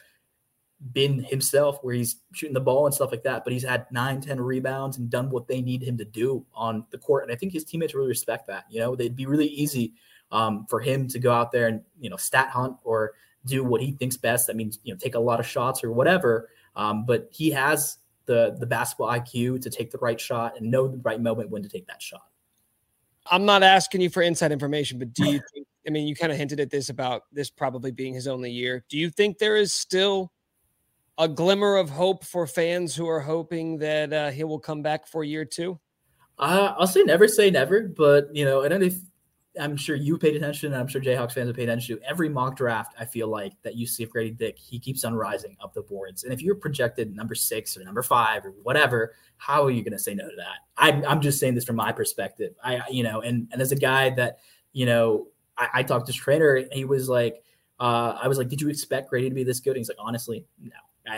been 0.92 1.22
himself 1.24 1.78
where 1.82 1.94
he's 1.94 2.16
shooting 2.32 2.54
the 2.54 2.60
ball 2.60 2.86
and 2.86 2.94
stuff 2.94 3.10
like 3.10 3.24
that, 3.24 3.44
but 3.44 3.52
he's 3.52 3.64
had 3.64 3.86
nine, 3.90 4.20
10 4.20 4.40
rebounds 4.40 4.96
and 4.96 5.10
done 5.10 5.28
what 5.28 5.48
they 5.48 5.60
need 5.60 5.82
him 5.82 5.98
to 5.98 6.04
do 6.04 6.44
on 6.54 6.84
the 6.90 6.98
court. 6.98 7.24
And 7.24 7.32
I 7.32 7.36
think 7.36 7.52
his 7.52 7.64
teammates 7.64 7.94
really 7.94 8.08
respect 8.08 8.46
that. 8.46 8.64
You 8.70 8.80
know, 8.80 8.96
they'd 8.96 9.16
be 9.16 9.26
really 9.26 9.48
easy 9.48 9.94
um, 10.30 10.66
for 10.68 10.80
him 10.80 11.08
to 11.08 11.18
go 11.18 11.32
out 11.32 11.52
there 11.52 11.66
and, 11.66 11.82
you 12.00 12.10
know, 12.10 12.16
stat 12.16 12.50
hunt 12.50 12.76
or 12.84 13.12
do 13.44 13.64
what 13.64 13.80
he 13.80 13.92
thinks 13.92 14.16
best. 14.16 14.46
That 14.46 14.56
means, 14.56 14.78
you 14.84 14.92
know, 14.92 14.98
take 14.98 15.14
a 15.14 15.20
lot 15.20 15.40
of 15.40 15.46
shots 15.46 15.82
or 15.82 15.92
whatever. 15.92 16.48
Um, 16.76 17.04
but 17.06 17.28
he 17.30 17.50
has 17.50 17.98
the 18.26 18.56
the 18.60 18.66
basketball 18.66 19.08
IQ 19.08 19.60
to 19.62 19.70
take 19.70 19.90
the 19.90 19.98
right 19.98 20.20
shot 20.20 20.58
and 20.58 20.70
know 20.70 20.86
the 20.86 20.98
right 20.98 21.20
moment 21.20 21.50
when 21.50 21.62
to 21.62 21.68
take 21.68 21.88
that 21.88 22.00
shot. 22.00 22.28
I'm 23.30 23.44
not 23.44 23.62
asking 23.62 24.00
you 24.00 24.10
for 24.10 24.22
inside 24.22 24.52
information, 24.52 24.98
but 24.98 25.12
do 25.12 25.24
you 25.24 25.40
think, 25.52 25.57
I 25.86 25.90
mean, 25.90 26.06
you 26.06 26.14
kind 26.14 26.32
of 26.32 26.38
hinted 26.38 26.60
at 26.60 26.70
this 26.70 26.88
about 26.88 27.22
this 27.32 27.50
probably 27.50 27.90
being 27.90 28.14
his 28.14 28.26
only 28.26 28.50
year. 28.50 28.84
Do 28.88 28.98
you 28.98 29.10
think 29.10 29.38
there 29.38 29.56
is 29.56 29.72
still 29.72 30.32
a 31.16 31.28
glimmer 31.28 31.76
of 31.76 31.90
hope 31.90 32.24
for 32.24 32.46
fans 32.46 32.94
who 32.94 33.08
are 33.08 33.20
hoping 33.20 33.78
that 33.78 34.12
uh, 34.12 34.30
he 34.30 34.44
will 34.44 34.58
come 34.60 34.82
back 34.82 35.06
for 35.06 35.24
year 35.24 35.44
two? 35.44 35.78
Uh, 36.38 36.74
I'll 36.78 36.86
say 36.86 37.02
never 37.02 37.26
say 37.26 37.50
never, 37.50 37.88
but 37.88 38.34
you 38.34 38.44
know, 38.44 38.64
I 38.64 38.68
know 38.68 38.80
if 38.80 38.98
I'm 39.60 39.76
sure 39.76 39.96
you 39.96 40.16
paid 40.18 40.36
attention, 40.36 40.72
and 40.72 40.80
I'm 40.80 40.86
sure 40.86 41.00
Jayhawks 41.00 41.32
fans 41.32 41.48
have 41.48 41.56
paid 41.56 41.68
attention 41.68 41.98
to 41.98 42.08
every 42.08 42.28
mock 42.28 42.56
draft. 42.56 42.94
I 42.98 43.04
feel 43.04 43.28
like 43.28 43.54
that 43.62 43.74
you 43.74 43.86
see 43.86 44.04
of 44.04 44.10
Grady 44.10 44.30
Dick, 44.30 44.56
he 44.56 44.78
keeps 44.78 45.04
on 45.04 45.14
rising 45.14 45.56
up 45.60 45.74
the 45.74 45.82
boards. 45.82 46.24
And 46.24 46.32
if 46.32 46.40
you're 46.40 46.54
projected 46.54 47.14
number 47.14 47.34
six 47.34 47.76
or 47.76 47.82
number 47.82 48.02
five 48.02 48.44
or 48.44 48.50
whatever, 48.62 49.14
how 49.36 49.64
are 49.64 49.70
you 49.70 49.82
going 49.82 49.92
to 49.92 49.98
say 49.98 50.14
no 50.14 50.28
to 50.28 50.36
that? 50.36 50.58
I'm, 50.76 51.04
I'm 51.04 51.20
just 51.20 51.40
saying 51.40 51.54
this 51.54 51.64
from 51.64 51.76
my 51.76 51.90
perspective. 51.90 52.54
I, 52.62 52.82
you 52.90 53.02
know, 53.02 53.20
and 53.20 53.48
and 53.52 53.60
as 53.60 53.72
a 53.72 53.76
guy 53.76 54.10
that, 54.10 54.38
you 54.72 54.86
know, 54.86 55.26
I, 55.58 55.68
I 55.74 55.82
talked 55.82 56.06
to 56.06 56.12
trainer, 56.12 56.62
he 56.72 56.84
was 56.84 57.08
like, 57.08 57.42
uh, 57.80 58.18
I 58.22 58.28
was 58.28 58.38
like, 58.38 58.48
did 58.48 58.60
you 58.60 58.68
expect 58.68 59.10
Grady 59.10 59.28
to 59.28 59.34
be 59.34 59.44
this 59.44 59.60
good? 59.60 59.70
And 59.70 59.78
he's 59.78 59.88
like, 59.88 59.98
honestly, 60.00 60.44
no 60.60 60.70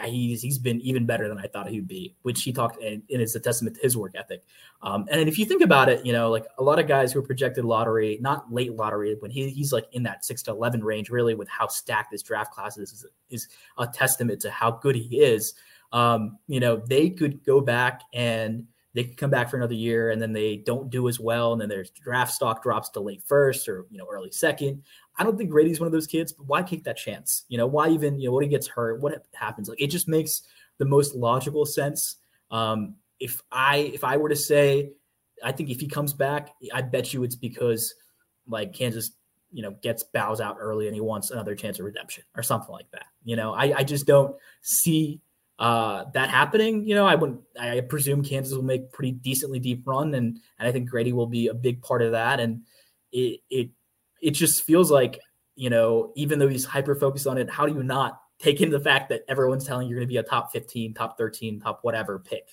he's 0.04 0.42
he's 0.42 0.58
been 0.58 0.80
even 0.80 1.06
better 1.06 1.28
than 1.28 1.38
I 1.38 1.46
thought 1.46 1.68
he'd 1.68 1.88
be, 1.88 2.14
which 2.22 2.42
he 2.42 2.52
talked 2.52 2.80
and, 2.82 3.02
and 3.10 3.20
it's 3.22 3.34
a 3.34 3.40
testament 3.40 3.76
to 3.76 3.82
his 3.82 3.96
work 3.96 4.12
ethic. 4.14 4.42
Um, 4.82 5.06
and 5.10 5.28
if 5.28 5.38
you 5.38 5.44
think 5.44 5.62
about 5.62 5.88
it, 5.88 6.04
you 6.06 6.12
know, 6.12 6.30
like 6.30 6.46
a 6.58 6.62
lot 6.62 6.78
of 6.78 6.86
guys 6.86 7.12
who 7.12 7.18
are 7.18 7.22
projected 7.22 7.64
lottery, 7.64 8.18
not 8.20 8.52
late 8.52 8.74
lottery, 8.74 9.16
when 9.18 9.30
he, 9.30 9.50
he's 9.50 9.72
like 9.72 9.86
in 9.92 10.02
that 10.04 10.24
six 10.24 10.42
to 10.44 10.52
eleven 10.52 10.82
range, 10.82 11.10
really 11.10 11.34
with 11.34 11.48
how 11.48 11.66
stacked 11.66 12.10
this 12.10 12.22
draft 12.22 12.52
class 12.52 12.78
is, 12.78 12.92
is, 12.92 13.06
is 13.30 13.48
a 13.78 13.86
testament 13.86 14.40
to 14.42 14.50
how 14.50 14.70
good 14.70 14.94
he 14.94 15.20
is. 15.20 15.54
Um, 15.92 16.38
you 16.46 16.60
know, 16.60 16.76
they 16.76 17.10
could 17.10 17.44
go 17.44 17.60
back 17.60 18.02
and 18.12 18.66
they 18.94 19.04
could 19.04 19.16
come 19.16 19.30
back 19.30 19.50
for 19.50 19.56
another 19.56 19.74
year 19.74 20.10
and 20.10 20.20
then 20.20 20.32
they 20.32 20.56
don't 20.56 20.90
do 20.90 21.08
as 21.08 21.20
well 21.20 21.52
and 21.52 21.60
then 21.60 21.68
their 21.68 21.84
draft 22.02 22.32
stock 22.32 22.62
drops 22.62 22.88
to 22.90 23.00
late 23.00 23.22
first 23.26 23.68
or 23.68 23.86
you 23.90 23.98
know 23.98 24.06
early 24.10 24.30
second. 24.32 24.82
I 25.18 25.24
don't 25.24 25.36
think 25.36 25.50
grady's 25.50 25.80
one 25.80 25.86
of 25.86 25.92
those 25.92 26.06
kids 26.06 26.32
but 26.32 26.46
why 26.46 26.62
take 26.62 26.84
that 26.84 26.96
chance? 26.96 27.44
You 27.48 27.58
know 27.58 27.66
why 27.66 27.88
even 27.88 28.18
you 28.18 28.28
know 28.28 28.32
what 28.32 28.44
he 28.44 28.50
gets 28.50 28.66
hurt? 28.66 29.00
What 29.00 29.26
happens? 29.34 29.68
Like 29.68 29.80
it 29.80 29.88
just 29.88 30.08
makes 30.08 30.42
the 30.78 30.84
most 30.84 31.14
logical 31.14 31.66
sense. 31.66 32.16
Um 32.50 32.96
if 33.20 33.42
i 33.52 33.76
if 33.76 34.02
i 34.02 34.16
were 34.16 34.30
to 34.30 34.36
say 34.36 34.90
i 35.44 35.52
think 35.52 35.68
if 35.68 35.78
he 35.78 35.86
comes 35.86 36.12
back 36.12 36.54
i 36.72 36.80
bet 36.80 37.12
you 37.12 37.22
it's 37.22 37.36
because 37.36 37.94
like 38.48 38.72
kansas 38.72 39.12
you 39.52 39.62
know 39.62 39.72
gets 39.82 40.02
bows 40.02 40.40
out 40.40 40.56
early 40.58 40.86
and 40.86 40.94
he 40.94 41.00
wants 41.00 41.30
another 41.30 41.54
chance 41.54 41.78
of 41.78 41.84
redemption 41.84 42.24
or 42.36 42.42
something 42.42 42.72
like 42.72 42.90
that. 42.92 43.06
You 43.24 43.36
know 43.36 43.52
i, 43.52 43.78
I 43.78 43.84
just 43.84 44.06
don't 44.06 44.34
see 44.62 45.20
uh, 45.60 46.06
that 46.14 46.30
happening, 46.30 46.88
you 46.88 46.94
know, 46.94 47.06
I 47.06 47.14
wouldn't. 47.14 47.42
I 47.60 47.80
presume 47.80 48.24
Kansas 48.24 48.54
will 48.54 48.64
make 48.64 48.90
pretty 48.92 49.12
decently 49.12 49.58
deep 49.58 49.86
run, 49.86 50.14
and 50.14 50.40
and 50.58 50.68
I 50.68 50.72
think 50.72 50.88
Grady 50.88 51.12
will 51.12 51.26
be 51.26 51.48
a 51.48 51.54
big 51.54 51.82
part 51.82 52.00
of 52.00 52.12
that. 52.12 52.40
And 52.40 52.62
it 53.12 53.40
it 53.50 53.70
it 54.22 54.30
just 54.30 54.62
feels 54.62 54.90
like 54.90 55.20
you 55.56 55.68
know, 55.68 56.12
even 56.16 56.38
though 56.38 56.48
he's 56.48 56.64
hyper 56.64 56.94
focused 56.94 57.26
on 57.26 57.36
it, 57.36 57.50
how 57.50 57.66
do 57.66 57.74
you 57.74 57.82
not 57.82 58.22
take 58.38 58.62
in 58.62 58.70
the 58.70 58.80
fact 58.80 59.10
that 59.10 59.20
everyone's 59.28 59.66
telling 59.66 59.86
you 59.86 59.90
you're 59.90 59.98
going 59.98 60.08
to 60.08 60.12
be 60.12 60.16
a 60.16 60.22
top 60.22 60.50
fifteen, 60.50 60.94
top 60.94 61.18
thirteen, 61.18 61.60
top 61.60 61.80
whatever 61.82 62.18
pick? 62.18 62.48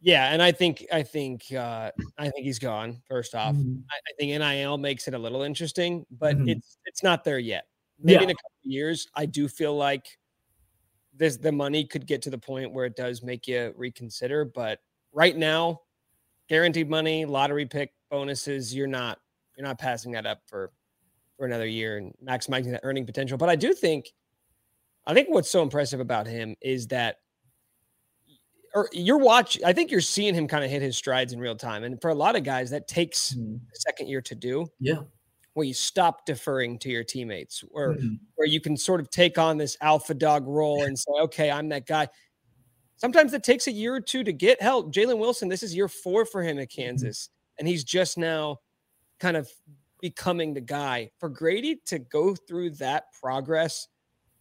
Yeah, 0.00 0.32
and 0.32 0.40
I 0.40 0.52
think 0.52 0.86
I 0.92 1.02
think 1.02 1.46
uh, 1.52 1.90
I 2.16 2.28
think 2.30 2.44
he's 2.44 2.60
gone. 2.60 3.02
First 3.08 3.34
off, 3.34 3.56
mm-hmm. 3.56 3.80
I, 3.90 3.96
I, 3.96 4.12
think 4.16 4.38
NIL 4.38 4.78
makes 4.78 5.08
it 5.08 5.14
a 5.14 5.18
little 5.18 5.42
interesting, 5.42 6.06
but 6.12 6.36
mm-hmm. 6.36 6.50
it's 6.50 6.78
it's 6.84 7.02
not 7.02 7.24
there 7.24 7.40
yet. 7.40 7.64
Maybe 7.98 8.18
yeah. 8.18 8.22
in 8.22 8.30
a 8.30 8.34
couple 8.34 8.50
years, 8.62 9.08
I 9.16 9.26
do 9.26 9.48
feel 9.48 9.76
like 9.76 10.06
this 11.16 11.36
the 11.36 11.52
money 11.52 11.84
could 11.84 12.06
get 12.06 12.22
to 12.22 12.30
the 12.30 12.38
point 12.38 12.72
where 12.72 12.86
it 12.86 12.96
does 12.96 13.22
make 13.22 13.46
you 13.46 13.72
reconsider. 13.76 14.44
But 14.44 14.80
right 15.12 15.36
now, 15.36 15.80
guaranteed 16.48 16.88
money, 16.88 17.24
lottery 17.24 17.66
pick 17.66 17.92
bonuses, 18.10 18.74
you're 18.74 18.86
not 18.86 19.18
you're 19.56 19.66
not 19.66 19.78
passing 19.78 20.12
that 20.12 20.26
up 20.26 20.40
for 20.46 20.72
for 21.36 21.46
another 21.46 21.66
year 21.66 21.98
and 21.98 22.12
maximizing 22.24 22.70
that 22.70 22.80
earning 22.82 23.06
potential. 23.06 23.38
But 23.38 23.48
I 23.48 23.56
do 23.56 23.72
think 23.72 24.12
I 25.06 25.14
think 25.14 25.28
what's 25.28 25.50
so 25.50 25.62
impressive 25.62 26.00
about 26.00 26.26
him 26.26 26.54
is 26.60 26.86
that 26.88 27.16
or 28.74 28.88
you're 28.92 29.18
watching 29.18 29.64
I 29.64 29.72
think 29.72 29.90
you're 29.90 30.00
seeing 30.00 30.34
him 30.34 30.48
kind 30.48 30.64
of 30.64 30.70
hit 30.70 30.82
his 30.82 30.96
strides 30.96 31.32
in 31.32 31.38
real 31.38 31.56
time. 31.56 31.84
And 31.84 32.00
for 32.00 32.10
a 32.10 32.14
lot 32.14 32.36
of 32.36 32.44
guys, 32.44 32.70
that 32.70 32.88
takes 32.88 33.34
mm-hmm. 33.34 33.56
a 33.56 33.76
second 33.76 34.08
year 34.08 34.20
to 34.22 34.34
do. 34.34 34.66
Yeah. 34.80 35.02
Where 35.54 35.64
you 35.64 35.74
stop 35.74 36.26
deferring 36.26 36.78
to 36.80 36.88
your 36.88 37.04
teammates, 37.04 37.64
or 37.70 37.94
mm-hmm. 37.94 38.14
where 38.34 38.46
you 38.46 38.60
can 38.60 38.76
sort 38.76 39.00
of 39.00 39.08
take 39.10 39.38
on 39.38 39.56
this 39.56 39.76
alpha 39.80 40.14
dog 40.14 40.46
role 40.46 40.82
and 40.82 40.98
say, 40.98 41.12
okay, 41.22 41.50
I'm 41.50 41.68
that 41.70 41.86
guy. 41.86 42.08
Sometimes 42.96 43.32
it 43.34 43.44
takes 43.44 43.66
a 43.66 43.72
year 43.72 43.94
or 43.94 44.00
two 44.00 44.24
to 44.24 44.32
get 44.32 44.60
help. 44.60 44.92
Jalen 44.92 45.18
Wilson, 45.18 45.48
this 45.48 45.62
is 45.62 45.74
year 45.74 45.88
four 45.88 46.24
for 46.24 46.42
him 46.42 46.58
at 46.58 46.68
mm-hmm. 46.68 46.82
Kansas, 46.82 47.28
mm-hmm. 47.28 47.60
and 47.60 47.68
he's 47.68 47.84
just 47.84 48.18
now 48.18 48.58
kind 49.20 49.36
of 49.36 49.48
becoming 50.00 50.54
the 50.54 50.60
guy. 50.60 51.10
For 51.18 51.28
Grady 51.28 51.80
to 51.86 51.98
go 51.98 52.34
through 52.34 52.70
that 52.72 53.04
progress 53.22 53.88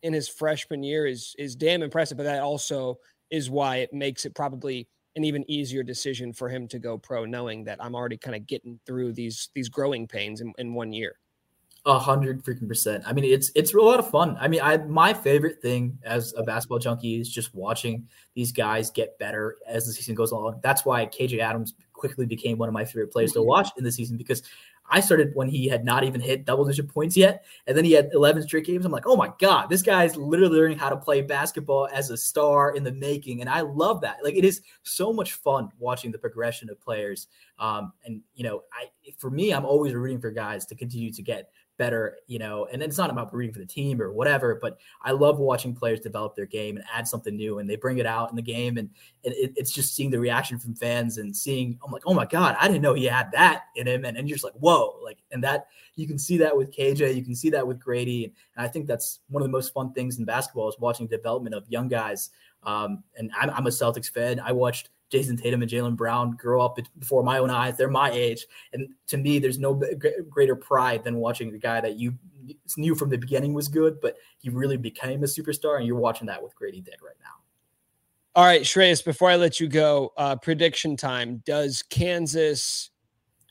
in 0.01 0.13
his 0.13 0.27
freshman 0.27 0.83
year 0.83 1.05
is 1.05 1.35
is 1.37 1.55
damn 1.55 1.81
impressive. 1.81 2.17
But 2.17 2.23
that 2.23 2.41
also 2.41 2.97
is 3.31 3.49
why 3.49 3.77
it 3.77 3.93
makes 3.93 4.25
it 4.25 4.35
probably 4.35 4.87
an 5.15 5.23
even 5.23 5.49
easier 5.49 5.83
decision 5.83 6.33
for 6.33 6.49
him 6.49 6.67
to 6.69 6.79
go 6.79 6.97
pro, 6.97 7.25
knowing 7.25 7.63
that 7.65 7.83
I'm 7.83 7.95
already 7.95 8.17
kind 8.17 8.35
of 8.35 8.47
getting 8.47 8.79
through 8.85 9.13
these 9.13 9.49
these 9.53 9.69
growing 9.69 10.07
pains 10.07 10.41
in, 10.41 10.53
in 10.57 10.73
one 10.73 10.91
year. 10.91 11.17
A 11.85 11.99
hundred 11.99 12.43
freaking 12.43 12.67
percent. 12.67 13.03
I 13.05 13.11
mean, 13.11 13.25
it's 13.25 13.51
it's 13.55 13.73
a 13.73 13.77
lot 13.77 13.99
of 13.99 14.09
fun. 14.09 14.37
I 14.39 14.47
mean, 14.47 14.61
I 14.61 14.77
my 14.77 15.13
favorite 15.13 15.61
thing 15.61 15.97
as 16.03 16.33
a 16.37 16.43
basketball 16.43 16.79
junkie 16.79 17.19
is 17.19 17.29
just 17.29 17.53
watching 17.53 18.07
these 18.35 18.51
guys 18.51 18.89
get 18.89 19.19
better 19.19 19.57
as 19.67 19.85
the 19.85 19.91
season 19.91 20.15
goes 20.15 20.31
along. 20.31 20.61
That's 20.63 20.85
why 20.85 21.05
KJ 21.05 21.39
Adams 21.39 21.73
quickly 21.91 22.25
became 22.25 22.57
one 22.57 22.69
of 22.69 22.73
my 22.73 22.85
favorite 22.85 23.11
players 23.11 23.33
to 23.33 23.43
watch 23.43 23.69
in 23.77 23.83
the 23.83 23.91
season 23.91 24.17
because 24.17 24.43
I 24.89 24.99
started 24.99 25.31
when 25.33 25.47
he 25.47 25.67
had 25.67 25.85
not 25.85 26.03
even 26.03 26.21
hit 26.21 26.45
double 26.45 26.65
digit 26.65 26.87
points 26.87 27.15
yet. 27.15 27.45
And 27.67 27.75
then 27.75 27.85
he 27.85 27.93
had 27.93 28.09
11 28.13 28.43
straight 28.43 28.65
games. 28.65 28.85
I'm 28.85 28.91
like, 28.91 29.07
oh 29.07 29.15
my 29.15 29.31
God, 29.39 29.69
this 29.69 29.81
guy's 29.81 30.15
literally 30.15 30.59
learning 30.59 30.77
how 30.77 30.89
to 30.89 30.97
play 30.97 31.21
basketball 31.21 31.87
as 31.91 32.09
a 32.09 32.17
star 32.17 32.75
in 32.75 32.83
the 32.83 32.91
making. 32.91 33.41
And 33.41 33.49
I 33.49 33.61
love 33.61 34.01
that. 34.01 34.17
Like, 34.23 34.35
it 34.35 34.45
is 34.45 34.61
so 34.83 35.13
much 35.13 35.33
fun 35.33 35.69
watching 35.79 36.11
the 36.11 36.17
progression 36.17 36.69
of 36.69 36.79
players. 36.81 37.27
Um, 37.59 37.93
and, 38.05 38.21
you 38.35 38.43
know, 38.43 38.63
I, 38.73 38.89
for 39.17 39.29
me, 39.29 39.53
I'm 39.53 39.65
always 39.65 39.93
rooting 39.93 40.19
for 40.19 40.31
guys 40.31 40.65
to 40.67 40.75
continue 40.75 41.11
to 41.11 41.21
get 41.21 41.49
better, 41.77 42.17
you 42.27 42.39
know, 42.39 42.67
and 42.71 42.81
it's 42.83 42.97
not 42.97 43.09
about 43.09 43.33
rooting 43.33 43.53
for 43.53 43.59
the 43.59 43.65
team 43.65 44.01
or 44.01 44.11
whatever, 44.11 44.59
but 44.61 44.77
I 45.01 45.11
love 45.11 45.39
watching 45.39 45.75
players 45.75 45.99
develop 45.99 46.35
their 46.35 46.45
game 46.45 46.77
and 46.77 46.85
add 46.93 47.07
something 47.07 47.35
new 47.35 47.59
and 47.59 47.69
they 47.69 47.75
bring 47.75 47.97
it 47.97 48.05
out 48.05 48.29
in 48.29 48.35
the 48.35 48.41
game. 48.41 48.77
And, 48.77 48.89
it, 49.23 49.53
it's 49.55 49.71
just 49.71 49.95
seeing 49.95 50.11
the 50.11 50.19
reaction 50.19 50.59
from 50.59 50.75
fans 50.75 51.17
and 51.17 51.35
seeing, 51.35 51.79
I'm 51.83 51.91
like, 51.91 52.03
oh 52.05 52.13
my 52.13 52.25
God, 52.25 52.55
I 52.59 52.67
didn't 52.67 52.81
know 52.81 52.93
he 52.93 53.05
had 53.05 53.31
that 53.31 53.63
in 53.75 53.87
him. 53.87 54.05
And, 54.05 54.17
and 54.17 54.27
you're 54.27 54.35
just 54.35 54.43
like, 54.43 54.53
whoa, 54.53 54.99
like, 55.03 55.19
and 55.31 55.43
that 55.43 55.67
you 55.95 56.07
can 56.07 56.19
see 56.19 56.37
that 56.37 56.55
with 56.55 56.75
KJ, 56.75 57.15
you 57.15 57.23
can 57.23 57.35
see 57.35 57.49
that 57.51 57.65
with 57.65 57.79
Grady. 57.79 58.25
And, 58.25 58.33
and 58.55 58.65
I 58.65 58.69
think 58.69 58.87
that's 58.87 59.19
one 59.29 59.41
of 59.41 59.47
the 59.47 59.51
most 59.51 59.73
fun 59.73 59.93
things 59.93 60.19
in 60.19 60.25
basketball 60.25 60.69
is 60.69 60.75
watching 60.79 61.07
development 61.07 61.55
of 61.55 61.63
young 61.69 61.87
guys. 61.87 62.31
Um, 62.63 63.03
and 63.17 63.31
I'm, 63.39 63.49
I'm 63.49 63.67
a 63.67 63.71
Celtics 63.71 64.09
fan. 64.09 64.39
I 64.39 64.51
watched 64.51 64.89
Jayson 65.13 65.41
Tatum 65.41 65.61
and 65.61 65.69
Jaylen 65.69 65.95
Brown 65.95 66.31
grow 66.31 66.61
up 66.61 66.79
before 66.97 67.23
my 67.23 67.37
own 67.37 67.49
eyes. 67.49 67.77
They're 67.77 67.89
my 67.89 68.11
age, 68.11 68.45
and 68.73 68.89
to 69.07 69.17
me, 69.17 69.39
there's 69.39 69.59
no 69.59 69.81
greater 70.29 70.55
pride 70.55 71.03
than 71.03 71.17
watching 71.17 71.51
the 71.51 71.59
guy 71.59 71.81
that 71.81 71.97
you 71.97 72.13
knew 72.77 72.95
from 72.95 73.09
the 73.09 73.17
beginning 73.17 73.53
was 73.53 73.67
good, 73.67 74.01
but 74.01 74.17
he 74.39 74.49
really 74.49 74.77
became 74.77 75.23
a 75.23 75.27
superstar. 75.27 75.77
And 75.77 75.87
you're 75.87 75.95
watching 75.95 76.27
that 76.27 76.41
with 76.41 76.55
Grady 76.55 76.81
Dick 76.81 76.99
right 77.03 77.15
now. 77.21 77.43
All 78.35 78.45
right, 78.45 78.63
Shreyas, 78.63 79.05
before 79.05 79.29
I 79.29 79.35
let 79.35 79.59
you 79.59 79.67
go, 79.67 80.11
uh, 80.17 80.35
prediction 80.35 80.97
time. 80.97 81.43
Does 81.45 81.83
Kansas 81.83 82.89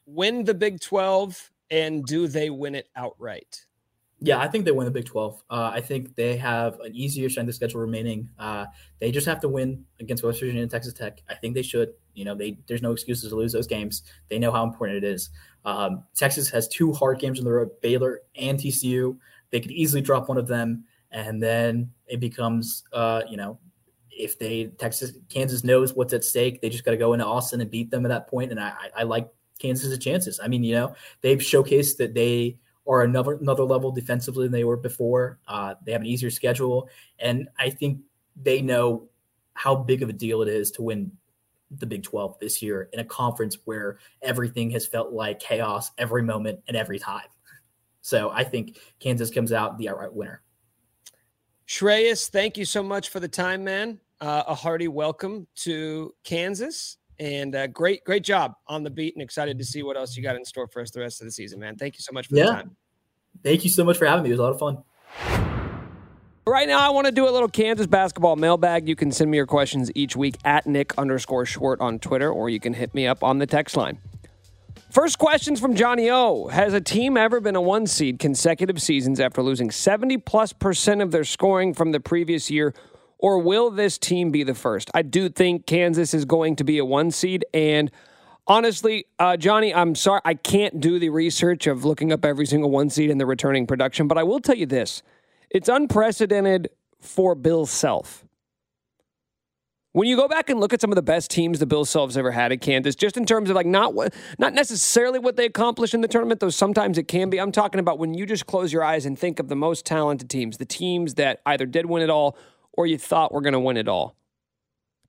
win 0.07 0.45
the 0.45 0.55
Big 0.55 0.81
12 0.81 1.51
and 1.71 2.05
do 2.05 2.27
they 2.27 2.51
win 2.51 2.75
it 2.75 2.89
outright? 2.97 3.65
Yeah, 4.25 4.39
I 4.39 4.47
think 4.47 4.65
they 4.65 4.71
win 4.71 4.85
the 4.85 4.93
Big 4.93 5.07
12. 5.07 5.43
Uh, 5.51 5.73
I 5.75 5.81
think 5.81 6.15
they 6.15 6.37
have 6.37 6.79
an 6.79 6.95
easier 6.95 7.29
strength 7.29 7.49
of 7.49 7.57
schedule 7.57 7.81
remaining. 7.81 8.31
Uh, 8.39 8.67
they 9.01 9.11
just 9.11 9.27
have 9.27 9.41
to 9.41 9.49
win 9.49 9.85
against 9.99 10.23
West 10.23 10.39
Virginia 10.39 10.63
and 10.63 10.71
Texas 10.71 10.95
Tech. 10.95 11.21
I 11.29 11.35
think 11.35 11.55
they 11.55 11.63
should. 11.63 11.95
You 12.15 12.25
know, 12.25 12.37
they 12.37 12.57
there's 12.69 12.83
no 12.83 12.93
excuses 12.93 13.31
to 13.31 13.37
lose 13.37 13.53
those 13.53 13.67
games. 13.67 14.05
They 14.29 14.39
know 14.39 14.53
how 14.53 14.63
important 14.63 15.03
it 15.03 15.05
is. 15.05 15.31
Um, 15.65 16.05
Texas 16.15 16.49
has 16.51 16.69
two 16.69 16.93
hard 16.93 17.19
games 17.19 17.41
on 17.41 17.45
the 17.45 17.51
road: 17.51 17.71
Baylor 17.81 18.21
and 18.37 18.61
TCU. 18.61 19.17
They 19.51 19.59
could 19.59 19.73
easily 19.73 20.03
drop 20.03 20.29
one 20.29 20.39
of 20.39 20.47
them, 20.47 20.85
and 21.11 21.43
then 21.43 21.91
it 22.07 22.21
becomes, 22.21 22.85
uh, 22.93 23.23
you 23.29 23.37
know, 23.37 23.59
if 24.09 24.39
they 24.39 24.67
Texas 24.79 25.15
Kansas 25.31 25.65
knows 25.65 25.95
what's 25.95 26.13
at 26.13 26.23
stake, 26.23 26.61
they 26.61 26.69
just 26.69 26.85
got 26.85 26.93
to 26.93 26.97
go 26.97 27.13
into 27.13 27.27
Austin 27.27 27.61
and 27.61 27.71
beat 27.71 27.91
them 27.91 28.07
at 28.07 28.11
that 28.11 28.29
point. 28.29 28.53
And 28.53 28.61
I, 28.61 28.73
I 28.97 29.03
like 29.03 29.29
Kansas's 29.59 29.99
chances. 29.99 30.39
I 30.41 30.47
mean, 30.47 30.63
you 30.63 30.77
know, 30.77 30.95
they've 31.23 31.39
showcased 31.39 31.97
that 31.97 32.15
they 32.15 32.59
are 32.87 33.03
another 33.03 33.35
another 33.35 33.65
level 33.65 33.91
defensively 33.91 34.45
than 34.45 34.53
they 34.53 34.65
were 34.65 34.77
before. 34.77 35.39
Uh, 35.47 35.75
they 35.85 35.93
have 35.93 36.01
an 36.01 36.07
easier 36.07 36.31
schedule, 36.31 36.89
and 37.19 37.49
I 37.59 37.71
think 37.71 38.01
they 38.37 38.63
know 38.63 39.09
how 39.55 39.77
big 39.77 40.03
of 40.03 40.09
a 40.09 40.13
deal 40.13 40.43
it 40.43 40.49
is 40.49 40.71
to 40.73 40.83
win 40.83 41.13
the 41.79 41.87
Big 41.87 42.03
12 42.03 42.39
this 42.39 42.63
year 42.63 42.89
in 42.93 43.01
a 43.01 43.05
conference 43.05 43.59
where 43.65 43.99
everything 44.21 44.71
has 44.71 44.87
felt 44.87 45.13
like 45.13 45.41
chaos 45.41 45.91
every 45.99 46.23
moment 46.23 46.61
and 46.69 46.77
every 46.77 46.99
time. 46.99 47.27
So 48.03 48.31
I 48.31 48.45
think 48.45 48.79
Kansas 48.99 49.31
comes 49.31 49.53
out 49.53 49.79
the 49.79 49.89
outright 49.89 50.13
winner. 50.13 50.43
Shreyas, 51.67 52.29
thank 52.29 52.59
you 52.59 52.65
so 52.65 52.83
much 52.83 53.09
for 53.09 53.21
the 53.21 53.29
time, 53.29 53.65
man. 53.65 54.01
Uh, 54.21 54.43
a 54.47 54.55
hearty 54.55 54.89
welcome 54.89 55.47
to 55.57 56.15
Kansas. 56.25 56.99
And 57.23 57.55
uh, 57.55 57.69
great, 57.69 58.03
great 58.03 58.25
job 58.25 58.55
on 58.67 58.83
the 58.83 58.91
beat, 58.91 59.15
and 59.15 59.23
excited 59.23 59.57
to 59.57 59.65
see 59.65 59.85
what 59.85 59.97
else 59.97 60.17
you 60.17 60.25
got 60.25 60.35
in 60.35 60.45
store 60.45 60.67
for 60.67 60.83
us 60.83 60.91
the 60.91 60.99
rest 60.99 61.21
of 61.21 61.25
the 61.29 61.31
season, 61.31 61.61
man. 61.61 61.77
Thank 61.77 61.95
you 61.95 62.01
so 62.01 62.11
much 62.13 62.27
for 62.27 62.35
yeah. 62.35 62.47
the 62.47 62.51
time. 62.51 62.77
Thank 63.45 63.63
you 63.63 63.71
so 63.71 63.85
much 63.85 63.97
for 63.97 64.07
having 64.07 64.25
me. 64.25 64.31
It 64.31 64.33
was 64.33 64.41
a 64.41 64.43
lot 64.43 64.53
of 64.53 64.59
fun. 64.59 64.83
Right 66.45 66.67
now, 66.67 66.81
I 66.81 66.91
want 66.91 67.07
to 67.07 67.13
do 67.13 67.29
a 67.29 67.31
little 67.31 67.49
Kansas 67.49 67.87
basketball 67.87 68.35
mailbag. 68.35 68.89
You 68.89 68.97
can 68.97 69.13
send 69.13 69.31
me 69.31 69.37
your 69.37 69.47
questions 69.47 69.89
each 69.95 70.17
week 70.17 70.35
at 70.45 70.67
Nick 70.67 70.99
underscore 70.99 71.47
Schwartz 71.47 71.81
on 71.81 72.01
Twitter, 72.01 72.29
or 72.29 72.51
you 72.51 72.59
can 72.59 72.75
hit 72.75 72.93
me 72.93 73.07
up 73.07 73.23
on 73.23 73.39
the 73.39 73.47
text 73.47 73.77
line. 73.77 73.99
First 74.91 75.19
questions 75.19 75.61
from 75.61 75.77
Johnny 75.77 76.11
O. 76.11 76.49
Has 76.49 76.75
a 76.75 76.81
team 76.81 77.17
ever 77.17 77.41
been 77.41 77.55
a 77.55 77.61
one 77.61 77.87
seed 77.87 78.19
consecutive 78.19 78.83
seasons 78.83 79.21
after 79.21 79.45
losing 79.45 79.71
70 79.71 80.19
plus 80.19 80.53
percent 80.53 81.01
of 81.01 81.13
their 81.13 81.23
scoring 81.23 81.73
from 81.73 81.93
the 81.93 82.01
previous 82.01 82.51
year? 82.51 82.75
Or 83.23 83.39
will 83.39 83.71
this 83.71 83.97
team 83.99 84.33
be 84.33 84.43
the 84.43 84.55
first? 84.55 84.91
I 84.93 85.03
do 85.03 85.29
think 85.29 85.65
Kansas 85.65 86.13
is 86.13 86.25
going 86.25 86.57
to 86.57 86.65
be 86.65 86.79
a 86.79 86.85
one 86.85 87.13
seed. 87.13 87.47
And 87.55 87.91
honestly, 88.49 89.07
uh, 89.21 89.37
Johnny, 89.37 89.73
I'm 89.73 89.95
sorry, 89.95 90.21
I 90.25 90.35
can't 90.35 90.81
do 90.81 90.99
the 90.99 91.09
research 91.09 91.69
of 91.69 91.85
looking 91.85 92.13
up 92.13 92.25
every 92.25 92.47
single 92.47 92.69
one 92.69 92.91
seed 92.91 93.11
in 93.11 93.19
the 93.19 93.27
returning 93.27 93.67
production, 93.67 94.09
but 94.09 94.19
I 94.19 94.25
will 94.25 94.41
tell 94.41 94.57
you 94.57 94.67
this 94.67 95.05
it's 95.51 95.69
unprecedented 95.69 96.69
for 97.01 97.37
Bill 97.37 97.65
Self. 97.65 98.25
When 99.95 100.09
you 100.09 100.17
go 100.17 100.27
back 100.27 100.49
and 100.49 100.59
look 100.59 100.73
at 100.73 100.81
some 100.81 100.91
of 100.91 100.97
the 100.97 101.03
best 101.03 101.31
teams 101.31 101.59
the 101.59 101.67
Bill 101.67 101.85
Self's 101.85 102.17
ever 102.17 102.31
had 102.31 102.51
at 102.51 102.63
Kansas, 102.63 102.95
just 102.95 103.19
in 103.19 103.27
terms 103.27 103.51
of 103.51 103.57
like 103.57 103.67
not 103.67 103.93
what, 103.93 104.15
not 104.39 104.55
necessarily 104.55 105.19
what 105.19 105.37
they 105.37 105.45
accomplished 105.45 105.93
in 105.93 106.01
the 106.01 106.09
tournament, 106.09 106.41
though 106.41 106.49
sometimes 106.49 106.97
it 106.97 107.09
can 107.09 107.29
be. 107.29 107.39
I'm 107.39 107.53
talking 107.53 107.79
about 107.79 107.99
when 107.99 108.15
you 108.15 108.25
just 108.25 108.47
close 108.47 108.73
your 108.73 108.83
eyes 108.83 109.05
and 109.05 109.19
think 109.19 109.39
of 109.39 109.49
the 109.49 109.55
most 109.55 109.85
talented 109.85 110.31
teams, 110.31 110.57
the 110.57 110.65
teams 110.65 111.15
that 111.15 111.43
either 111.45 111.67
did 111.67 111.87
win 111.87 112.03
it 112.03 112.09
all 112.09 112.39
or 112.73 112.87
you 112.87 112.99
thought 112.99 113.33
we 113.33 113.37
were 113.37 113.43
going 113.43 113.53
to 113.53 113.61
win 113.61 113.77
it 113.77 113.89
all. 113.89 114.17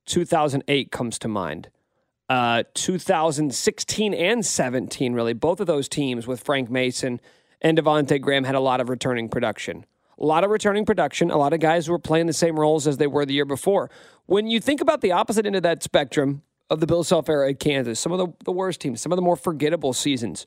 2008 0.06 0.92
comes 0.92 1.18
to 1.20 1.28
mind. 1.28 1.70
Uh, 2.30 2.64
2016 2.74 4.14
and 4.14 4.46
17, 4.46 5.14
really, 5.14 5.34
both 5.34 5.60
of 5.60 5.68
those 5.68 5.88
teams 5.88 6.26
with 6.26 6.42
Frank 6.42 6.70
Mason 6.70 7.20
and 7.62 7.78
Devonte 7.78 8.20
Graham 8.22 8.44
had 8.44 8.56
a 8.56 8.60
lot 8.60 8.82
of 8.82 8.90
returning 8.90 9.30
production. 9.30 9.86
A 10.20 10.26
lot 10.26 10.44
of 10.44 10.52
returning 10.52 10.86
production, 10.86 11.32
a 11.32 11.38
lot 11.38 11.54
of 11.54 11.60
guys 11.60 11.86
who 11.86 11.92
were 11.92 12.00
playing 12.00 12.28
the 12.28 12.34
same 12.34 12.60
roles 12.60 12.88
as 12.88 12.98
they 12.98 13.08
were 13.08 13.26
the 13.26 13.34
year 13.34 13.46
before. 13.46 13.90
When 14.26 14.48
you 14.48 14.60
think 14.60 14.80
about 14.80 15.02
the 15.02 15.12
opposite 15.12 15.46
end 15.46 15.56
of 15.56 15.64
that 15.64 15.84
spectrum 15.84 16.44
of 16.70 16.80
the 16.80 16.88
Bill 16.88 17.04
Self 17.04 17.28
era 17.30 17.50
at 17.50 17.60
Kansas, 17.60 18.00
some 18.00 18.12
of 18.12 18.20
the, 18.20 18.28
the 18.46 18.52
worst 18.52 18.80
teams, 18.80 19.02
some 19.02 19.12
of 19.12 19.16
the 19.16 19.22
more 19.22 19.36
forgettable 19.36 19.92
seasons, 19.92 20.46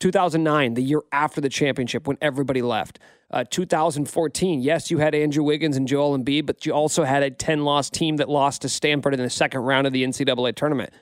2009, 0.00 0.74
the 0.74 0.82
year 0.82 1.02
after 1.12 1.40
the 1.40 1.48
championship 1.48 2.06
when 2.06 2.18
everybody 2.20 2.60
left. 2.60 2.98
Uh, 3.34 3.42
2014, 3.50 4.60
yes, 4.60 4.92
you 4.92 4.98
had 4.98 5.12
Andrew 5.12 5.42
Wiggins 5.42 5.76
and 5.76 5.88
Joel 5.88 6.16
Embiid, 6.16 6.46
but 6.46 6.64
you 6.64 6.72
also 6.72 7.02
had 7.02 7.24
a 7.24 7.32
10 7.32 7.64
loss 7.64 7.90
team 7.90 8.18
that 8.18 8.28
lost 8.28 8.62
to 8.62 8.68
Stanford 8.68 9.12
in 9.12 9.18
the 9.18 9.28
second 9.28 9.62
round 9.62 9.88
of 9.88 9.92
the 9.92 10.04
NCAA 10.04 10.54
tournament. 10.54 10.92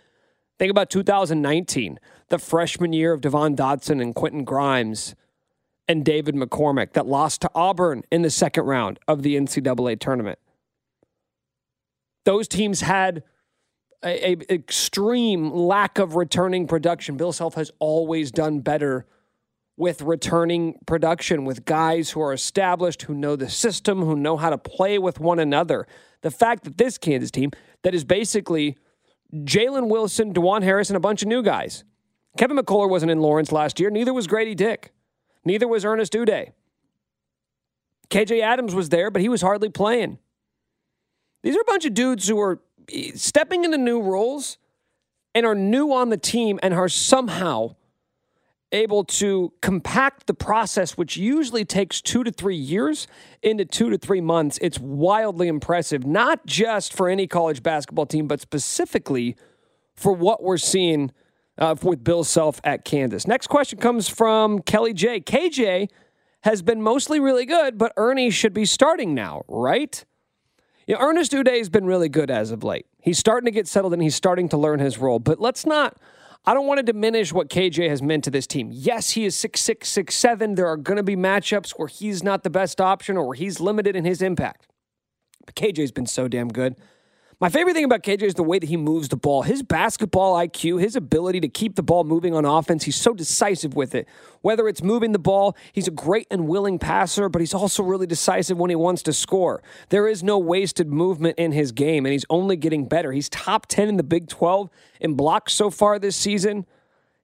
Think 0.58 0.70
about 0.70 0.88
2019, 0.88 2.00
the 2.30 2.38
freshman 2.38 2.94
year 2.94 3.12
of 3.12 3.20
Devon 3.20 3.54
Dotson 3.54 4.00
and 4.00 4.14
Quentin 4.14 4.44
Grimes 4.44 5.14
and 5.86 6.06
David 6.06 6.34
McCormack 6.34 6.94
that 6.94 7.06
lost 7.06 7.42
to 7.42 7.50
Auburn 7.54 8.02
in 8.10 8.22
the 8.22 8.30
second 8.30 8.64
round 8.64 8.98
of 9.06 9.22
the 9.22 9.36
NCAA 9.36 10.00
tournament. 10.00 10.38
Those 12.24 12.48
teams 12.48 12.80
had 12.80 13.24
a, 14.02 14.32
a, 14.32 14.54
extreme 14.54 15.50
lack 15.50 15.98
of 15.98 16.16
returning 16.16 16.66
production. 16.66 17.18
Bill 17.18 17.32
Self 17.32 17.56
has 17.56 17.70
always 17.78 18.30
done 18.30 18.60
better 18.60 19.04
with 19.82 20.00
returning 20.00 20.78
production, 20.86 21.44
with 21.44 21.64
guys 21.64 22.10
who 22.10 22.20
are 22.22 22.32
established, 22.32 23.02
who 23.02 23.14
know 23.14 23.34
the 23.34 23.50
system, 23.50 24.00
who 24.00 24.14
know 24.14 24.36
how 24.36 24.48
to 24.48 24.56
play 24.56 24.96
with 24.96 25.18
one 25.18 25.40
another. 25.40 25.88
The 26.20 26.30
fact 26.30 26.62
that 26.62 26.78
this 26.78 26.98
Kansas 26.98 27.32
team, 27.32 27.50
that 27.82 27.92
is 27.92 28.04
basically 28.04 28.78
Jalen 29.34 29.88
Wilson, 29.88 30.32
Dajuan 30.32 30.62
Harris, 30.62 30.88
and 30.88 30.96
a 30.96 31.00
bunch 31.00 31.22
of 31.22 31.26
new 31.26 31.42
guys. 31.42 31.82
Kevin 32.38 32.56
McCullar 32.56 32.88
wasn't 32.88 33.10
in 33.10 33.18
Lawrence 33.18 33.50
last 33.50 33.80
year. 33.80 33.90
Neither 33.90 34.12
was 34.12 34.28
Grady 34.28 34.54
Dick. 34.54 34.92
Neither 35.44 35.66
was 35.66 35.84
Ernest 35.84 36.12
Udeh. 36.12 36.52
KJ 38.08 38.40
Adams 38.40 38.76
was 38.76 38.88
there, 38.90 39.10
but 39.10 39.20
he 39.20 39.28
was 39.28 39.42
hardly 39.42 39.68
playing. 39.68 40.20
These 41.42 41.56
are 41.56 41.60
a 41.60 41.64
bunch 41.64 41.86
of 41.86 41.92
dudes 41.92 42.28
who 42.28 42.38
are 42.38 42.60
stepping 43.16 43.64
into 43.64 43.78
new 43.78 44.00
roles 44.00 44.58
and 45.34 45.44
are 45.44 45.56
new 45.56 45.92
on 45.92 46.10
the 46.10 46.16
team 46.16 46.60
and 46.62 46.72
are 46.72 46.88
somehow 46.88 47.74
able 48.72 49.04
to 49.04 49.52
compact 49.60 50.26
the 50.26 50.34
process, 50.34 50.96
which 50.96 51.16
usually 51.16 51.64
takes 51.64 52.00
two 52.00 52.24
to 52.24 52.30
three 52.30 52.56
years, 52.56 53.06
into 53.42 53.64
two 53.64 53.90
to 53.90 53.98
three 53.98 54.20
months. 54.20 54.58
It's 54.62 54.78
wildly 54.78 55.48
impressive, 55.48 56.06
not 56.06 56.46
just 56.46 56.92
for 56.92 57.08
any 57.08 57.26
college 57.26 57.62
basketball 57.62 58.06
team, 58.06 58.26
but 58.26 58.40
specifically 58.40 59.36
for 59.94 60.12
what 60.12 60.42
we're 60.42 60.56
seeing 60.56 61.12
uh, 61.58 61.74
with 61.82 62.02
Bill 62.02 62.24
Self 62.24 62.60
at 62.64 62.84
Kansas. 62.84 63.26
Next 63.26 63.46
question 63.48 63.78
comes 63.78 64.08
from 64.08 64.60
Kelly 64.60 64.94
J. 64.94 65.20
KJ 65.20 65.88
has 66.42 66.62
been 66.62 66.82
mostly 66.82 67.20
really 67.20 67.46
good, 67.46 67.78
but 67.78 67.92
Ernie 67.96 68.30
should 68.30 68.52
be 68.52 68.64
starting 68.64 69.14
now, 69.14 69.42
right? 69.48 70.04
You 70.86 70.94
know, 70.94 71.00
Ernest 71.00 71.32
Udeh 71.32 71.58
has 71.58 71.68
been 71.68 71.86
really 71.86 72.08
good 72.08 72.30
as 72.30 72.50
of 72.50 72.64
late. 72.64 72.86
He's 73.00 73.18
starting 73.18 73.44
to 73.44 73.52
get 73.52 73.68
settled 73.68 73.92
and 73.92 74.02
he's 74.02 74.16
starting 74.16 74.48
to 74.48 74.56
learn 74.56 74.80
his 74.80 74.98
role. 74.98 75.20
But 75.20 75.40
let's 75.40 75.64
not, 75.64 75.96
I 76.44 76.54
don't 76.54 76.66
want 76.66 76.78
to 76.78 76.82
diminish 76.82 77.32
what 77.32 77.48
KJ 77.48 77.88
has 77.88 78.02
meant 78.02 78.24
to 78.24 78.30
this 78.30 78.48
team. 78.48 78.70
Yes, 78.72 79.10
he 79.10 79.24
is 79.24 79.36
six 79.36 79.60
six 79.60 79.88
six 79.88 80.14
seven. 80.16 80.56
There 80.56 80.66
are 80.66 80.76
going 80.76 80.96
to 80.96 81.02
be 81.04 81.14
matchups 81.14 81.72
where 81.76 81.86
he's 81.88 82.22
not 82.22 82.42
the 82.42 82.50
best 82.50 82.80
option 82.80 83.16
or 83.16 83.28
where 83.28 83.36
he's 83.36 83.60
limited 83.60 83.94
in 83.94 84.04
his 84.04 84.20
impact. 84.20 84.66
But 85.46 85.54
KJ's 85.54 85.92
been 85.92 86.06
so 86.06 86.26
damn 86.26 86.48
good. 86.48 86.76
My 87.42 87.48
favorite 87.48 87.74
thing 87.74 87.84
about 87.84 88.04
KJ 88.04 88.22
is 88.22 88.34
the 88.34 88.44
way 88.44 88.60
that 88.60 88.68
he 88.68 88.76
moves 88.76 89.08
the 89.08 89.16
ball. 89.16 89.42
His 89.42 89.64
basketball 89.64 90.36
IQ, 90.36 90.80
his 90.80 90.94
ability 90.94 91.40
to 91.40 91.48
keep 91.48 91.74
the 91.74 91.82
ball 91.82 92.04
moving 92.04 92.36
on 92.36 92.44
offense, 92.44 92.84
he's 92.84 92.94
so 92.94 93.14
decisive 93.14 93.74
with 93.74 93.96
it. 93.96 94.06
Whether 94.42 94.68
it's 94.68 94.80
moving 94.80 95.10
the 95.10 95.18
ball, 95.18 95.56
he's 95.72 95.88
a 95.88 95.90
great 95.90 96.28
and 96.30 96.46
willing 96.46 96.78
passer, 96.78 97.28
but 97.28 97.40
he's 97.40 97.52
also 97.52 97.82
really 97.82 98.06
decisive 98.06 98.58
when 98.58 98.70
he 98.70 98.76
wants 98.76 99.02
to 99.02 99.12
score. 99.12 99.60
There 99.88 100.06
is 100.06 100.22
no 100.22 100.38
wasted 100.38 100.92
movement 100.92 101.36
in 101.36 101.50
his 101.50 101.72
game, 101.72 102.06
and 102.06 102.12
he's 102.12 102.24
only 102.30 102.54
getting 102.54 102.86
better. 102.86 103.10
He's 103.10 103.28
top 103.28 103.66
10 103.66 103.88
in 103.88 103.96
the 103.96 104.04
Big 104.04 104.28
12 104.28 104.70
in 105.00 105.14
blocks 105.14 105.52
so 105.52 105.68
far 105.68 105.98
this 105.98 106.14
season. 106.14 106.64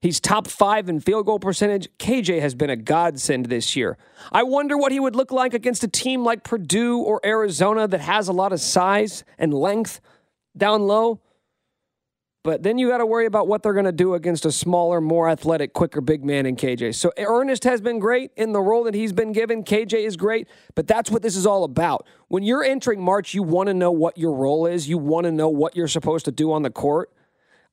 He's 0.01 0.21
top 0.21 0.47
five 0.47 0.87
in 0.87 1.01
field 1.01 1.25
goal 1.25 1.39
percentage. 1.39 1.89
KJ 1.97 2.39
has 2.39 2.55
been 2.55 2.69
a 2.69 2.77
godsend 2.77 3.47
this 3.47 3.75
year. 3.75 3.97
I 4.31 4.43
wonder 4.43 4.77
what 4.77 4.93
he 4.93 4.99
would 4.99 5.15
look 5.15 5.31
like 5.31 5.53
against 5.53 5.83
a 5.83 5.89
team 5.89 6.23
like 6.23 6.43
Purdue 6.43 6.99
or 6.99 7.19
Arizona 7.25 7.85
that 7.87 7.99
has 7.99 8.29
a 8.29 8.33
lot 8.33 8.53
of 8.53 8.61
size 8.61 9.25
and 9.37 9.53
length 9.53 9.99
down 10.59 10.83
low. 10.83 11.21
But 12.43 12.63
then 12.63 12.77
you 12.77 12.87
got 12.87 12.99
to 12.99 13.05
worry 13.05 13.25
about 13.25 13.47
what 13.47 13.63
they're 13.63 13.73
going 13.73 13.85
to 13.85 13.91
do 13.91 14.13
against 14.13 14.45
a 14.45 14.51
smaller, 14.51 15.01
more 15.01 15.29
athletic, 15.29 15.73
quicker 15.73 15.99
big 15.99 16.23
man 16.23 16.45
in 16.45 16.55
KJ. 16.55 16.95
So 16.95 17.11
Ernest 17.17 17.65
has 17.65 17.81
been 17.81 17.99
great 17.99 18.31
in 18.37 18.53
the 18.53 18.61
role 18.61 18.85
that 18.85 18.93
he's 18.93 19.11
been 19.11 19.33
given. 19.33 19.63
KJ 19.63 20.05
is 20.05 20.15
great, 20.15 20.47
but 20.73 20.87
that's 20.87 21.11
what 21.11 21.21
this 21.21 21.35
is 21.35 21.45
all 21.45 21.65
about. 21.65 22.07
When 22.29 22.43
you're 22.43 22.63
entering 22.63 23.01
March, 23.01 23.33
you 23.33 23.43
want 23.43 23.67
to 23.67 23.73
know 23.73 23.91
what 23.91 24.17
your 24.17 24.33
role 24.33 24.65
is. 24.65 24.87
You 24.87 24.97
want 24.97 25.25
to 25.25 25.31
know 25.31 25.49
what 25.49 25.75
you're 25.75 25.89
supposed 25.89 26.25
to 26.25 26.31
do 26.31 26.53
on 26.53 26.61
the 26.61 26.69
court. 26.69 27.11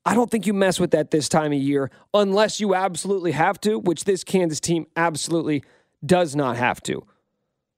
I 0.05 0.13
don't 0.13 0.29
think 0.29 0.45
you 0.45 0.53
mess 0.53 0.79
with 0.79 0.91
that 0.91 1.11
this 1.11 1.29
time 1.29 1.53
of 1.53 1.59
year 1.59 1.89
unless 2.13 2.59
you 2.59 2.75
absolutely 2.75 3.31
have 3.31 3.59
to, 3.61 3.79
which 3.79 4.03
this 4.03 4.23
Kansas 4.23 4.59
team 4.59 4.85
absolutely 4.97 5.63
does 6.05 6.35
not 6.35 6.57
have 6.57 6.81
to. 6.83 7.05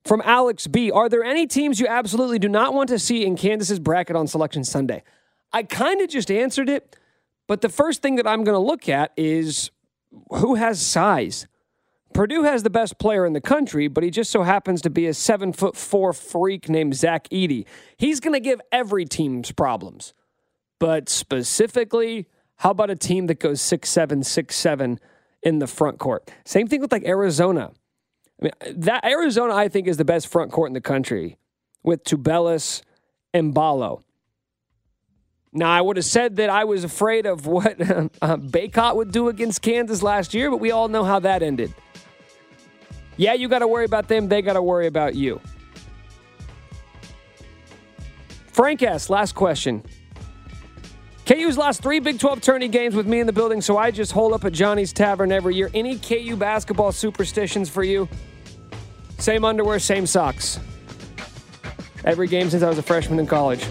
From 0.10 0.24
Alex 0.26 0.66
B. 0.66 0.89
Are 0.89 1.07
there 1.07 1.24
any 1.24 1.45
teams 1.45 1.80
you 1.80 1.86
absolutely 1.86 2.39
do 2.39 2.49
not 2.49 2.74
want 2.74 2.89
to 2.89 2.97
see 2.97 3.24
in 3.24 3.36
Kansas's 3.36 3.78
bracket 3.78 4.16
on 4.16 4.26
Selection 4.26 4.64
Sunday? 4.64 5.03
I 5.53 5.62
kind 5.62 6.01
of 6.01 6.10
just 6.10 6.32
answered 6.32 6.68
it, 6.68 6.97
but 7.45 7.62
the 7.62 7.70
first 7.70 8.01
thing 8.01 8.16
that 8.16 8.26
I'm 8.26 8.43
going 8.43 8.55
to 8.55 8.60
look 8.60 8.89
at 8.89 9.12
is 9.16 9.70
who 10.32 10.55
has 10.55 10.84
size. 10.84 11.45
Purdue 12.12 12.41
has 12.41 12.64
the 12.64 12.72
best 12.72 12.97
player 12.97 13.24
in 13.24 13.34
the 13.34 13.39
country, 13.39 13.88
but 13.88 14.03
he 14.03 14.10
just 14.10 14.32
so 14.32 14.41
happens 14.41 14.82
to 14.82 14.89
be 14.89 15.05
a 15.05 15.14
seven 15.14 15.53
foot 15.53 15.78
four 15.78 16.12
freak 16.12 16.70
named 16.70 16.95
Zach 16.95 17.30
Edey. 17.30 17.68
He's 17.95 18.20
going 18.20 18.34
to 18.34 18.39
give 18.39 18.60
every 18.72 19.05
team's 19.05 19.51
problems. 19.51 20.16
But 20.80 21.07
specifically, 21.07 22.26
how 22.55 22.72
about 22.72 22.89
a 22.89 22.95
team 22.95 23.28
that 23.28 23.39
goes 23.39 23.62
six 23.62 23.89
seven 23.89 24.24
six 24.24 24.55
seven 24.55 24.99
in 25.43 25.60
the 25.60 25.68
front 25.68 25.99
court? 25.99 26.32
Same 26.45 26.66
thing 26.66 26.82
with 26.82 26.91
like 26.91 27.05
Arizona. 27.05 27.74
I 28.40 28.46
mean, 28.46 28.52
that 28.82 29.06
Arizona, 29.06 29.54
I 29.54 29.68
think, 29.68 29.88
is 29.88 29.98
the 29.98 30.06
best 30.06 30.28
front 30.28 30.52
court 30.52 30.70
in 30.70 30.74
the 30.74 30.82
country 30.82 31.38
with 31.84 32.04
Tubelis 32.04 32.82
and 33.34 33.54
Ballo. 33.54 34.04
Now, 35.52 35.72
I 35.72 35.82
would 35.82 35.98
have 35.98 36.06
said 36.06 36.36
that 36.36 36.50
I 36.50 36.64
was 36.64 36.84
afraid 36.84 37.26
of 37.26 37.48
what 37.48 37.82
uh, 38.22 38.38
Bacot 38.38 38.96
would 38.96 39.12
do 39.12 39.30
against 39.30 39.62
Kansas 39.62 40.04
last 40.04 40.34
year, 40.34 40.52
but 40.52 40.58
we 40.58 40.72
all 40.72 40.88
know 40.88 41.04
how 41.04 41.20
that 41.20 41.42
ended. 41.42 41.74
Yeah, 43.18 43.34
you 43.34 43.50
got 43.50 43.60
to 43.60 43.68
worry 43.68 43.86
about 43.86 44.08
them. 44.08 44.30
They 44.30 44.42
got 44.42 44.54
to 44.54 44.62
worry 44.62 44.88
about 44.88 45.16
you. 45.16 45.42
Frank 48.48 48.84
S., 48.84 49.10
last 49.10 49.36
question. 49.36 49.84
KU's 51.26 51.58
lost 51.58 51.82
three 51.82 52.00
Big 52.00 52.20
12 52.20 52.42
tourney 52.42 52.68
games 52.68 52.96
with 52.96 53.08
me 53.08 53.20
in 53.20 53.28
the 53.28 53.34
building, 53.34 53.62
so 53.62 53.78
I 53.78 53.92
just 53.92 54.12
hold 54.12 54.34
up 54.34 54.46
at 54.46 54.54
Johnny's 54.54 54.94
Tavern 54.94 55.32
every 55.32 55.56
year. 55.56 55.70
Any 55.74 55.98
KU 55.98 56.36
basketball 56.36 56.92
superstitions 56.92 57.70
for 57.70 57.84
you? 57.84 58.08
Same 59.20 59.43
underwear, 59.45 59.80
same 59.80 60.07
socks. 60.07 60.59
Every 62.03 62.28
game 62.28 62.49
since 62.49 62.63
I 62.63 62.70
was 62.70 62.78
a 62.78 62.82
freshman 62.82 63.20
in 63.20 63.28
college. 63.28 63.63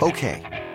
Okay, 0.00 0.47